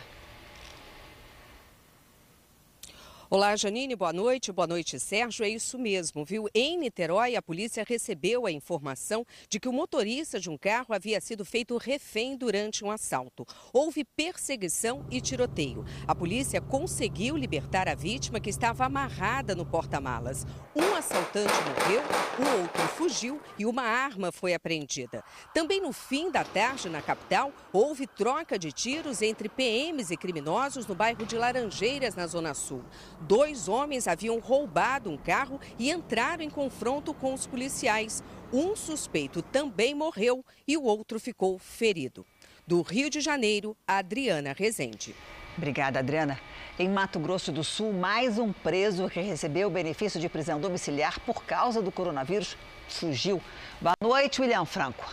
Olá, 3.30 3.56
Janine, 3.56 3.96
boa 3.96 4.12
noite. 4.12 4.52
Boa 4.52 4.66
noite, 4.66 5.00
Sérgio. 5.00 5.46
É 5.46 5.48
isso 5.48 5.78
mesmo, 5.78 6.26
viu? 6.26 6.46
Em 6.54 6.76
Niterói, 6.76 7.36
a 7.36 7.42
polícia 7.42 7.82
recebeu 7.88 8.44
a 8.44 8.52
informação 8.52 9.26
de 9.48 9.58
que 9.58 9.66
o 9.66 9.72
motorista 9.72 10.38
de 10.38 10.50
um 10.50 10.58
carro 10.58 10.94
havia 10.94 11.18
sido 11.22 11.42
feito 11.42 11.78
refém 11.78 12.36
durante 12.36 12.84
um 12.84 12.90
assalto. 12.90 13.46
Houve 13.72 14.04
perseguição 14.04 15.06
e 15.10 15.22
tiroteio. 15.22 15.86
A 16.06 16.14
polícia 16.14 16.60
conseguiu 16.60 17.34
libertar 17.34 17.88
a 17.88 17.94
vítima 17.94 18.38
que 18.38 18.50
estava 18.50 18.84
amarrada 18.84 19.54
no 19.54 19.64
porta-malas. 19.64 20.46
Um 20.76 20.94
assaltante 20.94 21.54
morreu, 21.64 22.02
o 22.38 22.60
outro 22.60 22.82
fugiu 22.88 23.40
e 23.58 23.64
uma 23.64 23.84
arma 23.84 24.30
foi 24.32 24.52
apreendida. 24.52 25.24
Também 25.54 25.80
no 25.80 25.94
fim 25.94 26.30
da 26.30 26.44
tarde, 26.44 26.90
na 26.90 27.00
capital, 27.00 27.50
houve 27.72 28.06
troca 28.06 28.58
de 28.58 28.70
tiros 28.70 29.22
entre 29.22 29.48
PMs 29.48 30.10
e 30.10 30.16
criminosos 30.16 30.86
no 30.86 30.94
bairro 30.94 31.24
de 31.24 31.38
Laranjeiras, 31.38 32.14
na 32.14 32.26
Zona 32.26 32.52
Sul. 32.52 32.84
Dois 33.20 33.68
homens 33.68 34.06
haviam 34.06 34.38
roubado 34.38 35.10
um 35.10 35.16
carro 35.16 35.60
e 35.78 35.90
entraram 35.90 36.42
em 36.42 36.50
confronto 36.50 37.14
com 37.14 37.32
os 37.32 37.46
policiais. 37.46 38.22
Um 38.52 38.76
suspeito 38.76 39.42
também 39.42 39.94
morreu 39.94 40.44
e 40.66 40.76
o 40.76 40.82
outro 40.84 41.18
ficou 41.18 41.58
ferido. 41.58 42.24
Do 42.66 42.82
Rio 42.82 43.10
de 43.10 43.20
Janeiro, 43.20 43.76
Adriana 43.86 44.54
Rezende. 44.56 45.14
Obrigada, 45.56 46.00
Adriana. 46.00 46.40
Em 46.78 46.88
Mato 46.88 47.20
Grosso 47.20 47.52
do 47.52 47.62
Sul, 47.62 47.92
mais 47.92 48.38
um 48.38 48.52
preso 48.52 49.08
que 49.08 49.20
recebeu 49.20 49.68
o 49.68 49.70
benefício 49.70 50.18
de 50.18 50.28
prisão 50.28 50.60
domiciliar 50.60 51.20
por 51.20 51.44
causa 51.44 51.80
do 51.80 51.92
coronavírus 51.92 52.56
fugiu. 52.88 53.40
Boa 53.80 53.94
noite, 54.02 54.40
William 54.40 54.64
Franco. 54.64 55.04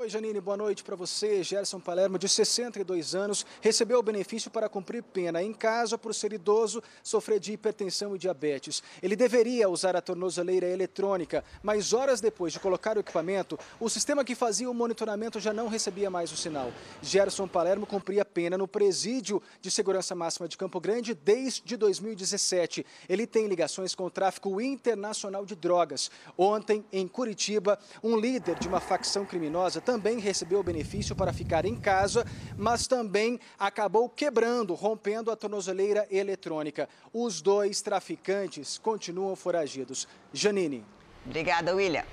Oi, 0.00 0.08
Janine, 0.08 0.40
boa 0.40 0.56
noite 0.56 0.84
para 0.84 0.94
você. 0.94 1.42
Gerson 1.42 1.80
Palermo, 1.80 2.20
de 2.20 2.28
62 2.28 3.16
anos, 3.16 3.44
recebeu 3.60 3.98
o 3.98 4.02
benefício 4.02 4.48
para 4.48 4.68
cumprir 4.68 5.02
pena 5.02 5.42
em 5.42 5.52
casa 5.52 5.98
por 5.98 6.14
ser 6.14 6.32
idoso, 6.32 6.80
sofrer 7.02 7.40
de 7.40 7.52
hipertensão 7.52 8.14
e 8.14 8.18
diabetes. 8.18 8.80
Ele 9.02 9.16
deveria 9.16 9.68
usar 9.68 9.96
a 9.96 10.00
tornozeleira 10.00 10.68
eletrônica, 10.68 11.42
mas 11.64 11.92
horas 11.92 12.20
depois 12.20 12.52
de 12.52 12.60
colocar 12.60 12.96
o 12.96 13.00
equipamento, 13.00 13.58
o 13.80 13.88
sistema 13.88 14.24
que 14.24 14.36
fazia 14.36 14.70
o 14.70 14.74
monitoramento 14.74 15.40
já 15.40 15.52
não 15.52 15.66
recebia 15.66 16.08
mais 16.08 16.30
o 16.30 16.36
sinal. 16.36 16.72
Gerson 17.02 17.48
Palermo 17.48 17.84
cumpria 17.84 18.24
pena 18.24 18.56
no 18.56 18.68
presídio 18.68 19.42
de 19.60 19.68
segurança 19.68 20.14
máxima 20.14 20.46
de 20.46 20.56
Campo 20.56 20.78
Grande 20.78 21.12
desde 21.12 21.76
2017. 21.76 22.86
Ele 23.08 23.26
tem 23.26 23.48
ligações 23.48 23.96
com 23.96 24.04
o 24.04 24.10
tráfico 24.10 24.60
internacional 24.60 25.44
de 25.44 25.56
drogas. 25.56 26.08
Ontem, 26.38 26.84
em 26.92 27.08
Curitiba, 27.08 27.76
um 28.00 28.16
líder 28.16 28.60
de 28.60 28.68
uma 28.68 28.78
facção 28.78 29.26
criminosa 29.26 29.87
também 29.88 30.18
recebeu 30.18 30.60
o 30.60 30.62
benefício 30.62 31.16
para 31.16 31.32
ficar 31.32 31.64
em 31.64 31.74
casa, 31.74 32.26
mas 32.58 32.86
também 32.86 33.40
acabou 33.58 34.06
quebrando, 34.06 34.74
rompendo 34.74 35.30
a 35.30 35.36
tornozeleira 35.36 36.06
eletrônica. 36.10 36.86
Os 37.10 37.40
dois 37.40 37.80
traficantes 37.80 38.76
continuam 38.76 39.34
foragidos. 39.34 40.06
Janine. 40.30 40.84
Obrigada, 41.24 41.74
William. 41.74 42.04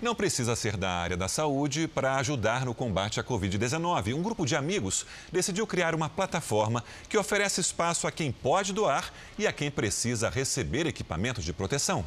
Não 0.00 0.14
precisa 0.14 0.56
ser 0.56 0.78
da 0.78 0.88
área 0.88 1.14
da 1.14 1.28
saúde 1.28 1.86
para 1.86 2.16
ajudar 2.16 2.64
no 2.64 2.74
combate 2.74 3.20
à 3.20 3.22
Covid-19. 3.22 4.14
Um 4.14 4.22
grupo 4.22 4.46
de 4.46 4.56
amigos 4.56 5.04
decidiu 5.30 5.66
criar 5.66 5.94
uma 5.94 6.08
plataforma 6.08 6.82
que 7.06 7.18
oferece 7.18 7.60
espaço 7.60 8.06
a 8.06 8.10
quem 8.10 8.32
pode 8.32 8.72
doar 8.72 9.12
e 9.38 9.46
a 9.46 9.52
quem 9.52 9.70
precisa 9.70 10.30
receber 10.30 10.86
equipamentos 10.86 11.44
de 11.44 11.52
proteção. 11.52 12.02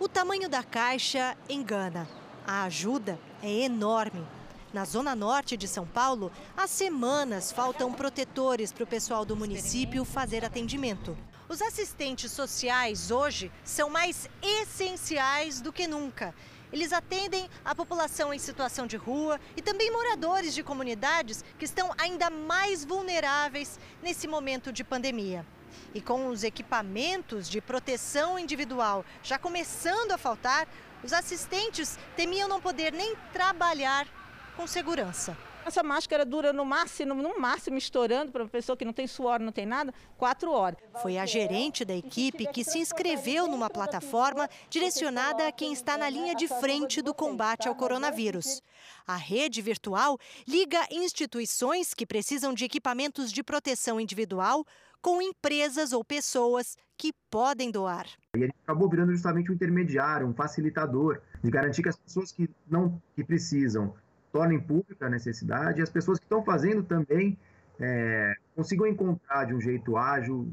O 0.00 0.08
tamanho 0.08 0.48
da 0.48 0.64
caixa 0.64 1.36
engana. 1.48 2.23
A 2.46 2.64
ajuda 2.64 3.18
é 3.42 3.50
enorme. 3.50 4.22
Na 4.70 4.84
zona 4.84 5.14
norte 5.14 5.56
de 5.56 5.66
São 5.66 5.86
Paulo, 5.86 6.30
há 6.54 6.66
semanas 6.66 7.50
faltam 7.50 7.90
protetores 7.90 8.70
para 8.70 8.84
o 8.84 8.86
pessoal 8.86 9.24
do 9.24 9.34
município 9.34 10.04
fazer 10.04 10.44
atendimento. 10.44 11.16
Os 11.48 11.62
assistentes 11.62 12.32
sociais 12.32 13.10
hoje 13.10 13.50
são 13.64 13.88
mais 13.88 14.28
essenciais 14.42 15.62
do 15.62 15.72
que 15.72 15.86
nunca. 15.86 16.34
Eles 16.70 16.92
atendem 16.92 17.48
a 17.64 17.74
população 17.74 18.34
em 18.34 18.38
situação 18.38 18.86
de 18.86 18.98
rua 18.98 19.40
e 19.56 19.62
também 19.62 19.90
moradores 19.90 20.52
de 20.54 20.62
comunidades 20.62 21.42
que 21.58 21.64
estão 21.64 21.94
ainda 21.96 22.28
mais 22.28 22.84
vulneráveis 22.84 23.78
nesse 24.02 24.28
momento 24.28 24.70
de 24.70 24.84
pandemia. 24.84 25.46
E 25.94 26.00
com 26.00 26.28
os 26.28 26.42
equipamentos 26.42 27.48
de 27.48 27.60
proteção 27.60 28.38
individual 28.38 29.04
já 29.22 29.38
começando 29.38 30.12
a 30.12 30.18
faltar, 30.18 30.66
os 31.04 31.12
assistentes 31.12 31.98
temiam 32.16 32.48
não 32.48 32.60
poder 32.60 32.92
nem 32.92 33.14
trabalhar 33.32 34.08
com 34.56 34.66
segurança. 34.66 35.36
Essa 35.66 35.82
máscara 35.82 36.26
dura 36.26 36.52
no 36.52 36.64
máximo, 36.64 37.14
no 37.14 37.40
máximo 37.40 37.78
estourando 37.78 38.30
para 38.30 38.42
uma 38.42 38.48
pessoa 38.50 38.76
que 38.76 38.84
não 38.84 38.92
tem 38.92 39.06
suor, 39.06 39.40
não 39.40 39.50
tem 39.50 39.64
nada, 39.64 39.94
quatro 40.18 40.50
horas. 40.52 40.78
Foi 41.00 41.16
a 41.16 41.24
gerente 41.24 41.86
da 41.86 41.94
equipe 41.94 42.46
que 42.48 42.62
se 42.62 42.78
inscreveu 42.78 43.46
numa 43.46 43.70
plataforma 43.70 44.48
direcionada 44.68 45.48
a 45.48 45.52
quem 45.52 45.72
está 45.72 45.96
na 45.96 46.08
linha 46.10 46.34
de 46.34 46.48
frente 46.48 47.00
do 47.00 47.14
combate 47.14 47.66
ao 47.66 47.74
coronavírus. 47.74 48.62
A 49.06 49.16
rede 49.16 49.62
virtual 49.62 50.18
liga 50.46 50.86
instituições 50.90 51.94
que 51.94 52.06
precisam 52.06 52.52
de 52.52 52.66
equipamentos 52.66 53.32
de 53.32 53.42
proteção 53.42 53.98
individual 53.98 54.66
com 55.00 55.22
empresas 55.22 55.92
ou 55.92 56.04
pessoas 56.04 56.76
que 56.96 57.12
podem 57.30 57.70
doar. 57.70 58.06
E 58.34 58.42
ele 58.42 58.52
acabou 58.64 58.88
virando 58.88 59.12
justamente 59.12 59.50
um 59.50 59.54
intermediário, 59.54 60.26
um 60.26 60.34
facilitador, 60.34 61.20
de 61.42 61.50
garantir 61.50 61.82
que 61.82 61.88
as 61.88 61.96
pessoas 61.96 62.32
que 62.32 62.50
não 62.68 63.00
que 63.14 63.22
precisam 63.22 63.94
tornem 64.32 64.60
pública 64.60 65.06
a 65.06 65.10
necessidade 65.10 65.78
e 65.78 65.82
as 65.82 65.90
pessoas 65.90 66.18
que 66.18 66.24
estão 66.24 66.44
fazendo 66.44 66.82
também 66.82 67.38
é, 67.78 68.34
consigam 68.54 68.86
encontrar 68.86 69.44
de 69.44 69.54
um 69.54 69.60
jeito 69.60 69.96
ágil, 69.96 70.52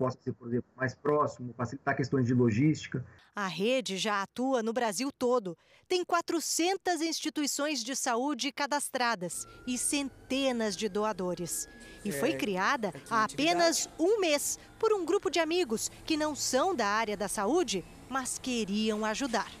possa 0.00 0.18
ser, 0.22 0.32
por 0.32 0.48
exemplo, 0.48 0.70
mais 0.74 0.94
próximo, 0.94 1.52
facilitar 1.52 1.94
questões 1.94 2.26
de 2.26 2.32
logística. 2.32 3.04
A 3.36 3.46
rede 3.46 3.98
já 3.98 4.22
atua 4.22 4.62
no 4.62 4.72
Brasil 4.72 5.12
todo. 5.12 5.58
Tem 5.86 6.02
400 6.02 7.02
instituições 7.02 7.84
de 7.84 7.94
saúde 7.94 8.50
cadastradas 8.50 9.46
e 9.66 9.76
centenas 9.76 10.74
de 10.74 10.88
doadores. 10.88 11.68
E 12.02 12.10
foi 12.10 12.32
criada 12.32 12.94
há 13.10 13.24
apenas 13.24 13.90
um 13.98 14.18
mês 14.20 14.58
por 14.78 14.90
um 14.90 15.04
grupo 15.04 15.28
de 15.28 15.38
amigos 15.38 15.90
que 16.06 16.16
não 16.16 16.34
são 16.34 16.74
da 16.74 16.86
área 16.86 17.14
da 17.14 17.28
saúde, 17.28 17.84
mas 18.08 18.38
queriam 18.38 19.04
ajudar. 19.04 19.52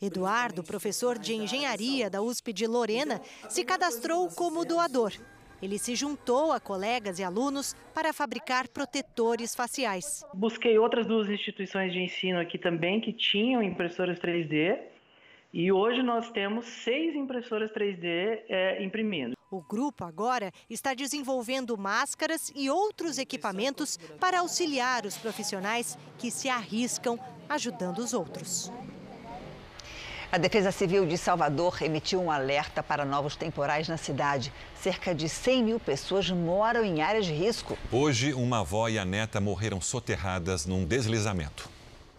Eduardo, 0.00 0.64
professor 0.64 1.18
de 1.18 1.34
engenharia 1.34 2.08
da 2.08 2.22
USP 2.22 2.50
de 2.54 2.66
Lorena, 2.66 3.20
se 3.50 3.62
cadastrou 3.62 4.30
como 4.30 4.64
doador. 4.64 5.12
Ele 5.62 5.78
se 5.78 5.94
juntou 5.94 6.50
a 6.50 6.58
colegas 6.58 7.20
e 7.20 7.24
alunos 7.24 7.76
para 7.94 8.12
fabricar 8.12 8.66
protetores 8.68 9.54
faciais. 9.54 10.24
Busquei 10.34 10.76
outras 10.76 11.06
duas 11.06 11.30
instituições 11.30 11.92
de 11.92 12.00
ensino 12.00 12.40
aqui 12.40 12.58
também 12.58 13.00
que 13.00 13.12
tinham 13.12 13.62
impressoras 13.62 14.18
3D 14.18 14.78
e 15.52 15.70
hoje 15.70 16.02
nós 16.02 16.30
temos 16.30 16.66
seis 16.66 17.14
impressoras 17.14 17.70
3D 17.70 18.40
é, 18.48 18.82
imprimindo. 18.82 19.36
O 19.50 19.60
grupo 19.60 20.02
agora 20.02 20.50
está 20.68 20.94
desenvolvendo 20.94 21.76
máscaras 21.76 22.50
e 22.56 22.70
outros 22.70 23.18
equipamentos 23.18 23.98
para 24.18 24.40
auxiliar 24.40 25.04
os 25.04 25.16
profissionais 25.16 25.96
que 26.18 26.30
se 26.30 26.48
arriscam 26.48 27.18
ajudando 27.48 27.98
os 27.98 28.14
outros. 28.14 28.72
A 30.32 30.38
Defesa 30.38 30.72
Civil 30.72 31.04
de 31.04 31.18
Salvador 31.18 31.82
emitiu 31.82 32.18
um 32.18 32.30
alerta 32.30 32.82
para 32.82 33.04
novos 33.04 33.36
temporais 33.36 33.86
na 33.86 33.98
cidade. 33.98 34.50
Cerca 34.74 35.14
de 35.14 35.28
100 35.28 35.62
mil 35.62 35.78
pessoas 35.78 36.30
moram 36.30 36.82
em 36.82 37.02
áreas 37.02 37.26
de 37.26 37.34
risco. 37.34 37.76
Hoje, 37.92 38.32
uma 38.32 38.60
avó 38.60 38.88
e 38.88 38.98
a 38.98 39.04
neta 39.04 39.42
morreram 39.42 39.78
soterradas 39.78 40.64
num 40.64 40.86
deslizamento. 40.86 41.68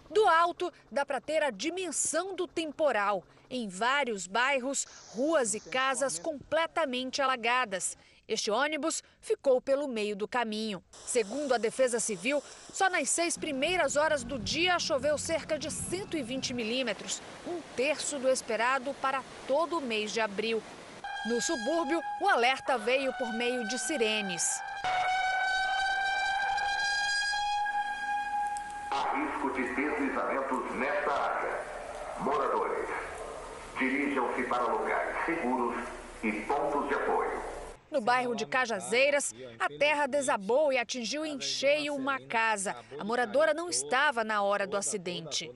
Do 0.08 0.28
alto, 0.28 0.72
dá 0.92 1.04
para 1.04 1.20
ter 1.20 1.42
a 1.42 1.50
dimensão 1.50 2.36
do 2.36 2.46
temporal. 2.46 3.24
Em 3.50 3.68
vários 3.68 4.28
bairros, 4.28 4.86
ruas 5.08 5.52
e 5.52 5.58
casas 5.58 6.16
completamente 6.16 7.20
alagadas. 7.20 7.98
Este 8.26 8.50
ônibus 8.50 9.02
ficou 9.20 9.60
pelo 9.60 9.86
meio 9.86 10.16
do 10.16 10.26
caminho. 10.26 10.82
Segundo 11.04 11.52
a 11.52 11.58
Defesa 11.58 12.00
Civil, 12.00 12.42
só 12.72 12.88
nas 12.88 13.10
seis 13.10 13.36
primeiras 13.36 13.96
horas 13.96 14.24
do 14.24 14.38
dia 14.38 14.78
choveu 14.78 15.18
cerca 15.18 15.58
de 15.58 15.70
120 15.70 16.54
milímetros, 16.54 17.20
um 17.46 17.60
terço 17.76 18.18
do 18.18 18.28
esperado 18.28 18.94
para 18.94 19.22
todo 19.46 19.76
o 19.76 19.80
mês 19.82 20.10
de 20.10 20.22
abril. 20.22 20.62
No 21.26 21.40
subúrbio, 21.40 22.00
o 22.20 22.28
alerta 22.28 22.78
veio 22.78 23.12
por 23.14 23.30
meio 23.34 23.68
de 23.68 23.78
sirenes. 23.78 24.58
Há 28.90 29.16
risco 29.16 29.50
de 29.50 29.74
deslizamentos 29.74 30.74
nesta 30.76 31.12
área. 31.12 31.60
Moradores, 32.20 32.88
dirijam-se 33.78 34.44
para 34.44 34.62
locais 34.62 35.26
seguros 35.26 35.76
e 36.22 36.32
pontos 36.32 36.88
de 36.88 36.94
apoio. 36.94 37.53
No 37.94 38.00
bairro 38.00 38.34
de 38.34 38.44
Cajazeiras, 38.44 39.32
a 39.56 39.68
terra 39.68 40.08
desabou 40.08 40.72
e 40.72 40.78
atingiu 40.78 41.24
em 41.24 41.40
cheio 41.40 41.94
uma 41.94 42.18
casa. 42.18 42.74
A 42.98 43.04
moradora 43.04 43.54
não 43.54 43.70
estava 43.70 44.24
na 44.24 44.42
hora 44.42 44.66
do 44.66 44.76
acidente. 44.76 45.48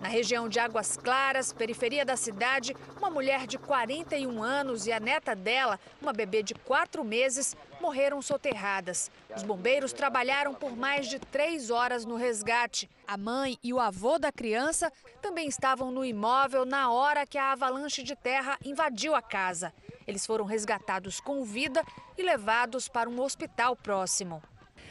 Na 0.00 0.06
região 0.06 0.48
de 0.48 0.60
Águas 0.60 0.96
Claras, 0.96 1.52
periferia 1.52 2.04
da 2.04 2.16
cidade, 2.16 2.76
uma 2.96 3.10
mulher 3.10 3.48
de 3.48 3.58
41 3.58 4.40
anos 4.44 4.86
e 4.86 4.92
a 4.92 5.00
neta 5.00 5.34
dela, 5.34 5.80
uma 6.00 6.12
bebê 6.12 6.40
de 6.40 6.54
4 6.54 7.02
meses, 7.02 7.56
morreram 7.80 8.20
soterradas. 8.22 9.10
Os 9.34 9.42
bombeiros 9.42 9.92
trabalharam 9.92 10.54
por 10.54 10.76
mais 10.76 11.08
de 11.08 11.18
três 11.18 11.70
horas 11.70 12.04
no 12.04 12.16
resgate. 12.16 12.88
A 13.06 13.16
mãe 13.16 13.58
e 13.62 13.72
o 13.72 13.80
avô 13.80 14.18
da 14.18 14.32
criança 14.32 14.92
também 15.20 15.48
estavam 15.48 15.90
no 15.90 16.04
imóvel 16.04 16.64
na 16.64 16.90
hora 16.90 17.26
que 17.26 17.38
a 17.38 17.52
avalanche 17.52 18.02
de 18.02 18.16
terra 18.16 18.58
invadiu 18.64 19.14
a 19.14 19.22
casa. 19.22 19.72
Eles 20.06 20.24
foram 20.24 20.44
resgatados 20.44 21.20
com 21.20 21.44
vida 21.44 21.84
e 22.16 22.22
levados 22.22 22.88
para 22.88 23.08
um 23.10 23.20
hospital 23.20 23.74
próximo. 23.74 24.42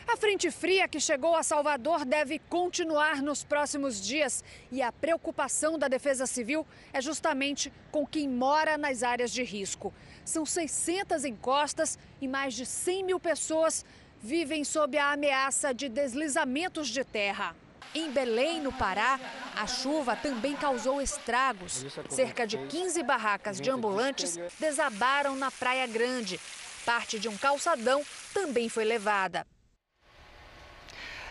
A 0.07 0.15
frente 0.15 0.51
fria 0.51 0.87
que 0.87 0.99
chegou 0.99 1.35
a 1.35 1.41
Salvador 1.41 2.05
deve 2.05 2.37
continuar 2.37 3.23
nos 3.23 3.43
próximos 3.43 3.99
dias 3.99 4.43
e 4.71 4.81
a 4.81 4.91
preocupação 4.91 5.79
da 5.79 5.87
Defesa 5.87 6.27
Civil 6.27 6.65
é 6.93 7.01
justamente 7.01 7.73
com 7.91 8.05
quem 8.05 8.29
mora 8.29 8.77
nas 8.77 9.01
áreas 9.01 9.31
de 9.31 9.43
risco. 9.43 9.91
São 10.25 10.45
600 10.45 11.23
encostas 11.23 11.97
e 12.19 12.27
mais 12.27 12.55
de 12.55 12.65
100 12.65 13.03
mil 13.03 13.19
pessoas 13.19 13.85
vivem 14.21 14.63
sob 14.63 14.97
a 14.97 15.11
ameaça 15.11 15.73
de 15.73 15.87
deslizamentos 15.87 16.87
de 16.87 17.03
terra. 17.03 17.55
Em 17.93 18.11
Belém, 18.11 18.59
no 18.59 18.73
Pará, 18.73 19.19
a 19.55 19.67
chuva 19.67 20.15
também 20.15 20.55
causou 20.55 21.01
estragos. 21.01 21.85
Cerca 22.09 22.45
de 22.45 22.57
15 22.57 23.01
barracas 23.03 23.61
de 23.61 23.69
ambulantes 23.69 24.37
desabaram 24.59 25.35
na 25.35 25.51
Praia 25.51 25.87
Grande. 25.87 26.39
Parte 26.85 27.19
de 27.19 27.29
um 27.29 27.37
calçadão 27.37 28.03
também 28.33 28.67
foi 28.67 28.83
levada. 28.83 29.47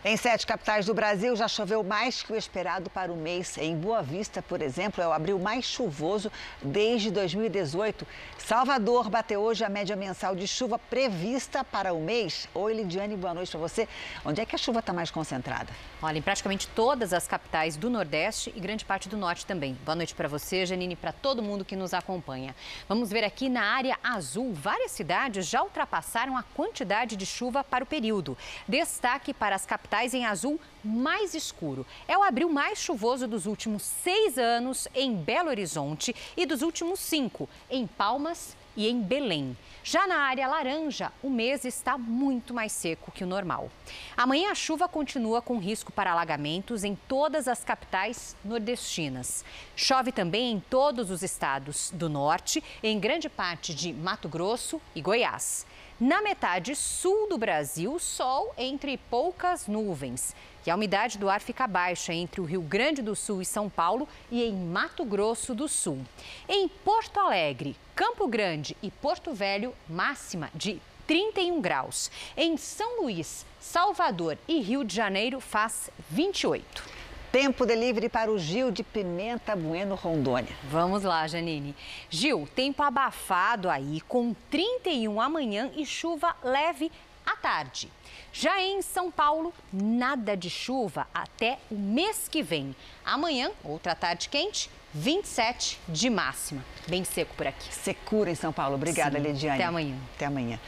Em 0.07 0.19
sete 0.19 0.47
capitais 0.47 0.85
do 0.85 0.93
Brasil 0.93 1.35
já 1.35 1.49
choveu 1.49 1.83
mais 1.83 2.23
que 2.23 2.31
o 2.31 2.37
esperado 2.37 2.91
para 2.91 3.11
o 3.11 3.17
mês. 3.17 3.57
Em 3.57 3.75
Boa 3.75 4.03
Vista, 4.03 4.43
por 4.43 4.61
exemplo, 4.61 5.03
é 5.03 5.09
o 5.09 5.13
abril 5.15 5.39
mais 5.39 5.65
chuvoso 5.65 6.31
desde 6.61 7.11
2018. 7.11 8.07
Salvador 8.37 9.09
bateu 9.09 9.41
hoje 9.41 9.65
a 9.65 9.69
média 9.71 9.97
mensal 9.97 10.37
de 10.37 10.47
chuva 10.47 10.79
prevista 10.79 11.65
para 11.65 11.95
o 11.95 12.03
mês. 12.03 12.47
Oi, 12.53 12.75
Lidiane, 12.75 13.17
boa 13.17 13.33
noite 13.33 13.51
para 13.51 13.61
você. 13.61 13.89
Onde 14.27 14.43
é 14.43 14.45
que 14.45 14.55
a 14.55 14.59
chuva 14.59 14.81
está 14.81 14.93
mais 14.93 15.11
concentrada? 15.11 15.73
Olha, 16.03 16.19
em 16.19 16.23
praticamente 16.23 16.69
todas 16.69 17.15
as 17.15 17.27
capitais 17.27 17.75
do 17.75 17.89
Nordeste 17.89 18.53
e 18.55 18.61
grande 18.61 18.85
parte 18.85 19.09
do 19.09 19.17
Norte 19.17 19.47
também. 19.47 19.73
Boa 19.87 19.97
noite 19.97 20.15
para 20.15 20.29
você, 20.29 20.67
Janine, 20.67 20.97
para 20.97 21.13
todo 21.13 21.43
mundo 21.43 21.65
que 21.65 21.75
nos 21.75 21.95
acompanha. 21.95 22.55
Vamos 22.87 23.09
ver 23.09 23.25
aqui 23.25 23.49
na 23.49 23.63
área 23.63 23.99
azul. 24.05 24.53
Várias 24.53 24.93
cidades 24.93 25.47
já 25.47 25.63
ultrapassaram 25.63 26.37
a 26.37 26.43
quantidade 26.43 27.17
de 27.17 27.25
chuva 27.25 27.65
para 27.65 27.85
o 27.85 27.87
período. 27.87 28.37
Destaque 28.69 29.33
para 29.33 29.57
as 29.57 29.65
capitais 29.65 29.94
em 30.03 30.27
azul 30.27 30.59
mais 30.83 31.35
escuro. 31.35 31.87
É 32.09 32.19
o 32.19 32.23
abril 32.25 32.49
mais 32.49 32.79
chuvoso 32.81 33.29
dos 33.29 33.47
últimos 33.47 33.83
seis 33.83 34.37
anos 34.37 34.89
em 34.93 35.15
Belo 35.15 35.51
Horizonte 35.51 36.15
e 36.37 36.45
dos 36.45 36.63
últimos 36.63 36.99
cinco 36.99 37.49
em 37.71 37.87
Palmas 37.87 38.57
e 38.77 38.89
em 38.89 39.01
Belém. 39.01 39.57
Já 39.83 40.07
na 40.07 40.17
área 40.17 40.49
laranja, 40.49 41.13
o 41.23 41.31
mês 41.31 41.65
está 41.65 41.97
muito 41.99 42.53
mais 42.53 42.73
seco 42.73 43.13
que 43.13 43.23
o 43.23 43.27
normal. 43.27 43.71
Amanhã 44.17 44.51
a 44.51 44.55
chuva 44.55 44.89
continua 44.89 45.43
com 45.43 45.59
risco 45.59 45.93
para 45.93 46.11
alagamentos 46.11 46.85
em 46.85 46.97
todas 47.07 47.47
as 47.47 47.63
capitais 47.63 48.35
nordestinas. 48.45 49.45
Chove 49.77 50.11
também 50.11 50.53
em 50.53 50.61
todos 50.61 51.11
os 51.11 51.23
estados 51.23 51.93
do 51.95 52.09
norte, 52.09 52.65
em 52.83 52.99
grande 52.99 53.29
parte 53.29 53.75
de 53.75 53.93
Mato 53.93 54.29
Grosso 54.29 54.81
e 54.95 55.01
Goiás. 55.01 55.67
Na 56.01 56.21
metade 56.21 56.75
sul 56.75 57.29
do 57.29 57.39
Brasil, 57.39 58.01
sol 58.01 58.53
entre 58.59 58.99
poucas 58.99 59.69
nuvens. 59.69 60.35
E 60.67 60.71
a 60.71 60.75
umidade 60.75 61.19
do 61.19 61.31
ar 61.31 61.41
fica 61.41 61.69
baixa 61.69 62.13
entre 62.13 62.41
o 62.41 62.45
Rio 62.45 62.63
Grande 62.63 63.01
do 63.01 63.15
Sul 63.15 63.41
e 63.41 63.45
São 63.45 63.71
Paulo 63.71 64.09
e 64.29 64.43
em 64.43 64.53
Mato 64.53 65.05
Grosso 65.05 65.55
do 65.55 65.69
Sul. 65.69 66.01
Em 66.49 66.67
Porto 66.67 67.21
Alegre, 67.21 67.77
Campo 67.95 68.27
Grande 68.27 68.77
e 68.83 68.91
Porto 68.91 69.33
Velho, 69.33 69.73
máxima 69.89 70.51
de 70.53 70.81
31 71.07 71.61
graus. 71.61 72.11
Em 72.37 72.57
São 72.57 73.03
Luís, 73.03 73.47
Salvador 73.61 74.37
e 74.49 74.61
Rio 74.61 74.83
de 74.83 74.97
Janeiro, 74.97 75.39
faz 75.39 75.91
28. 76.11 76.94
Tempo 77.35 77.67
delivery 77.67 78.09
para 78.09 78.31
o 78.31 78.39
Gil 78.39 78.71
de 78.71 78.85
Pimenta 78.85 79.57
Bueno, 79.57 79.97
Rondônia. 79.97 80.55
Vamos 80.71 81.03
lá, 81.03 81.27
Janine. 81.27 81.75
Gil, 82.09 82.49
tempo 82.55 82.81
abafado 82.81 83.69
aí, 83.69 84.01
com 84.03 84.33
31 84.49 85.21
amanhã 85.21 85.69
e 85.75 85.85
chuva 85.85 86.37
leve 86.45 86.93
à 87.27 87.35
tarde. 87.35 87.91
Já 88.33 88.63
em 88.63 88.81
São 88.83 89.11
Paulo, 89.11 89.53
nada 89.73 90.37
de 90.37 90.49
chuva 90.49 91.09
até 91.13 91.59
o 91.73 91.75
mês 91.75 92.29
que 92.29 92.41
vem. 92.41 92.73
Amanhã, 93.05 93.51
outra 93.65 93.97
tarde 93.97 94.29
quente, 94.29 94.71
27 94.93 95.81
de 95.89 96.09
máxima. 96.09 96.65
Bem 96.87 97.03
seco 97.03 97.35
por 97.35 97.49
aqui. 97.49 97.75
Secura 97.75 98.31
em 98.31 98.37
São 98.37 98.53
Paulo. 98.53 98.77
Obrigada, 98.77 99.19
Sim, 99.19 99.27
Lidiane. 99.27 99.57
Até 99.57 99.65
amanhã. 99.65 99.97
Até 100.15 100.27
amanhã. 100.27 100.61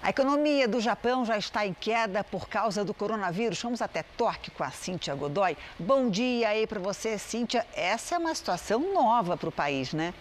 A 0.00 0.10
economia 0.10 0.68
do 0.68 0.80
Japão 0.80 1.24
já 1.24 1.36
está 1.36 1.66
em 1.66 1.74
queda 1.74 2.22
por 2.22 2.48
causa 2.48 2.84
do 2.84 2.94
coronavírus. 2.94 3.60
Vamos 3.60 3.82
até 3.82 4.04
Tóquio 4.04 4.52
com 4.52 4.62
a 4.62 4.70
Cíntia 4.70 5.14
Godoy. 5.14 5.56
Bom 5.78 6.08
dia 6.08 6.50
aí 6.50 6.66
para 6.68 6.78
você, 6.78 7.18
Cíntia. 7.18 7.66
Essa 7.74 8.14
é 8.14 8.18
uma 8.18 8.34
situação 8.34 8.94
nova 8.94 9.36
para 9.36 9.48
o 9.48 9.52
país, 9.52 9.92
né? 9.92 10.14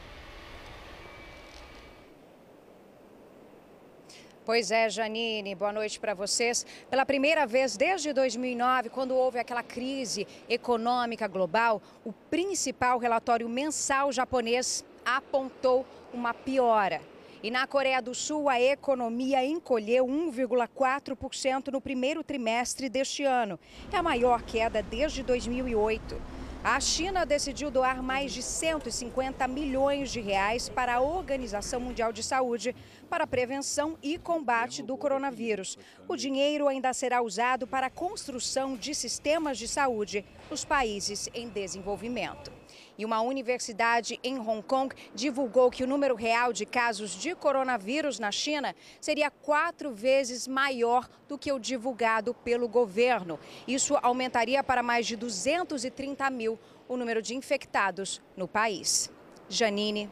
Pois 4.44 4.72
é, 4.72 4.90
Janine, 4.90 5.54
boa 5.54 5.72
noite 5.74 6.00
para 6.00 6.14
vocês. 6.14 6.66
Pela 6.90 7.06
primeira 7.06 7.46
vez 7.46 7.78
desde 7.78 8.14
2009, 8.14 8.90
quando 8.90 9.14
houve 9.14 9.38
aquela 9.38 9.62
crise 9.62 10.26
econômica 10.50 11.28
global, 11.28 11.82
o 12.04 12.12
principal 12.12 12.98
relatório 12.98 13.48
mensal 13.48 14.12
japonês 14.12 14.84
apontou 15.06 15.86
uma 16.14 16.34
piora. 16.34 17.02
E 17.44 17.52
na 17.52 17.68
Coreia 17.68 18.02
do 18.02 18.16
Sul, 18.16 18.50
a 18.50 18.60
economia 18.60 19.46
encolheu 19.46 20.08
1,4% 20.08 21.68
no 21.72 21.80
primeiro 21.80 22.24
trimestre 22.24 22.90
deste 22.90 23.24
ano. 23.24 23.60
É 23.94 23.98
a 23.98 24.04
maior 24.04 24.42
queda 24.42 24.82
desde 24.82 25.22
2008. 25.22 26.20
A 26.64 26.80
China 26.80 27.28
decidiu 27.28 27.70
doar 27.70 28.02
mais 28.02 28.34
de 28.34 28.42
150 28.42 29.48
milhões 29.48 30.12
de 30.12 30.20
reais 30.20 30.68
para 30.68 30.96
a 30.96 31.00
Organização 31.00 31.80
Mundial 31.80 32.12
de 32.12 32.24
Saúde 32.24 32.76
para 33.08 33.26
a 33.26 33.28
prevenção 33.28 33.96
e 34.02 34.18
combate 34.18 34.82
do 34.82 34.98
coronavírus. 34.98 35.78
O 36.08 36.16
dinheiro 36.16 36.68
ainda 36.68 36.92
será 36.92 37.22
usado 37.22 37.68
para 37.68 37.86
a 37.86 37.92
construção 37.92 38.76
de 38.76 38.96
sistemas 38.96 39.60
de 39.60 39.68
saúde 39.68 40.26
nos 40.50 40.66
países 40.66 41.30
em 41.36 41.48
desenvolvimento. 41.48 42.57
E 42.98 43.06
uma 43.06 43.22
universidade 43.22 44.20
em 44.24 44.40
Hong 44.40 44.62
Kong 44.64 44.96
divulgou 45.14 45.70
que 45.70 45.84
o 45.84 45.88
número 45.88 46.16
real 46.16 46.52
de 46.52 46.66
casos 46.66 47.12
de 47.12 47.36
coronavírus 47.36 48.18
na 48.18 48.32
China 48.32 48.76
seria 49.00 49.30
quatro 49.30 49.94
vezes 49.94 50.48
maior 50.48 51.08
do 51.28 51.38
que 51.38 51.52
o 51.52 51.60
divulgado 51.60 52.34
pelo 52.34 52.68
governo. 52.68 53.40
Isso 53.68 53.98
aumentaria 54.02 54.64
para 54.64 54.82
mais 54.82 55.06
de 55.06 55.16
230 55.16 56.30
mil 56.30 56.58
o 56.88 56.98
número 56.98 57.22
de 57.22 57.36
infectados 57.36 58.22
no 58.36 58.48
país. 58.48 59.12
Janine. 59.50 60.10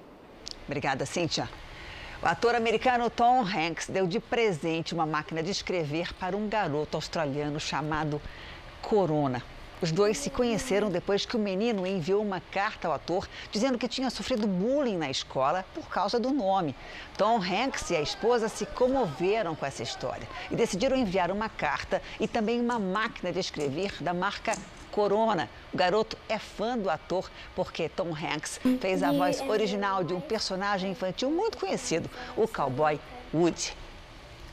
Obrigada, 0.65 1.05
Cíntia. 1.05 1.49
O 2.21 2.27
ator 2.27 2.55
americano 2.55 3.09
Tom 3.09 3.41
Hanks 3.41 3.87
deu 3.87 4.07
de 4.07 4.19
presente 4.19 4.93
uma 4.93 5.05
máquina 5.05 5.43
de 5.43 5.51
escrever 5.51 6.13
para 6.13 6.35
um 6.35 6.47
garoto 6.47 6.97
australiano 6.97 7.59
chamado 7.59 8.21
Corona. 8.81 9.43
Os 9.81 9.91
dois 9.91 10.17
se 10.17 10.29
conheceram 10.29 10.89
depois 10.89 11.25
que 11.25 11.35
o 11.35 11.39
menino 11.39 11.85
enviou 11.85 12.21
uma 12.21 12.39
carta 12.39 12.87
ao 12.87 12.93
ator 12.93 13.27
dizendo 13.51 13.77
que 13.77 13.87
tinha 13.87 14.09
sofrido 14.09 14.47
bullying 14.47 14.97
na 14.97 15.09
escola 15.09 15.65
por 15.73 15.89
causa 15.89 16.17
do 16.19 16.31
nome. 16.31 16.73
Tom 17.17 17.41
Hanks 17.41 17.89
e 17.89 17.95
a 17.95 18.01
esposa 18.01 18.47
se 18.47 18.65
comoveram 18.65 19.53
com 19.53 19.65
essa 19.65 19.83
história 19.83 20.27
e 20.49 20.55
decidiram 20.55 20.95
enviar 20.95 21.29
uma 21.29 21.49
carta 21.49 22.01
e 22.19 22.27
também 22.27 22.61
uma 22.61 22.79
máquina 22.79 23.33
de 23.33 23.39
escrever 23.39 23.91
da 24.01 24.13
marca 24.13 24.53
Corona. 24.91 25.49
O 25.73 25.77
garoto 25.77 26.17
é 26.29 26.39
fã 26.39 26.77
do 26.77 26.89
ator 26.89 27.29
porque 27.53 27.89
Tom 27.89 28.15
Hanks 28.15 28.61
fez 28.79 29.03
a 29.03 29.11
voz 29.11 29.41
original 29.41 30.05
de 30.05 30.13
um 30.13 30.21
personagem 30.21 30.91
infantil 30.91 31.29
muito 31.29 31.57
conhecido, 31.57 32.09
o 32.37 32.47
cowboy 32.47 32.97
Woody. 33.33 33.75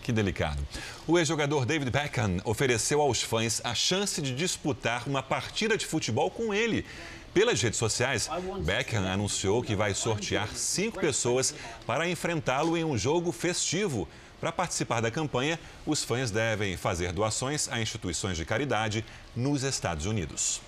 Que 0.03 0.11
delicado. 0.11 0.61
O 1.07 1.16
ex-jogador 1.16 1.64
David 1.64 1.90
Beckham 1.90 2.40
ofereceu 2.44 3.00
aos 3.00 3.22
fãs 3.22 3.61
a 3.62 3.72
chance 3.72 4.20
de 4.20 4.34
disputar 4.34 5.05
uma 5.07 5.22
partida 5.22 5.78
de 5.78 5.86
futebol 5.86 6.28
com 6.28 6.53
ele. 6.53 6.84
Pelas 7.32 7.62
redes 7.62 7.78
sociais, 7.78 8.28
Beckham 8.64 9.07
anunciou 9.07 9.62
que 9.62 9.76
vai 9.76 9.94
sortear 9.94 10.48
cinco 10.55 10.98
pessoas 10.98 11.55
para 11.86 12.09
enfrentá-lo 12.09 12.76
em 12.76 12.84
um 12.84 12.98
jogo 12.98 13.30
festivo. 13.30 14.09
Para 14.40 14.50
participar 14.50 15.00
da 15.00 15.11
campanha, 15.11 15.59
os 15.86 16.03
fãs 16.03 16.32
devem 16.32 16.76
fazer 16.76 17.12
doações 17.12 17.68
a 17.70 17.80
instituições 17.80 18.36
de 18.36 18.44
caridade 18.44 19.05
nos 19.36 19.62
Estados 19.62 20.05
Unidos. 20.05 20.61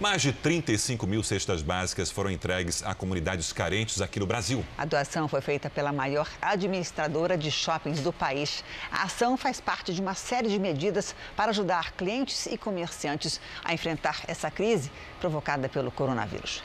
Mais 0.00 0.22
de 0.22 0.32
35 0.32 1.06
mil 1.06 1.22
cestas 1.22 1.60
básicas 1.60 2.10
foram 2.10 2.30
entregues 2.30 2.82
a 2.82 2.94
comunidades 2.94 3.52
carentes 3.52 4.00
aqui 4.00 4.18
no 4.18 4.26
Brasil. 4.26 4.64
A 4.78 4.86
doação 4.86 5.28
foi 5.28 5.42
feita 5.42 5.68
pela 5.68 5.92
maior 5.92 6.26
administradora 6.40 7.36
de 7.36 7.50
shoppings 7.50 8.00
do 8.00 8.10
país. 8.10 8.64
A 8.90 9.02
ação 9.02 9.36
faz 9.36 9.60
parte 9.60 9.92
de 9.92 10.00
uma 10.00 10.14
série 10.14 10.48
de 10.48 10.58
medidas 10.58 11.14
para 11.36 11.50
ajudar 11.50 11.92
clientes 11.92 12.46
e 12.46 12.56
comerciantes 12.56 13.38
a 13.62 13.74
enfrentar 13.74 14.22
essa 14.26 14.50
crise 14.50 14.90
provocada 15.20 15.68
pelo 15.68 15.90
coronavírus. 15.90 16.62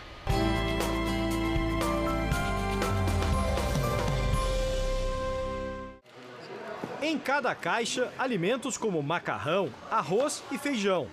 Em 7.02 7.20
cada 7.20 7.54
caixa, 7.54 8.10
alimentos 8.18 8.78
como 8.78 9.04
macarrão, 9.04 9.70
arroz 9.92 10.42
e 10.54 10.58
feijão. 10.58 11.10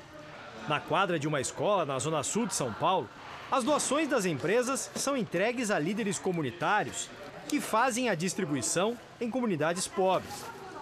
Na 0.68 0.78
quadra 0.78 1.18
de 1.18 1.26
uma 1.26 1.40
escola 1.40 1.84
na 1.84 1.98
zona 1.98 2.22
sul 2.22 2.46
de 2.46 2.54
São 2.54 2.72
Paulo, 2.72 3.08
as 3.50 3.64
doações 3.64 4.08
das 4.08 4.24
empresas 4.24 4.90
são 4.94 5.16
entregues 5.16 5.70
a 5.70 5.78
líderes 5.78 6.18
comunitários 6.18 7.08
que 7.48 7.60
fazem 7.60 8.08
a 8.08 8.14
distribuição 8.14 8.96
em 9.20 9.28
comunidades 9.28 9.88
pobres. 9.88 10.32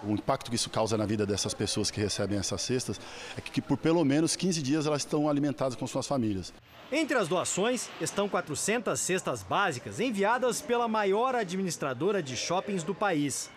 O 0.04 0.12
impacto 0.12 0.50
que 0.50 0.56
isso 0.56 0.70
causa 0.70 0.96
na 0.96 1.04
vida 1.04 1.26
dessas 1.26 1.52
pessoas 1.52 1.90
que 1.90 2.00
recebem 2.00 2.38
essas 2.38 2.60
cestas 2.62 3.00
é 3.36 3.40
que, 3.40 3.60
por 3.60 3.76
pelo 3.76 4.04
menos 4.04 4.36
15 4.36 4.62
dias 4.62 4.86
elas 4.86 5.02
estão 5.02 5.28
alimentadas 5.28 5.74
com 5.74 5.86
suas 5.86 6.06
famílias. 6.06 6.52
Entre 6.92 7.16
as 7.16 7.28
doações 7.28 7.88
estão 8.00 8.28
400 8.28 8.98
cestas 8.98 9.42
básicas 9.42 9.98
enviadas 9.98 10.60
pela 10.60 10.88
maior 10.88 11.34
administradora 11.34 12.22
de 12.22 12.36
shoppings 12.36 12.82
do 12.82 12.94
país. 12.94 13.50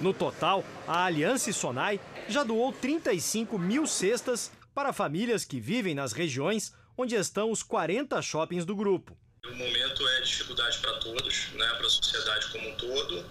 No 0.00 0.14
total, 0.14 0.64
a 0.88 1.04
Aliança 1.04 1.52
Sonai 1.52 2.00
já 2.28 2.42
doou 2.42 2.72
35 2.72 3.58
mil 3.58 3.86
cestas 3.86 4.50
para 4.76 4.92
famílias 4.92 5.42
que 5.42 5.58
vivem 5.58 5.94
nas 5.94 6.12
regiões 6.12 6.74
onde 6.98 7.14
estão 7.14 7.50
os 7.50 7.62
40 7.62 8.20
shoppings 8.20 8.66
do 8.66 8.76
grupo. 8.76 9.16
O 9.42 9.54
momento 9.54 10.06
é 10.06 10.20
dificuldade 10.20 10.76
para 10.80 10.92
todos, 10.98 11.48
né, 11.54 11.66
para 11.78 11.86
a 11.86 11.88
sociedade 11.88 12.52
como 12.52 12.68
um 12.68 12.76
todo, 12.76 13.24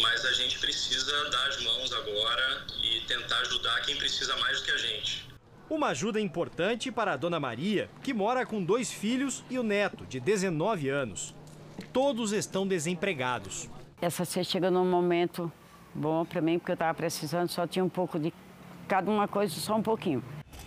mas 0.00 0.24
a 0.24 0.32
gente 0.32 0.58
precisa 0.58 1.30
dar 1.30 1.46
as 1.46 1.62
mãos 1.62 1.92
agora 1.92 2.66
e 2.82 3.00
tentar 3.06 3.38
ajudar 3.42 3.80
quem 3.82 3.94
precisa 3.96 4.36
mais 4.38 4.58
do 4.58 4.64
que 4.64 4.70
a 4.72 4.76
gente. 4.76 5.28
Uma 5.70 5.90
ajuda 5.90 6.20
importante 6.20 6.90
para 6.90 7.12
a 7.12 7.16
dona 7.16 7.38
Maria, 7.38 7.88
que 8.02 8.12
mora 8.12 8.44
com 8.44 8.64
dois 8.64 8.90
filhos 8.90 9.44
e 9.48 9.60
o 9.60 9.62
neto, 9.62 10.04
de 10.04 10.18
19 10.18 10.88
anos. 10.88 11.32
Todos 11.92 12.32
estão 12.32 12.66
desempregados. 12.66 13.68
Essa 14.00 14.24
cesta 14.24 14.50
chega 14.50 14.68
num 14.68 14.90
momento 14.90 15.50
bom 15.94 16.24
para 16.24 16.40
mim, 16.40 16.58
porque 16.58 16.72
eu 16.72 16.74
estava 16.74 16.92
precisando, 16.92 17.48
só 17.50 17.68
tinha 17.68 17.84
um 17.84 17.88
pouco 17.88 18.18
de 18.18 18.34
cada 18.88 19.08
uma 19.08 19.28
coisa, 19.28 19.54
só 19.54 19.76
um 19.76 19.82
pouquinho. 19.82 20.24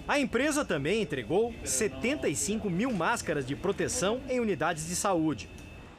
A 0.07 0.19
empresa 0.19 0.63
também 0.63 1.01
entregou 1.01 1.51
75 1.63 2.69
mil 2.69 2.93
máscaras 2.93 3.43
de 3.43 3.55
proteção 3.55 4.21
em 4.29 4.39
unidades 4.39 4.85
de 4.85 4.95
saúde 4.95 5.49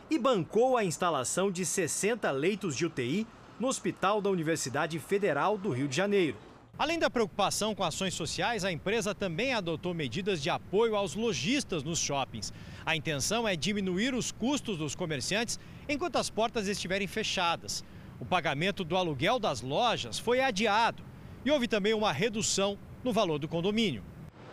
e 0.08 0.16
bancou 0.16 0.76
a 0.76 0.84
instalação 0.84 1.50
de 1.50 1.66
60 1.66 2.30
leitos 2.30 2.76
de 2.76 2.86
UTI 2.86 3.26
no 3.58 3.66
Hospital 3.66 4.20
da 4.20 4.30
Universidade 4.30 4.96
Federal 5.00 5.58
do 5.58 5.70
Rio 5.70 5.88
de 5.88 5.96
Janeiro. 5.96 6.36
Além 6.78 7.00
da 7.00 7.10
preocupação 7.10 7.74
com 7.74 7.82
ações 7.82 8.14
sociais, 8.14 8.64
a 8.64 8.70
empresa 8.70 9.12
também 9.12 9.52
adotou 9.54 9.92
medidas 9.92 10.40
de 10.40 10.50
apoio 10.50 10.94
aos 10.94 11.16
lojistas 11.16 11.82
nos 11.82 11.98
shoppings. 11.98 12.52
A 12.84 12.94
intenção 12.94 13.48
é 13.48 13.56
diminuir 13.56 14.14
os 14.14 14.30
custos 14.30 14.78
dos 14.78 14.94
comerciantes 14.94 15.58
enquanto 15.88 16.14
as 16.14 16.30
portas 16.30 16.68
estiverem 16.68 17.08
fechadas. 17.08 17.84
O 18.20 18.24
pagamento 18.24 18.84
do 18.84 18.96
aluguel 18.96 19.40
das 19.40 19.62
lojas 19.62 20.16
foi 20.16 20.40
adiado 20.40 21.02
e 21.44 21.50
houve 21.50 21.66
também 21.66 21.92
uma 21.92 22.12
redução 22.12 22.78
no 23.06 23.12
valor 23.12 23.38
do 23.38 23.46
condomínio. 23.46 24.02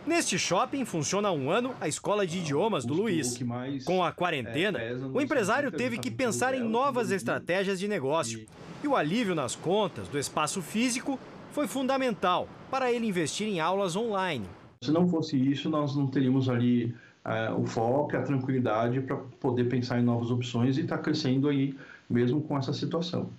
Neste 0.06 0.38
shopping 0.38 0.84
funciona 0.84 1.28
há 1.28 1.32
um 1.32 1.50
ano 1.50 1.74
a 1.80 1.88
escola 1.88 2.24
de 2.24 2.38
idiomas 2.38 2.84
do 2.84 2.94
Luiz. 2.94 3.36
Com 3.84 4.04
a 4.04 4.12
quarentena, 4.12 4.78
o 5.12 5.20
empresário 5.20 5.72
teve 5.72 5.98
que 5.98 6.10
pensar 6.10 6.54
em 6.54 6.62
novas 6.62 7.10
estratégias 7.10 7.80
de 7.80 7.88
negócio. 7.88 8.46
E 8.82 8.86
o 8.86 8.94
alívio 8.94 9.34
nas 9.34 9.56
contas 9.56 10.06
do 10.06 10.18
espaço 10.18 10.62
físico 10.62 11.18
foi 11.50 11.66
fundamental 11.66 12.48
para 12.70 12.92
ele 12.92 13.06
investir 13.06 13.48
em 13.48 13.58
aulas 13.58 13.96
online. 13.96 14.44
Se 14.82 14.92
não 14.92 15.08
fosse 15.08 15.36
isso, 15.36 15.68
nós 15.68 15.96
não 15.96 16.06
teríamos 16.06 16.48
ali 16.48 16.94
uh, 17.24 17.60
o 17.60 17.66
foco, 17.66 18.16
a 18.16 18.22
tranquilidade 18.22 19.00
para 19.00 19.16
poder 19.40 19.64
pensar 19.64 19.98
em 19.98 20.02
novas 20.02 20.30
opções 20.30 20.76
e 20.76 20.82
estar 20.82 20.98
tá 20.98 21.02
crescendo 21.02 21.48
aí 21.48 21.74
mesmo 22.08 22.40
com 22.42 22.56
essa 22.56 22.72
situação. 22.72 23.30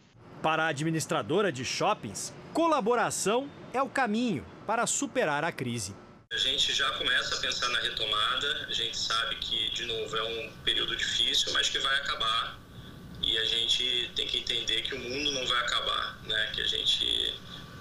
Para 0.42 0.64
a 0.64 0.68
administradora 0.68 1.52
de 1.52 1.64
shoppings, 1.64 2.34
colaboração 2.52 3.48
é 3.76 3.82
o 3.82 3.90
caminho 3.90 4.46
para 4.66 4.88
superar 4.88 5.44
a 5.44 5.52
crise. 5.52 5.96
A 6.32 6.38
gente 6.38 6.74
já 6.74 6.90
começa 6.92 7.36
a 7.36 7.40
pensar 7.40 7.70
na 7.70 7.80
retomada, 7.80 8.68
a 8.68 8.74
gente 8.74 8.98
sabe 8.98 9.36
que, 9.36 9.70
de 9.72 9.86
novo, 9.86 10.16
é 10.18 10.24
um 10.24 10.52
período 10.64 10.96
difícil, 10.96 11.54
mas 11.54 11.70
que 11.70 11.80
vai 11.80 11.96
acabar. 11.98 12.58
E 13.22 13.38
a 13.38 13.46
gente 13.46 14.12
tem 14.16 14.28
que 14.28 14.40
entender 14.40 14.82
que 14.82 14.96
o 14.96 15.00
mundo 15.00 15.32
não 15.32 15.46
vai 15.48 15.60
acabar, 15.60 16.18
né? 16.26 16.52
Que 16.54 16.62
a 16.62 16.68
gente, 16.68 17.34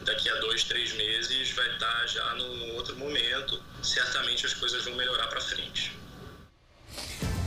daqui 0.03 0.28
a 0.28 0.34
dois, 0.36 0.64
três 0.64 0.92
meses, 0.95 1.51
vai 1.53 1.68
estar 1.74 2.07
já 2.07 2.34
num 2.34 2.74
outro 2.74 2.97
momento. 2.97 3.62
Certamente 3.82 4.47
as 4.47 4.55
coisas 4.55 4.84
vão 4.84 4.95
melhorar 4.95 5.26
para 5.28 5.40
frente. 5.40 5.92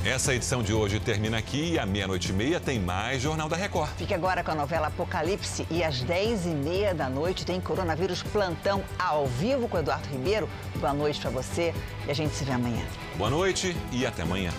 Essa 0.07 0.33
edição 0.33 0.63
de 0.63 0.71
hoje 0.71 1.01
termina 1.01 1.37
aqui 1.37 1.73
e 1.73 1.77
à 1.77 1.85
meia-noite 1.85 2.29
e 2.29 2.33
meia 2.33 2.61
tem 2.61 2.79
mais 2.79 3.21
Jornal 3.21 3.49
da 3.49 3.57
Record. 3.57 3.89
Fique 3.97 4.13
agora 4.13 4.41
com 4.41 4.51
a 4.51 4.55
novela 4.55 4.87
Apocalipse 4.87 5.67
e 5.69 5.83
às 5.83 6.01
10h30 6.01 6.93
da 6.93 7.09
noite 7.09 7.45
tem 7.45 7.59
Coronavírus 7.59 8.23
Plantão 8.23 8.81
ao 8.97 9.27
vivo 9.27 9.67
com 9.67 9.77
Eduardo 9.77 10.07
Ribeiro. 10.07 10.47
Boa 10.77 10.93
noite 10.93 11.19
para 11.19 11.29
você 11.29 11.73
e 12.07 12.11
a 12.11 12.13
gente 12.13 12.33
se 12.33 12.45
vê 12.45 12.53
amanhã. 12.53 12.85
Boa 13.17 13.29
noite 13.29 13.75
e 13.91 14.05
até 14.05 14.21
amanhã. 14.21 14.51